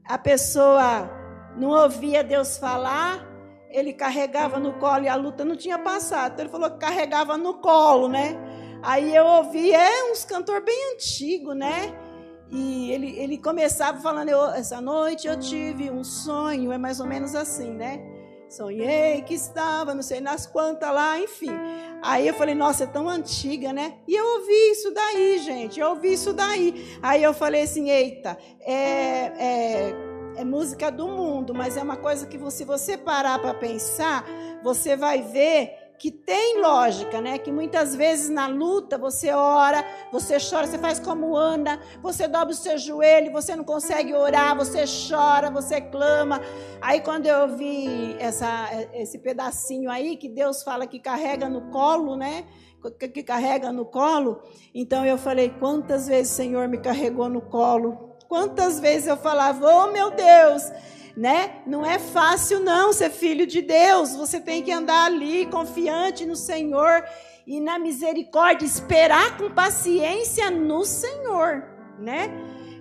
a 0.05 0.17
pessoa 0.17 1.09
não 1.57 1.69
ouvia 1.69 2.23
Deus 2.23 2.57
falar, 2.57 3.27
ele 3.69 3.93
carregava 3.93 4.59
no 4.59 4.73
colo 4.73 5.03
e 5.03 5.09
a 5.09 5.15
luta 5.15 5.43
não 5.43 5.55
tinha 5.55 5.79
passado. 5.79 6.33
Então 6.33 6.45
ele 6.45 6.51
falou 6.51 6.71
que 6.71 6.77
carregava 6.77 7.37
no 7.37 7.55
colo, 7.55 8.07
né? 8.07 8.37
Aí 8.81 9.15
eu 9.15 9.25
ouvi, 9.25 9.71
é 9.71 10.11
uns 10.11 10.25
cantor 10.25 10.63
bem 10.63 10.93
antigo, 10.93 11.53
né? 11.53 11.97
E 12.51 12.91
ele, 12.91 13.17
ele 13.17 13.37
começava 13.37 13.99
falando, 13.99 14.29
essa 14.53 14.79
noite 14.79 15.27
eu 15.27 15.39
tive 15.39 15.89
um 15.89 16.03
sonho, 16.03 16.71
é 16.71 16.77
mais 16.77 16.99
ou 16.99 17.07
menos 17.07 17.33
assim, 17.33 17.71
né? 17.71 17.99
Sonhei 18.47 19.23
que 19.23 19.33
estava, 19.33 19.95
não 19.95 20.03
sei 20.03 20.21
nas 20.21 20.45
quantas 20.45 20.93
lá, 20.93 21.19
enfim. 21.19 21.49
Aí 22.03 22.27
eu 22.27 22.33
falei, 22.33 22.53
nossa, 22.53 22.83
é 22.83 22.87
tão 22.87 23.07
antiga, 23.07 23.71
né? 23.71 23.93
E 24.05 24.13
eu 24.13 24.25
ouvi 24.39 24.71
isso 24.71 24.91
daí, 24.91 25.39
gente, 25.39 25.79
eu 25.79 25.89
ouvi 25.91 26.11
isso 26.11 26.33
daí. 26.33 26.97
Aí 27.01 27.23
eu 27.23 27.33
falei 27.33 27.61
assim, 27.61 27.89
eita, 27.89 28.37
é, 28.59 28.73
é, 28.73 29.95
é 30.35 30.43
música 30.43 30.91
do 30.91 31.07
mundo, 31.07 31.53
mas 31.53 31.77
é 31.77 31.81
uma 31.81 31.95
coisa 31.95 32.27
que 32.27 32.37
se 32.51 32.65
você 32.65 32.97
parar 32.97 33.39
para 33.39 33.53
pensar, 33.53 34.25
você 34.61 34.97
vai 34.97 35.21
ver 35.21 35.82
que 36.03 36.11
tem 36.11 36.59
lógica, 36.59 37.21
né? 37.21 37.37
Que 37.37 37.49
muitas 37.49 37.95
vezes 37.95 38.29
na 38.29 38.45
luta 38.45 38.97
você 38.97 39.31
ora, 39.31 39.85
você 40.11 40.35
chora, 40.37 40.67
você 40.67 40.77
faz 40.77 40.99
como 40.99 41.33
Ana, 41.33 41.79
você 42.01 42.27
dobra 42.27 42.49
o 42.49 42.53
seu 42.53 42.77
joelho, 42.77 43.31
você 43.31 43.55
não 43.55 43.63
consegue 43.63 44.13
orar, 44.13 44.53
você 44.53 44.83
chora, 44.83 45.49
você 45.49 45.79
clama. 45.79 46.41
Aí 46.81 46.99
quando 46.99 47.25
eu 47.25 47.55
vi 47.55 48.17
essa, 48.19 48.69
esse 48.91 49.17
pedacinho 49.17 49.89
aí 49.89 50.17
que 50.17 50.27
Deus 50.27 50.61
fala 50.61 50.85
que 50.85 50.99
carrega 50.99 51.47
no 51.47 51.71
colo, 51.71 52.17
né? 52.17 52.47
Que 52.99 53.23
carrega 53.23 53.71
no 53.71 53.85
colo, 53.85 54.41
então 54.75 55.05
eu 55.05 55.17
falei: 55.17 55.51
quantas 55.57 56.05
vezes 56.05 56.33
o 56.33 56.35
Senhor 56.35 56.67
me 56.67 56.79
carregou 56.79 57.29
no 57.29 57.43
colo? 57.43 58.17
Quantas 58.27 58.77
vezes 58.77 59.07
eu 59.07 59.15
falava: 59.15 59.65
oh 59.65 59.87
meu 59.93 60.11
Deus 60.11 60.69
né? 61.15 61.61
Não 61.65 61.85
é 61.85 61.99
fácil 61.99 62.59
não 62.59 62.91
ser 62.91 63.09
filho 63.09 63.45
de 63.45 63.61
Deus. 63.61 64.15
Você 64.15 64.39
tem 64.39 64.63
que 64.63 64.71
andar 64.71 65.05
ali 65.05 65.45
confiante 65.45 66.25
no 66.25 66.35
Senhor 66.35 67.03
e 67.45 67.59
na 67.59 67.77
misericórdia, 67.77 68.65
esperar 68.65 69.37
com 69.37 69.51
paciência 69.51 70.49
no 70.49 70.83
Senhor, 70.85 71.63
né? 71.99 72.29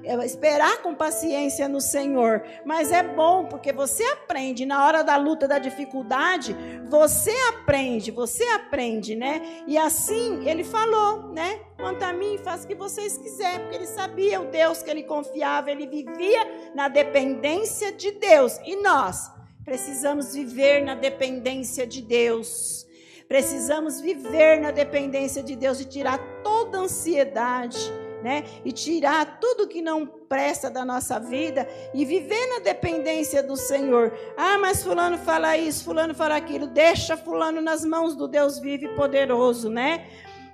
É 0.04 0.14
esperar 0.24 0.82
com 0.82 0.94
paciência 0.94 1.68
no 1.68 1.80
Senhor. 1.80 2.42
Mas 2.64 2.90
é 2.90 3.02
bom 3.02 3.44
porque 3.44 3.72
você 3.72 4.04
aprende 4.04 4.66
na 4.66 4.84
hora 4.84 5.02
da 5.02 5.16
luta, 5.16 5.46
da 5.46 5.58
dificuldade, 5.58 6.56
você 6.88 7.32
aprende, 7.48 8.10
você 8.10 8.44
aprende, 8.44 9.14
né? 9.14 9.62
E 9.66 9.78
assim 9.78 10.48
ele 10.48 10.64
falou, 10.64 11.28
né? 11.28 11.60
Quanto 11.76 12.02
a 12.02 12.12
mim, 12.12 12.38
faça 12.38 12.64
o 12.64 12.68
que 12.68 12.74
vocês 12.74 13.18
quiserem, 13.18 13.60
porque 13.60 13.76
ele 13.76 13.86
sabia 13.86 14.40
o 14.40 14.46
Deus 14.46 14.82
que 14.82 14.90
ele 14.90 15.02
confiava, 15.02 15.70
ele 15.70 15.86
vivia 15.86 16.70
na 16.74 16.88
dependência 16.88 17.90
de 17.90 18.12
Deus. 18.12 18.58
E 18.64 18.76
nós 18.76 19.30
precisamos 19.64 20.34
viver 20.34 20.84
na 20.84 20.94
dependência 20.94 21.86
de 21.86 22.02
Deus. 22.02 22.86
Precisamos 23.28 24.00
viver 24.00 24.60
na 24.60 24.70
dependência 24.70 25.42
de 25.42 25.56
Deus 25.56 25.80
e 25.80 25.86
tirar 25.86 26.18
toda 26.42 26.78
ansiedade, 26.78 27.78
né? 28.22 28.44
E 28.64 28.72
tirar 28.72 29.38
tudo 29.40 29.68
que 29.68 29.82
não 29.82 30.06
presta 30.06 30.70
da 30.70 30.84
nossa 30.84 31.18
vida 31.18 31.68
e 31.92 32.04
viver 32.04 32.46
na 32.46 32.60
dependência 32.60 33.42
do 33.42 33.56
Senhor. 33.56 34.12
Ah, 34.36 34.58
mas 34.58 34.82
fulano 34.82 35.18
fala 35.18 35.56
isso, 35.56 35.84
fulano 35.84 36.14
fala 36.14 36.36
aquilo. 36.36 36.66
Deixa 36.66 37.16
fulano 37.16 37.60
nas 37.60 37.84
mãos 37.84 38.14
do 38.14 38.26
Deus 38.28 38.58
vivo 38.58 38.84
e 38.84 38.94
poderoso, 38.94 39.68
né? 39.68 40.06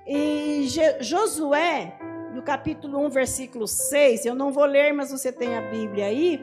E 0.07 0.67
Josué, 1.01 1.99
no 2.33 2.43
capítulo 2.43 2.99
1, 3.07 3.11
versículo 3.11 3.67
6, 3.67 4.25
eu 4.25 4.35
não 4.35 4.51
vou 4.51 4.65
ler, 4.65 4.93
mas 4.93 5.11
você 5.11 5.31
tem 5.31 5.57
a 5.57 5.61
Bíblia 5.61 6.07
aí. 6.07 6.41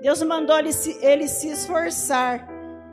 Deus 0.00 0.22
mandou 0.22 0.58
ele 0.58 0.72
se, 0.72 0.98
ele 1.04 1.28
se 1.28 1.50
esforçar. 1.50 2.48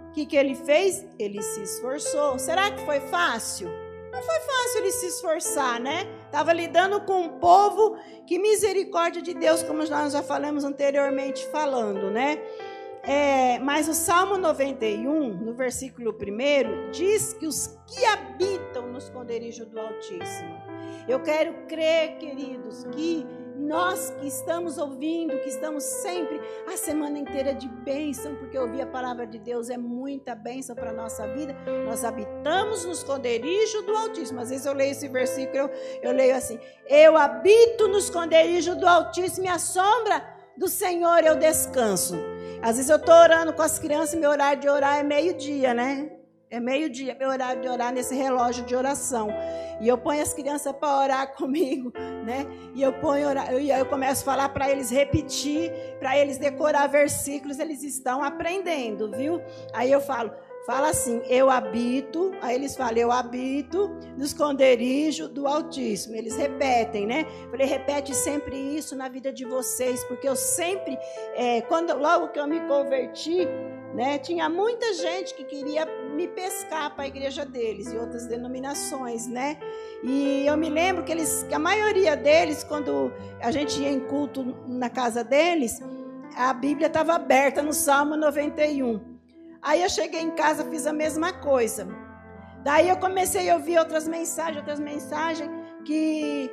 O 0.10 0.12
que, 0.12 0.26
que 0.26 0.36
ele 0.36 0.56
fez? 0.56 1.06
Ele 1.20 1.42
se 1.42 1.62
esforçou. 1.62 2.40
Será 2.40 2.72
que 2.72 2.84
foi 2.86 3.00
fácil? 3.00 3.70
Não 4.12 4.22
foi 4.24 4.40
fácil 4.40 4.80
ele 4.80 4.92
se 4.92 5.08
esforçar, 5.08 5.80
né? 5.80 6.08
Estava 6.36 6.52
lidando 6.52 7.00
com 7.00 7.22
um 7.22 7.30
povo 7.40 7.96
que 8.28 8.38
misericórdia 8.38 9.22
de 9.22 9.34
Deus, 9.34 9.64
como 9.64 9.86
nós 9.86 10.12
já 10.12 10.22
falamos 10.22 10.66
anteriormente 10.66 11.48
falando, 11.48 12.12
né? 12.12 12.42
É, 13.04 13.58
mas 13.60 13.88
o 13.88 13.94
Salmo 13.94 14.38
91, 14.38 15.34
no 15.34 15.54
versículo 15.54 16.12
1, 16.12 16.92
diz 16.92 17.32
que 17.32 17.48
os 17.48 17.80
que 17.88 18.04
habitam 18.04 18.86
no 18.86 18.98
esconderijo 18.98 19.66
do 19.66 19.80
Altíssimo. 19.80 20.62
Eu 21.08 21.22
quero 21.22 21.54
crer, 21.70 22.18
queridos, 22.18 22.84
que 22.94 23.26
nós 23.58 24.14
que 24.20 24.28
estamos 24.28 24.78
ouvindo, 24.78 25.38
que 25.40 25.50
estamos 25.50 25.84
sempre 25.84 26.40
a 26.68 26.78
semana 26.78 27.18
inteira 27.18 27.54
de 27.54 27.68
bênção, 27.68 28.36
porque 28.36 28.58
ouvir 28.58 28.82
a 28.82 28.88
palavra 28.88 29.26
de 29.26 29.40
Deus 29.40 29.70
é 29.70 29.78
muita 29.78 30.36
bênção 30.36 30.76
para 30.76 30.90
a 30.90 30.94
nossa 30.94 31.28
vida. 31.28 31.56
Nós 31.86 32.04
habitamos 32.04 32.86
no 32.86 32.92
esconderijo 32.92 33.82
do 33.84 33.96
Altíssimo. 33.96 34.42
Às 34.42 34.50
vezes 34.50 34.66
eu 34.66 34.74
leio 34.74 34.92
esse 34.92 35.08
versículo, 35.08 35.58
eu, 35.58 35.70
eu 36.02 36.12
leio 36.12 36.36
assim: 36.36 36.60
Eu 36.88 37.18
habito 37.18 37.88
no 37.88 37.98
esconderijo 37.98 38.76
do 38.76 38.88
Altíssimo 38.88 39.46
e 39.46 39.50
a 39.50 39.60
sombra 39.60 40.24
do 40.58 40.68
Senhor 40.68 41.24
eu 41.24 41.36
descanso. 41.36 42.16
Às 42.62 42.78
vezes 42.78 42.90
eu 42.90 42.98
estou 42.98 43.14
orando 43.14 43.54
com 43.54 43.62
as 43.62 43.78
crianças, 43.78 44.20
meu 44.20 44.30
horário 44.30 44.62
de 44.62 44.70
orar 44.70 44.98
é 44.98 45.04
meio-dia, 45.04 45.74
né? 45.74 46.15
É 46.56 46.60
meio-dia, 46.62 47.14
meu 47.20 47.28
horário 47.28 47.62
de 47.62 47.68
orar 47.68 47.92
nesse 47.92 48.16
relógio 48.16 48.64
de 48.64 48.74
oração. 48.74 49.28
E 49.82 49.90
eu 49.90 49.98
ponho 49.98 50.22
as 50.22 50.34
crianças 50.34 50.72
para 50.72 51.02
orar 51.02 51.28
comigo, 51.36 51.92
né? 52.24 52.48
E 52.74 52.82
eu 52.82 52.94
ponho 52.94 53.28
e 53.60 53.70
eu 53.70 53.86
começo 53.88 54.22
a 54.22 54.26
falar 54.26 54.48
para 54.48 54.72
eles 54.72 54.90
repetir, 54.90 55.70
para 56.00 56.18
eles 56.18 56.38
decorar 56.38 56.88
versículos, 56.88 57.60
eles 57.60 57.84
estão 57.84 58.24
aprendendo, 58.24 59.12
viu? 59.12 59.42
Aí 59.74 59.92
eu 59.92 60.00
falo: 60.00 60.32
Fala 60.66 60.90
assim, 60.90 61.22
eu 61.28 61.48
habito, 61.48 62.34
aí 62.42 62.56
eles 62.56 62.76
falam, 62.76 62.98
eu 62.98 63.12
habito 63.12 63.88
no 64.18 64.26
esconderijo 64.26 65.28
do 65.28 65.46
Altíssimo. 65.46 66.16
Eles 66.16 66.36
repetem, 66.36 67.06
né? 67.06 67.28
Falei, 67.52 67.68
repete 67.68 68.16
sempre 68.16 68.58
isso 68.58 68.96
na 68.96 69.08
vida 69.08 69.32
de 69.32 69.46
vocês, 69.46 70.04
porque 70.06 70.28
eu 70.28 70.36
sempre, 70.36 70.98
é, 71.36 71.62
quando 71.62 71.96
logo 71.96 72.30
que 72.30 72.40
eu 72.40 72.48
me 72.48 72.62
converti, 72.62 73.48
né, 73.96 74.18
tinha 74.18 74.50
muita 74.50 74.94
gente 74.94 75.34
que 75.34 75.46
queria 75.46 75.86
me 76.14 76.28
pescar 76.28 76.94
para 76.94 77.06
a 77.06 77.08
igreja 77.08 77.46
deles 77.46 77.94
e 77.94 77.98
outras 77.98 78.28
denominações, 78.28 79.26
né? 79.26 79.58
E 80.04 80.46
eu 80.46 80.58
me 80.58 80.70
lembro 80.70 81.06
que 81.06 81.14
eles, 81.14 81.44
que 81.44 81.56
a 81.56 81.60
maioria 81.60 82.14
deles, 82.18 82.62
quando 82.62 83.10
a 83.40 83.52
gente 83.52 83.82
ia 83.82 83.90
em 83.90 84.02
culto 84.02 84.44
na 84.68 84.90
casa 84.90 85.24
deles, 85.24 85.82
a 86.36 86.54
Bíblia 86.54 86.88
estava 86.88 87.14
aberta 87.14 87.64
no 87.64 87.72
Salmo 87.72 88.18
91. 88.18 89.00
Aí 89.62 89.82
eu 89.82 89.90
cheguei 89.90 90.20
em 90.20 90.32
casa, 90.32 90.66
fiz 90.66 90.86
a 90.86 90.92
mesma 90.92 91.32
coisa. 91.32 91.88
Daí 92.66 92.90
eu 92.90 92.98
comecei 92.98 93.50
a 93.50 93.56
ouvir 93.56 93.78
outras 93.78 94.10
mensagens, 94.10 94.58
outras 94.58 94.80
mensagens 94.80 95.50
que 95.86 96.52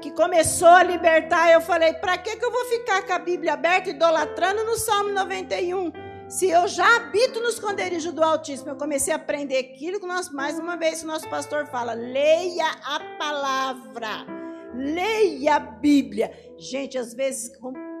que 0.00 0.10
começou 0.12 0.68
a 0.68 0.82
libertar. 0.82 1.50
Eu 1.50 1.60
falei: 1.60 1.92
"Para 1.94 2.16
que 2.18 2.36
que 2.36 2.44
eu 2.44 2.52
vou 2.52 2.64
ficar 2.66 3.02
com 3.02 3.12
a 3.12 3.18
Bíblia 3.18 3.54
aberta 3.54 3.90
idolatrando 3.90 4.64
no 4.64 4.76
Salmo 4.76 5.10
91?" 5.10 6.07
Se 6.28 6.50
eu 6.50 6.68
já 6.68 6.96
habito 6.96 7.40
no 7.40 7.48
esconderijo 7.48 8.12
do 8.12 8.22
Altíssimo, 8.22 8.68
eu 8.68 8.76
comecei 8.76 9.14
a 9.14 9.16
aprender 9.16 9.56
aquilo 9.56 9.98
que 9.98 10.06
nós, 10.06 10.28
mais 10.28 10.58
uma 10.58 10.76
vez, 10.76 11.02
o 11.02 11.06
nosso 11.06 11.26
pastor 11.30 11.66
fala: 11.66 11.94
leia 11.94 12.66
a 12.84 13.00
palavra, 13.18 14.26
leia 14.74 15.56
a 15.56 15.58
Bíblia. 15.58 16.30
Gente, 16.58 16.98
às 16.98 17.14
vezes, 17.14 17.50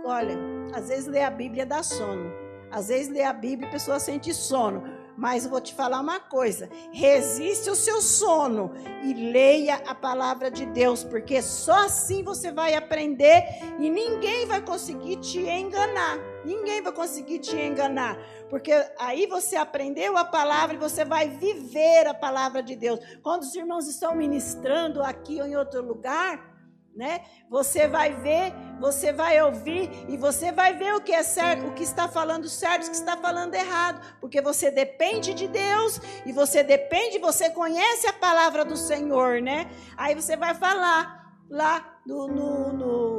olha, 0.04 0.36
às 0.74 0.88
vezes 0.88 1.06
ler 1.06 1.22
a 1.22 1.30
Bíblia 1.30 1.64
dá 1.64 1.82
sono. 1.82 2.30
Às 2.70 2.88
vezes 2.88 3.08
lê 3.08 3.22
a 3.22 3.32
Bíblia 3.32 3.66
a 3.66 3.72
pessoa 3.72 3.98
sente 3.98 4.34
sono. 4.34 4.82
Mas 5.16 5.44
eu 5.44 5.50
vou 5.50 5.60
te 5.60 5.74
falar 5.74 6.00
uma 6.00 6.20
coisa: 6.20 6.68
resiste 6.92 7.70
o 7.70 7.74
seu 7.74 8.02
sono 8.02 8.72
e 9.02 9.14
leia 9.14 9.76
a 9.86 9.94
palavra 9.94 10.50
de 10.50 10.66
Deus, 10.66 11.02
porque 11.02 11.40
só 11.40 11.86
assim 11.86 12.22
você 12.22 12.52
vai 12.52 12.74
aprender 12.74 13.42
e 13.80 13.88
ninguém 13.88 14.44
vai 14.44 14.60
conseguir 14.60 15.16
te 15.16 15.40
enganar. 15.40 16.18
Ninguém 16.48 16.80
vai 16.80 16.92
conseguir 16.92 17.40
te 17.40 17.54
enganar, 17.54 18.16
porque 18.48 18.72
aí 18.98 19.26
você 19.26 19.54
aprendeu 19.54 20.16
a 20.16 20.24
palavra 20.24 20.76
e 20.76 20.78
você 20.78 21.04
vai 21.04 21.28
viver 21.28 22.06
a 22.06 22.14
palavra 22.14 22.62
de 22.62 22.74
Deus. 22.74 22.98
Quando 23.22 23.42
os 23.42 23.54
irmãos 23.54 23.86
estão 23.86 24.14
ministrando 24.14 25.02
aqui 25.02 25.38
ou 25.42 25.46
em 25.46 25.56
outro 25.56 25.82
lugar, 25.82 26.58
né? 26.96 27.20
Você 27.50 27.86
vai 27.86 28.14
ver, 28.14 28.54
você 28.80 29.12
vai 29.12 29.40
ouvir 29.42 29.90
e 30.08 30.16
você 30.16 30.50
vai 30.50 30.74
ver 30.74 30.94
o 30.94 31.02
que 31.02 31.12
é 31.12 31.22
certo, 31.22 31.66
o 31.66 31.74
que 31.74 31.82
está 31.82 32.08
falando 32.08 32.48
certo, 32.48 32.86
o 32.86 32.90
que 32.90 32.96
está 32.96 33.16
falando 33.16 33.54
errado, 33.54 34.00
porque 34.18 34.40
você 34.40 34.70
depende 34.70 35.34
de 35.34 35.46
Deus 35.46 36.00
e 36.24 36.32
você 36.32 36.64
depende, 36.64 37.18
você 37.18 37.50
conhece 37.50 38.06
a 38.06 38.12
palavra 38.14 38.64
do 38.64 38.76
Senhor, 38.76 39.42
né? 39.42 39.70
Aí 39.98 40.14
você 40.14 40.34
vai 40.34 40.54
falar 40.54 41.36
lá 41.50 42.00
no, 42.06 42.26
no, 42.26 42.72
no, 42.72 43.17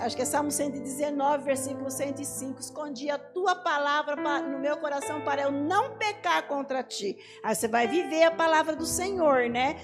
acho 0.00 0.16
que 0.16 0.22
é 0.22 0.24
Salmo 0.24 0.50
119, 0.50 1.44
versículo 1.44 1.90
105, 1.90 2.60
escondi 2.60 3.10
a 3.10 3.18
tua 3.18 3.54
palavra 3.54 4.16
no 4.42 4.58
meu 4.58 4.76
coração 4.76 5.20
para 5.20 5.42
eu 5.42 5.52
não 5.52 5.96
pecar 5.96 6.46
contra 6.48 6.82
ti. 6.82 7.16
Aí 7.42 7.54
você 7.54 7.68
vai 7.68 7.86
viver 7.86 8.24
a 8.24 8.30
palavra 8.30 8.74
do 8.74 8.86
Senhor, 8.86 9.48
né? 9.48 9.76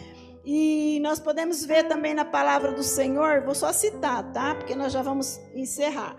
E 0.45 0.99
nós 1.03 1.21
podemos 1.21 1.65
ver 1.65 1.87
também 1.87 2.15
na 2.15 2.25
palavra 2.25 2.73
do 2.73 2.83
Senhor, 2.83 3.43
vou 3.43 3.55
só 3.55 3.73
citar, 3.73 4.33
tá? 4.33 4.57
Porque 4.57 4.75
nós 4.75 4.93
já 4.93 5.01
vamos 5.01 5.41
encerrar. 5.55 6.17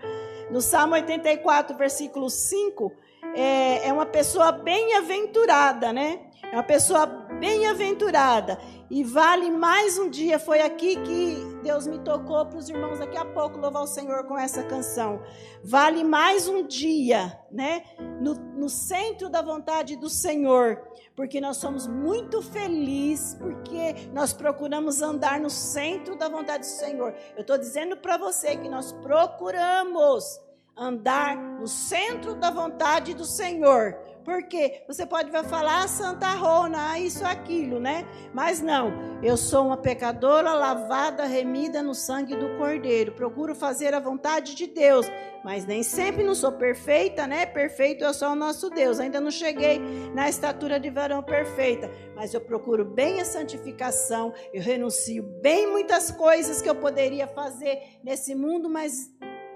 No 0.50 0.60
Salmo 0.60 0.94
84, 0.94 1.76
versículo 1.76 2.30
5, 2.30 2.92
é, 3.34 3.88
é 3.88 3.92
uma 3.92 4.06
pessoa 4.06 4.52
bem-aventurada, 4.52 5.92
né? 5.92 6.20
É 6.50 6.56
uma 6.56 6.62
pessoa 6.62 7.04
bem-aventurada. 7.40 8.58
E 8.94 9.02
vale 9.02 9.50
mais 9.50 9.98
um 9.98 10.08
dia. 10.08 10.38
Foi 10.38 10.60
aqui 10.60 10.94
que 10.94 11.34
Deus 11.64 11.84
me 11.84 11.98
tocou 11.98 12.46
para 12.46 12.56
os 12.56 12.68
irmãos 12.68 13.00
daqui 13.00 13.16
a 13.16 13.24
pouco 13.24 13.58
louvar 13.58 13.82
o 13.82 13.88
Senhor 13.88 14.22
com 14.22 14.38
essa 14.38 14.62
canção. 14.62 15.20
Vale 15.64 16.04
mais 16.04 16.46
um 16.46 16.64
dia, 16.64 17.36
né? 17.50 17.82
No, 18.20 18.34
no 18.34 18.68
centro 18.68 19.28
da 19.28 19.42
vontade 19.42 19.96
do 19.96 20.08
Senhor. 20.08 20.80
Porque 21.16 21.40
nós 21.40 21.56
somos 21.56 21.88
muito 21.88 22.40
felizes, 22.40 23.34
porque 23.34 23.96
nós 24.12 24.32
procuramos 24.32 25.02
andar 25.02 25.40
no 25.40 25.50
centro 25.50 26.16
da 26.16 26.28
vontade 26.28 26.62
do 26.62 26.70
Senhor. 26.70 27.16
Eu 27.34 27.40
estou 27.40 27.58
dizendo 27.58 27.96
para 27.96 28.16
você 28.16 28.56
que 28.56 28.68
nós 28.68 28.92
procuramos 28.92 30.40
andar 30.76 31.36
no 31.36 31.66
centro 31.66 32.34
da 32.34 32.50
vontade 32.50 33.14
do 33.14 33.24
Senhor. 33.24 33.96
Porque 34.24 34.82
você 34.88 35.04
pode 35.04 35.30
falar 35.30 35.84
ah, 35.84 35.88
Santa 35.88 36.30
Rona, 36.30 36.92
ah, 36.92 36.98
isso, 36.98 37.26
aquilo, 37.26 37.78
né? 37.78 38.06
Mas 38.32 38.62
não, 38.62 38.90
eu 39.22 39.36
sou 39.36 39.66
uma 39.66 39.76
pecadora 39.76 40.54
lavada, 40.54 41.26
remida 41.26 41.82
no 41.82 41.94
sangue 41.94 42.34
do 42.34 42.56
Cordeiro. 42.56 43.12
Procuro 43.12 43.54
fazer 43.54 43.92
a 43.92 44.00
vontade 44.00 44.54
de 44.54 44.66
Deus, 44.66 45.06
mas 45.44 45.66
nem 45.66 45.82
sempre 45.82 46.24
não 46.24 46.34
sou 46.34 46.50
perfeita, 46.52 47.26
né? 47.26 47.44
Perfeito 47.44 48.02
é 48.02 48.12
só 48.14 48.32
o 48.32 48.34
nosso 48.34 48.70
Deus. 48.70 48.98
Ainda 48.98 49.20
não 49.20 49.30
cheguei 49.30 49.78
na 50.14 50.26
estatura 50.26 50.80
de 50.80 50.88
varão 50.88 51.22
perfeita, 51.22 51.90
mas 52.16 52.32
eu 52.32 52.40
procuro 52.40 52.82
bem 52.82 53.20
a 53.20 53.26
santificação. 53.26 54.32
Eu 54.54 54.62
renuncio 54.62 55.22
bem 55.42 55.66
muitas 55.66 56.10
coisas 56.10 56.62
que 56.62 56.70
eu 56.70 56.74
poderia 56.74 57.26
fazer 57.26 57.98
nesse 58.02 58.34
mundo, 58.34 58.70
mas 58.70 59.12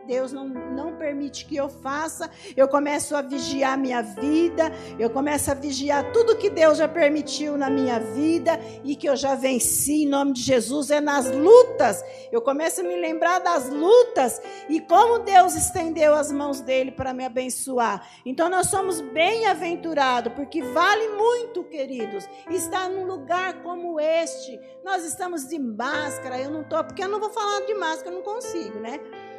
Deus 0.09 0.33
não, 0.33 0.49
não 0.49 0.97
permite 0.97 1.45
que 1.45 1.55
eu 1.55 1.69
faça, 1.69 2.31
eu 2.57 2.67
começo 2.67 3.15
a 3.15 3.21
vigiar 3.21 3.77
minha 3.77 4.01
vida, 4.01 4.73
eu 4.99 5.11
começo 5.11 5.51
a 5.51 5.55
vigiar 5.55 6.13
tudo 6.13 6.39
que 6.39 6.49
Deus 6.49 6.79
já 6.79 6.89
permitiu 6.89 7.59
na 7.59 7.69
minha 7.69 8.01
vida 8.01 8.59
e 8.83 8.97
que 8.97 9.07
eu 9.07 9.15
já 9.15 9.35
venci 9.35 10.05
em 10.05 10.09
nome 10.09 10.33
de 10.33 10.41
Jesus. 10.41 10.91
É 10.91 10.99
nas 10.99 11.31
lutas, 11.31 12.03
eu 12.33 12.41
começo 12.41 12.81
a 12.81 12.85
me 12.85 12.97
lembrar 12.97 13.39
das 13.41 13.69
lutas 13.69 14.41
e 14.67 14.81
como 14.81 15.19
Deus 15.19 15.55
estendeu 15.55 16.15
as 16.15 16.33
mãos 16.33 16.63
dele 16.63 16.91
para 16.91 17.13
me 17.13 17.27
abençoar. 17.27 18.09
Então 18.25 18.49
nós 18.49 18.69
somos 18.69 19.03
bem-aventurados, 19.03 20.33
porque 20.33 20.63
vale 20.63 21.09
muito, 21.09 21.65
queridos, 21.65 22.27
estar 22.49 22.89
num 22.89 23.05
lugar 23.05 23.63
como 23.63 24.01
este. 24.01 24.59
Nós 24.83 25.05
estamos 25.05 25.47
de 25.47 25.59
máscara, 25.59 26.41
eu 26.41 26.51
não 26.51 26.63
estou, 26.63 26.83
porque 26.83 27.05
eu 27.05 27.09
não 27.09 27.21
vou 27.21 27.29
falar 27.29 27.61
de 27.67 27.75
máscara, 27.75 28.09
eu 28.09 28.15
não 28.15 28.23
consigo, 28.23 28.79
né? 28.79 28.99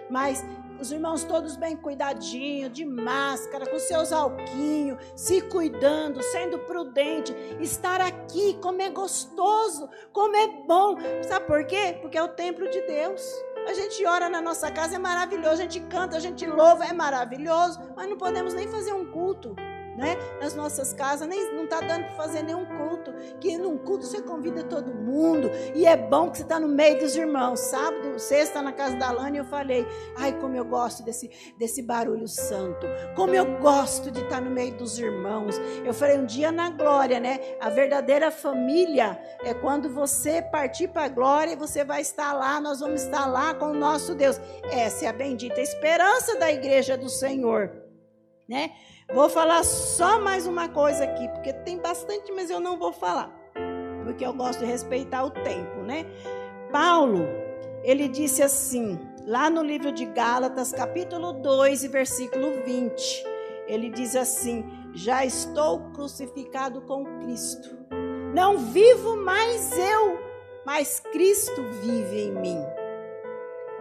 Mas 0.10 0.45
os 0.80 0.91
irmãos 0.91 1.24
todos 1.24 1.57
bem 1.57 1.76
cuidadinho, 1.76 2.70
de 2.70 2.86
máscara, 2.86 3.70
com 3.70 3.78
seus 3.78 4.14
alquinhos, 4.14 4.97
se 5.16 5.41
cuidando, 5.41 6.24
sendo 6.24 6.60
prudente. 6.60 7.36
Estar 7.60 7.99
aqui, 7.99 8.57
como 8.62 8.82
é 8.82 8.89
gostoso, 8.89 9.89
como 10.14 10.36
é 10.36 10.47
bom. 10.66 10.95
Sabe 11.28 11.45
por 11.45 11.66
quê? 11.66 11.97
Porque 12.01 12.18
é 12.18 12.24
o 12.24 12.30
templo 12.30 12.70
de 12.70 12.82
Deus. 12.82 13.22
A 13.68 13.74
gente 13.74 14.05
ora 14.05 14.30
na 14.30 14.41
nossa 14.41 14.72
casa, 14.72 14.95
é 14.95 14.99
maravilhoso. 14.99 15.55
A 15.55 15.68
gente 15.68 15.82
canta, 15.82 16.18
a 16.18 16.20
gente 16.20 16.45
louva, 16.47 16.86
é 16.86 16.93
maravilhoso. 16.93 17.80
Mas 17.95 18.10
não 18.10 18.18
podemos 18.18 18.53
nem 18.53 18.68
fazer 18.68 18.93
um 18.93 19.05
culto 19.12 19.55
né? 20.00 20.18
Nas 20.39 20.56
nossas 20.56 20.93
casas, 20.93 21.28
nem 21.28 21.54
não 21.54 21.66
está 21.66 21.82
dando 21.82 22.06
para 22.06 22.16
fazer 22.16 22.41
nenhum 22.41 22.66
culto. 22.66 23.14
Que 23.39 23.58
num 23.58 23.78
culto 23.78 24.06
você 24.06 24.22
convida 24.22 24.64
todo 24.64 24.95
mundo. 24.95 25.52
E 25.76 25.86
é 25.86 25.97
bom 25.97 26.32
que 26.32 26.38
você 26.38 26.43
está 26.43 26.58
no 26.58 26.70
meio 26.70 27.00
dos 27.00 27.16
irmãos. 27.18 27.60
Sábado, 27.60 28.18
sexta, 28.18 28.62
na 28.62 28.72
casa 28.72 28.95
da 28.95 29.12
Lana, 29.12 29.38
eu 29.38 29.43
falei: 29.43 29.86
ai, 30.18 30.39
como 30.39 30.56
eu 30.56 30.64
gosto 30.64 31.04
desse, 31.04 31.30
desse 31.58 31.82
barulho 31.82 32.28
santo. 32.28 32.88
Como 33.14 33.36
eu 33.36 33.60
gosto 33.60 34.10
de 34.10 34.22
estar 34.22 34.38
tá 34.38 34.41
no 34.41 34.50
meio 34.50 34.74
dos 34.78 34.97
irmãos. 34.97 35.58
Eu 35.84 35.93
falei 35.93 36.18
um 36.18 36.26
dia 36.26 36.52
na 36.52 36.70
glória, 36.70 37.20
né? 37.20 37.39
A 37.60 37.70
verdadeira 37.70 38.32
família 38.32 39.20
é 39.43 39.54
quando 39.54 39.89
você 39.89 40.41
partir 40.41 40.88
para 40.88 41.04
a 41.04 41.10
glória 41.10 41.52
e 41.52 41.58
você 41.58 41.84
vai 41.84 42.02
estar 42.02 42.32
lá, 42.32 42.62
nós 42.62 42.80
vamos 42.80 43.04
estar 43.04 43.26
lá 43.26 43.54
com 43.54 43.72
o 43.72 43.76
nosso 43.76 44.16
Deus. 44.16 44.39
Essa 44.72 45.06
é 45.06 45.08
a 45.10 45.14
bendita 45.14 45.60
esperança 45.60 46.38
da 46.38 46.50
igreja 46.50 46.97
do 46.97 47.10
Senhor, 47.10 47.70
né? 48.47 48.72
Vou 49.12 49.28
falar 49.28 49.64
só 49.64 50.20
mais 50.20 50.45
uma 50.45 50.70
coisa 50.70 51.03
aqui, 51.03 51.28
porque 51.30 51.51
tem 51.51 51.80
bastante, 51.80 52.32
mas 52.32 52.51
eu 52.51 52.60
não 52.60 52.78
vou 52.78 52.91
falar, 52.91 53.32
porque 54.03 54.24
eu 54.24 54.32
gosto 54.34 54.60
de 54.60 54.66
respeitar 54.66 55.24
o 55.24 55.32
tempo, 55.32 55.82
né? 55.82 56.05
Paulo, 56.72 57.26
ele 57.84 58.07
disse 58.07 58.43
assim, 58.43 58.99
lá 59.26 59.49
no 59.49 59.64
livro 59.64 59.91
de 59.91 60.05
Gálatas, 60.05 60.72
capítulo 60.72 61.34
2, 61.34 61.86
versículo 61.86 62.64
20, 62.64 63.24
ele 63.68 63.89
diz 63.89 64.16
assim: 64.16 64.64
Já 64.93 65.26
estou 65.26 65.80
crucificado 65.91 66.82
com 66.82 67.03
Cristo. 67.20 67.78
Não 68.34 68.57
vivo 68.57 69.18
mais 69.18 69.76
eu, 69.78 70.20
mas 70.66 70.99
Cristo 70.99 71.64
vive 71.82 72.28
em 72.28 72.32
mim. 72.32 72.60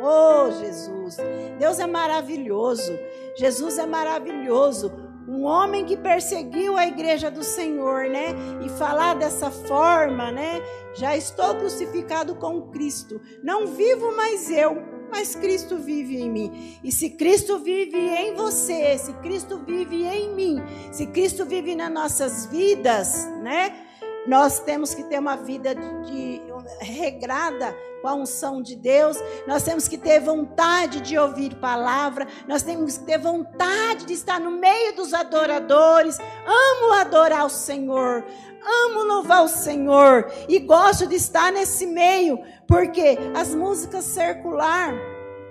Oh, 0.00 0.50
Jesus! 0.52 1.16
Deus 1.58 1.78
é 1.78 1.86
maravilhoso. 1.86 2.98
Jesus 3.36 3.78
é 3.78 3.86
maravilhoso 3.86 5.07
um 5.28 5.44
homem 5.44 5.84
que 5.84 5.96
perseguiu 5.96 6.76
a 6.76 6.86
igreja 6.86 7.30
do 7.30 7.44
Senhor, 7.44 8.08
né? 8.08 8.34
E 8.64 8.68
falar 8.70 9.14
dessa 9.14 9.50
forma, 9.50 10.32
né? 10.32 10.62
Já 10.94 11.14
estou 11.14 11.54
crucificado 11.54 12.34
com 12.36 12.62
Cristo. 12.70 13.20
Não 13.42 13.66
vivo 13.66 14.16
mais 14.16 14.50
eu, 14.50 14.82
mas 15.10 15.34
Cristo 15.34 15.76
vive 15.76 16.18
em 16.18 16.30
mim. 16.30 16.78
E 16.82 16.90
se 16.90 17.10
Cristo 17.10 17.58
vive 17.58 17.98
em 17.98 18.34
você, 18.34 18.96
se 18.96 19.12
Cristo 19.14 19.62
vive 19.66 20.04
em 20.04 20.34
mim, 20.34 20.62
se 20.90 21.06
Cristo 21.06 21.44
vive 21.44 21.76
nas 21.76 21.92
nossas 21.92 22.46
vidas, 22.46 23.26
né? 23.42 23.84
Nós 24.26 24.60
temos 24.60 24.94
que 24.94 25.04
ter 25.04 25.18
uma 25.18 25.36
vida 25.36 25.74
de, 25.74 26.04
de 26.06 26.42
regrada 26.80 27.74
com 28.00 28.08
a 28.08 28.14
unção 28.14 28.62
de 28.62 28.76
Deus, 28.76 29.16
nós 29.46 29.62
temos 29.62 29.88
que 29.88 29.98
ter 29.98 30.20
vontade 30.20 31.00
de 31.00 31.18
ouvir 31.18 31.54
palavra, 31.56 32.26
nós 32.46 32.62
temos 32.62 32.98
que 32.98 33.04
ter 33.04 33.18
vontade 33.18 34.06
de 34.06 34.12
estar 34.12 34.40
no 34.40 34.50
meio 34.50 34.94
dos 34.94 35.12
adoradores. 35.14 36.18
Amo 36.46 36.92
adorar 36.92 37.46
o 37.46 37.50
Senhor, 37.50 38.24
amo 38.64 39.02
louvar 39.02 39.44
o 39.44 39.48
Senhor 39.48 40.30
e 40.48 40.58
gosto 40.58 41.06
de 41.06 41.16
estar 41.16 41.52
nesse 41.52 41.86
meio, 41.86 42.38
porque 42.66 43.18
as 43.34 43.54
músicas 43.54 44.04
circular, 44.04 44.94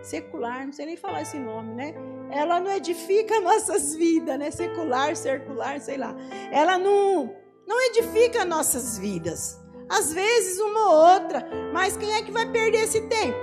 secular, 0.02 0.66
não 0.66 0.74
sei 0.74 0.86
nem 0.86 0.98
falar 0.98 1.22
esse 1.22 1.38
nome, 1.38 1.74
né? 1.74 1.94
Ela 2.30 2.60
não 2.60 2.72
edifica 2.72 3.40
nossas 3.42 3.96
vidas, 3.96 4.38
né? 4.38 4.52
Secular, 4.52 5.16
circular, 5.16 5.80
sei 5.80 5.98
lá. 5.98 6.16
Ela 6.52 6.78
não 6.78 7.36
não 7.68 7.82
edifica 7.88 8.46
nossas 8.46 8.98
vidas. 8.98 9.60
Às 9.90 10.14
vezes 10.14 10.60
uma 10.60 10.90
ou 10.90 11.14
outra, 11.14 11.48
mas 11.74 11.96
quem 11.96 12.14
é 12.14 12.22
que 12.22 12.32
vai 12.32 12.50
perder 12.52 12.84
esse 12.84 13.02
tempo? 13.08 13.38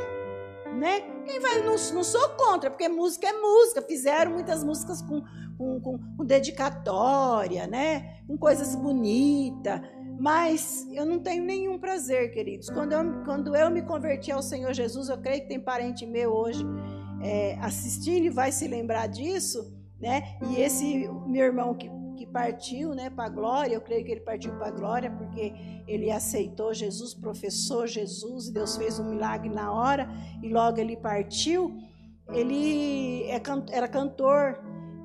Né? 0.79 1.01
Quem 1.25 1.41
vai, 1.41 1.61
não, 1.61 1.77
não 1.77 2.05
sou 2.05 2.29
contra, 2.31 2.71
porque 2.71 2.89
música 2.89 3.29
é 3.29 3.33
música. 3.33 3.81
Fizeram 3.81 4.33
muitas 4.33 4.63
músicas 4.63 5.01
com, 5.01 5.23
com, 5.57 5.81
com, 5.81 5.99
com 6.17 6.25
dedicatória, 6.25 7.67
né? 7.67 8.19
Com 8.27 8.37
coisas 8.37 8.75
bonitas. 8.75 9.81
Mas 10.19 10.87
eu 10.93 11.07
não 11.07 11.19
tenho 11.19 11.45
nenhum 11.45 11.79
prazer, 11.79 12.33
queridos. 12.33 12.69
Quando 12.71 12.93
eu, 12.93 13.25
quando 13.25 13.57
eu 13.57 13.71
me 13.71 13.83
converti 13.83 14.31
ao 14.31 14.43
Senhor 14.43 14.73
Jesus, 14.73 15.09
eu 15.09 15.19
creio 15.19 15.43
que 15.43 15.49
tem 15.49 15.61
parente 15.61 16.05
meu 16.05 16.33
hoje 16.33 16.65
é, 17.23 17.57
assistindo 17.61 18.27
e 18.27 18.31
vai 18.31 18.53
se 18.53 18.69
lembrar 18.69 19.07
disso, 19.07 19.73
né? 20.01 20.37
E 20.51 20.61
esse 20.61 21.09
meu 21.27 21.47
irmão 21.47 21.75
que 21.75 21.89
que 22.15 22.27
partiu 22.27 22.95
né, 22.95 23.11
para 23.11 23.25
a 23.25 23.29
glória, 23.29 23.75
eu 23.75 23.81
creio 23.81 24.05
que 24.05 24.13
ele 24.13 24.21
partiu 24.21 24.53
para 24.57 24.69
a 24.69 24.71
glória 24.71 25.11
porque 25.11 25.53
ele 25.87 26.11
aceitou 26.11 26.73
Jesus, 26.73 27.15
professou 27.15 27.87
Jesus, 27.87 28.49
e 28.49 28.53
Deus 28.53 28.77
fez 28.77 28.99
um 28.99 29.11
milagre 29.11 29.49
na 29.49 29.73
hora, 29.73 30.09
e 30.43 30.49
logo 30.49 30.79
ele 30.79 30.97
partiu. 30.97 31.77
Ele 32.33 33.25
é 33.25 33.41
era 33.71 33.87
cantor, 33.87 34.59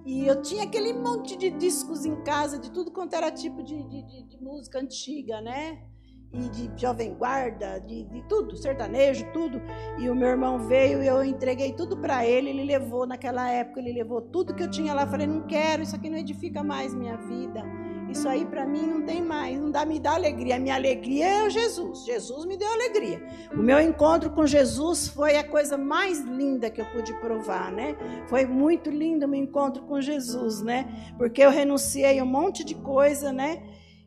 e 0.05 0.25
eu 0.25 0.41
tinha 0.41 0.63
aquele 0.63 0.93
monte 0.93 1.35
de 1.37 1.49
discos 1.49 2.05
em 2.05 2.23
casa, 2.23 2.57
de 2.57 2.71
tudo 2.71 2.91
quanto 2.91 3.13
era 3.13 3.29
tipo 3.31 3.61
de, 3.61 3.83
de, 3.83 4.23
de 4.23 4.41
música 4.41 4.79
antiga, 4.79 5.41
né? 5.41 5.88
E 6.31 6.49
de 6.49 6.71
jovem 6.79 7.13
guarda, 7.15 7.79
de, 7.79 8.03
de, 8.03 8.21
tudo, 8.23 8.55
sertanejo, 8.55 9.25
tudo. 9.33 9.61
E 9.97 10.09
o 10.09 10.15
meu 10.15 10.29
irmão 10.29 10.59
veio 10.59 11.01
e 11.01 11.07
eu 11.07 11.23
entreguei 11.23 11.73
tudo 11.73 11.97
para 11.97 12.25
ele. 12.25 12.49
Ele 12.49 12.63
levou, 12.63 13.07
naquela 13.07 13.49
época, 13.49 13.79
ele 13.79 13.93
levou 13.93 14.21
tudo 14.21 14.53
que 14.53 14.61
eu 14.61 14.69
tinha 14.69 14.93
lá. 14.93 15.07
Falei, 15.07 15.25
não 15.25 15.41
quero, 15.41 15.81
isso 15.81 15.95
aqui 15.95 16.09
não 16.09 16.17
edifica 16.17 16.63
mais 16.63 16.93
minha 16.93 17.17
vida. 17.17 17.63
Isso 18.09 18.27
aí 18.27 18.43
para 18.43 18.65
mim 18.65 18.87
não 18.87 19.03
tem 19.03 19.21
mais, 19.21 19.59
não 19.59 19.69
dá 19.69 19.85
me 19.85 19.99
dá 19.99 20.15
alegria. 20.15 20.55
A 20.55 20.59
minha 20.59 20.75
alegria 20.75 21.45
é 21.45 21.49
Jesus. 21.49 22.05
Jesus 22.05 22.45
me 22.45 22.57
deu 22.57 22.71
alegria. 22.71 23.21
O 23.53 23.57
meu 23.57 23.79
encontro 23.79 24.31
com 24.31 24.47
Jesus 24.47 25.07
foi 25.07 25.37
a 25.37 25.43
coisa 25.43 25.77
mais 25.77 26.19
linda 26.19 26.71
que 26.71 26.81
eu 26.81 26.85
pude 26.85 27.13
provar, 27.15 27.71
né? 27.71 27.95
Foi 28.27 28.45
muito 28.45 28.89
lindo 28.89 29.25
o 29.25 29.29
meu 29.29 29.39
encontro 29.39 29.83
com 29.83 30.01
Jesus, 30.01 30.61
né? 30.61 31.13
Porque 31.17 31.41
eu 31.41 31.51
renunciei 31.51 32.19
a 32.19 32.23
um 32.23 32.27
monte 32.27 32.63
de 32.63 32.73
coisa, 32.73 33.31
né? 33.31 33.61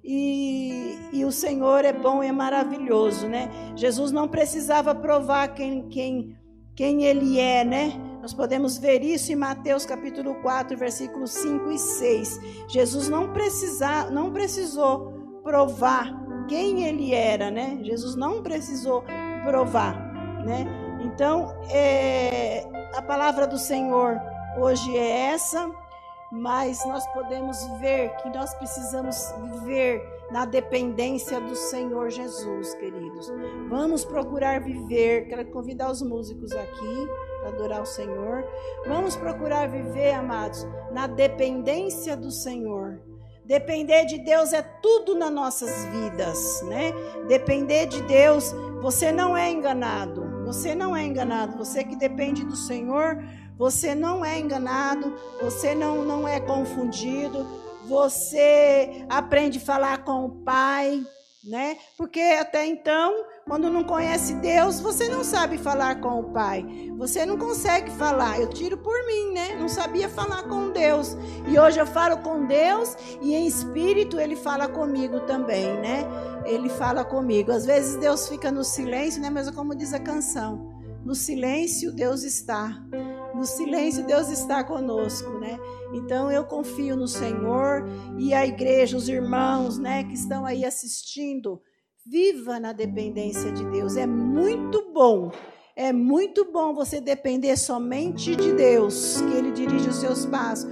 E, 0.05 0.99
e, 1.13 1.25
o 1.25 1.31
Senhor 1.31 1.85
é 1.85 1.93
bom 1.93 2.25
e 2.25 2.27
é 2.27 2.33
maravilhoso, 2.33 3.29
né? 3.29 3.49
Jesus 3.77 4.11
não 4.11 4.27
precisava 4.27 4.93
provar 4.95 5.55
quem, 5.55 5.89
quem, 5.89 6.37
quem 6.75 7.05
Ele 7.05 7.39
é, 7.39 7.65
né? 7.65 7.93
Nós 8.21 8.35
podemos 8.35 8.79
ver 8.79 9.03
isso 9.05 9.31
em 9.31 9.37
Mateus 9.37 9.87
capítulo 9.87 10.35
4, 10.43 10.77
versículos 10.77 11.31
5 11.31 11.71
e 11.71 11.79
6. 11.79 12.41
Jesus 12.69 13.09
não, 13.09 13.33
precisa, 13.33 14.11
não 14.11 14.33
precisou 14.33 15.41
provar 15.45 16.13
quem 16.49 16.85
Ele 16.85 17.15
era, 17.15 17.49
né? 17.51 17.79
Jesus 17.83 18.17
não 18.17 18.43
precisou 18.43 19.05
provar, 19.45 19.95
né? 20.45 20.67
Então, 21.05 21.55
é, 21.71 22.67
a 22.97 23.03
palavra 23.03 23.47
do 23.47 23.59
Senhor 23.59 24.21
hoje 24.59 24.97
é 24.97 25.33
essa 25.33 25.71
mas 26.33 26.83
nós 26.87 27.07
podemos 27.09 27.63
ver 27.79 28.17
que 28.17 28.31
nós 28.31 28.55
precisamos 28.55 29.35
viver 29.43 30.03
na 30.31 30.47
dependência 30.47 31.39
do 31.39 31.55
Senhor 31.55 32.09
Jesus, 32.09 32.75
queridos. 32.77 33.31
Vamos 33.69 34.03
procurar 34.03 34.63
viver, 34.63 35.29
quero 35.29 35.45
convidar 35.51 35.91
os 35.91 36.01
músicos 36.01 36.51
aqui 36.53 37.09
para 37.41 37.51
adorar 37.51 37.83
o 37.83 37.87
Senhor. 37.87 38.47
Vamos 38.87 39.15
procurar 39.15 39.69
viver, 39.69 40.15
amados, 40.15 40.67
na 40.91 41.07
dependência 41.07 42.17
do 42.17 42.31
Senhor. 42.31 43.03
Depender 43.45 44.07
de 44.07 44.19
Deus 44.19 44.55
é 44.55 44.63
tudo 44.63 45.15
nas 45.15 45.31
nossas 45.31 45.85
vidas, 45.87 46.63
né? 46.63 46.93
Depender 47.29 47.87
de 47.87 48.01
Deus, 48.05 48.55
você 48.81 49.13
não 49.13 49.37
é 49.37 49.51
enganado. 49.51 50.33
Você 50.47 50.75
não 50.75 50.97
é 50.97 51.05
enganado. 51.05 51.59
Você 51.59 51.85
que 51.85 51.97
depende 51.97 52.45
do 52.45 52.57
Senhor, 52.57 53.23
você 53.57 53.95
não 53.95 54.25
é 54.25 54.39
enganado, 54.39 55.15
você 55.41 55.75
não, 55.75 56.05
não 56.05 56.27
é 56.27 56.41
confundido, 56.41 57.47
você 57.87 59.05
aprende 59.09 59.59
a 59.59 59.61
falar 59.61 60.05
com 60.05 60.25
o 60.25 60.31
Pai, 60.31 61.05
né? 61.45 61.77
Porque 61.97 62.21
até 62.21 62.65
então, 62.65 63.25
quando 63.47 63.69
não 63.69 63.83
conhece 63.83 64.35
Deus, 64.35 64.79
você 64.79 65.09
não 65.09 65.25
sabe 65.25 65.59
falar 65.59 66.01
com 66.01 66.21
o 66.21 66.25
Pai. 66.33 66.65
Você 66.97 67.27
não 67.27 67.37
consegue 67.37 67.91
falar. 67.91 68.39
Eu 68.39 68.49
tiro 68.49 68.79
por 68.79 69.05
mim, 69.07 69.33
né? 69.33 69.57
Não 69.59 69.69
sabia 69.69 70.09
falar 70.09 70.45
com 70.45 70.71
Deus. 70.71 71.17
E 71.49 71.59
hoje 71.59 71.81
eu 71.81 71.87
falo 71.87 72.19
com 72.19 72.47
Deus 72.47 72.97
e 73.21 73.35
em 73.35 73.47
espírito 73.47 74.21
ele 74.21 74.37
fala 74.37 74.69
comigo 74.69 75.21
também, 75.21 75.75
né? 75.81 76.07
Ele 76.47 76.69
fala 76.69 77.05
comigo. 77.05 77.51
Às 77.51 77.67
vezes 77.67 77.97
Deus 77.97 78.29
fica 78.29 78.53
no 78.53 78.63
silêncio, 78.63 79.21
né? 79.21 79.29
Mas 79.29 79.49
é 79.49 79.53
como 79.53 79.75
diz 79.75 79.93
a 79.93 79.99
canção, 79.99 80.73
no 81.05 81.15
silêncio 81.15 81.93
Deus 81.93 82.23
está 82.23 82.81
no 83.43 83.47
silêncio 83.47 84.07
Deus 84.07 84.29
está 84.29 84.63
conosco, 84.63 85.29
né? 85.41 85.59
Então 85.93 86.31
eu 86.31 86.45
confio 86.45 86.95
no 86.95 87.09
Senhor 87.09 87.85
e 88.17 88.33
a 88.33 88.47
igreja, 88.47 88.97
os 88.97 89.09
irmãos, 89.09 89.79
né, 89.79 90.05
que 90.05 90.15
estão 90.15 90.47
aí 90.47 90.65
assistindo, 90.65 91.61
viva 92.07 92.61
na 92.61 92.73
dependência 92.73 93.51
de 93.51 93.65
Deus. 93.69 93.97
É 93.97 94.07
muito 94.07 94.93
bom. 94.93 95.33
É 95.75 95.93
muito 95.93 96.53
bom 96.53 96.73
você 96.73 97.01
depender 97.01 97.57
somente 97.57 98.37
de 98.37 98.53
Deus, 98.53 99.21
que 99.23 99.35
Ele 99.35 99.51
dirige 99.51 99.89
os 99.89 99.97
seus 99.97 100.25
passos. 100.25 100.71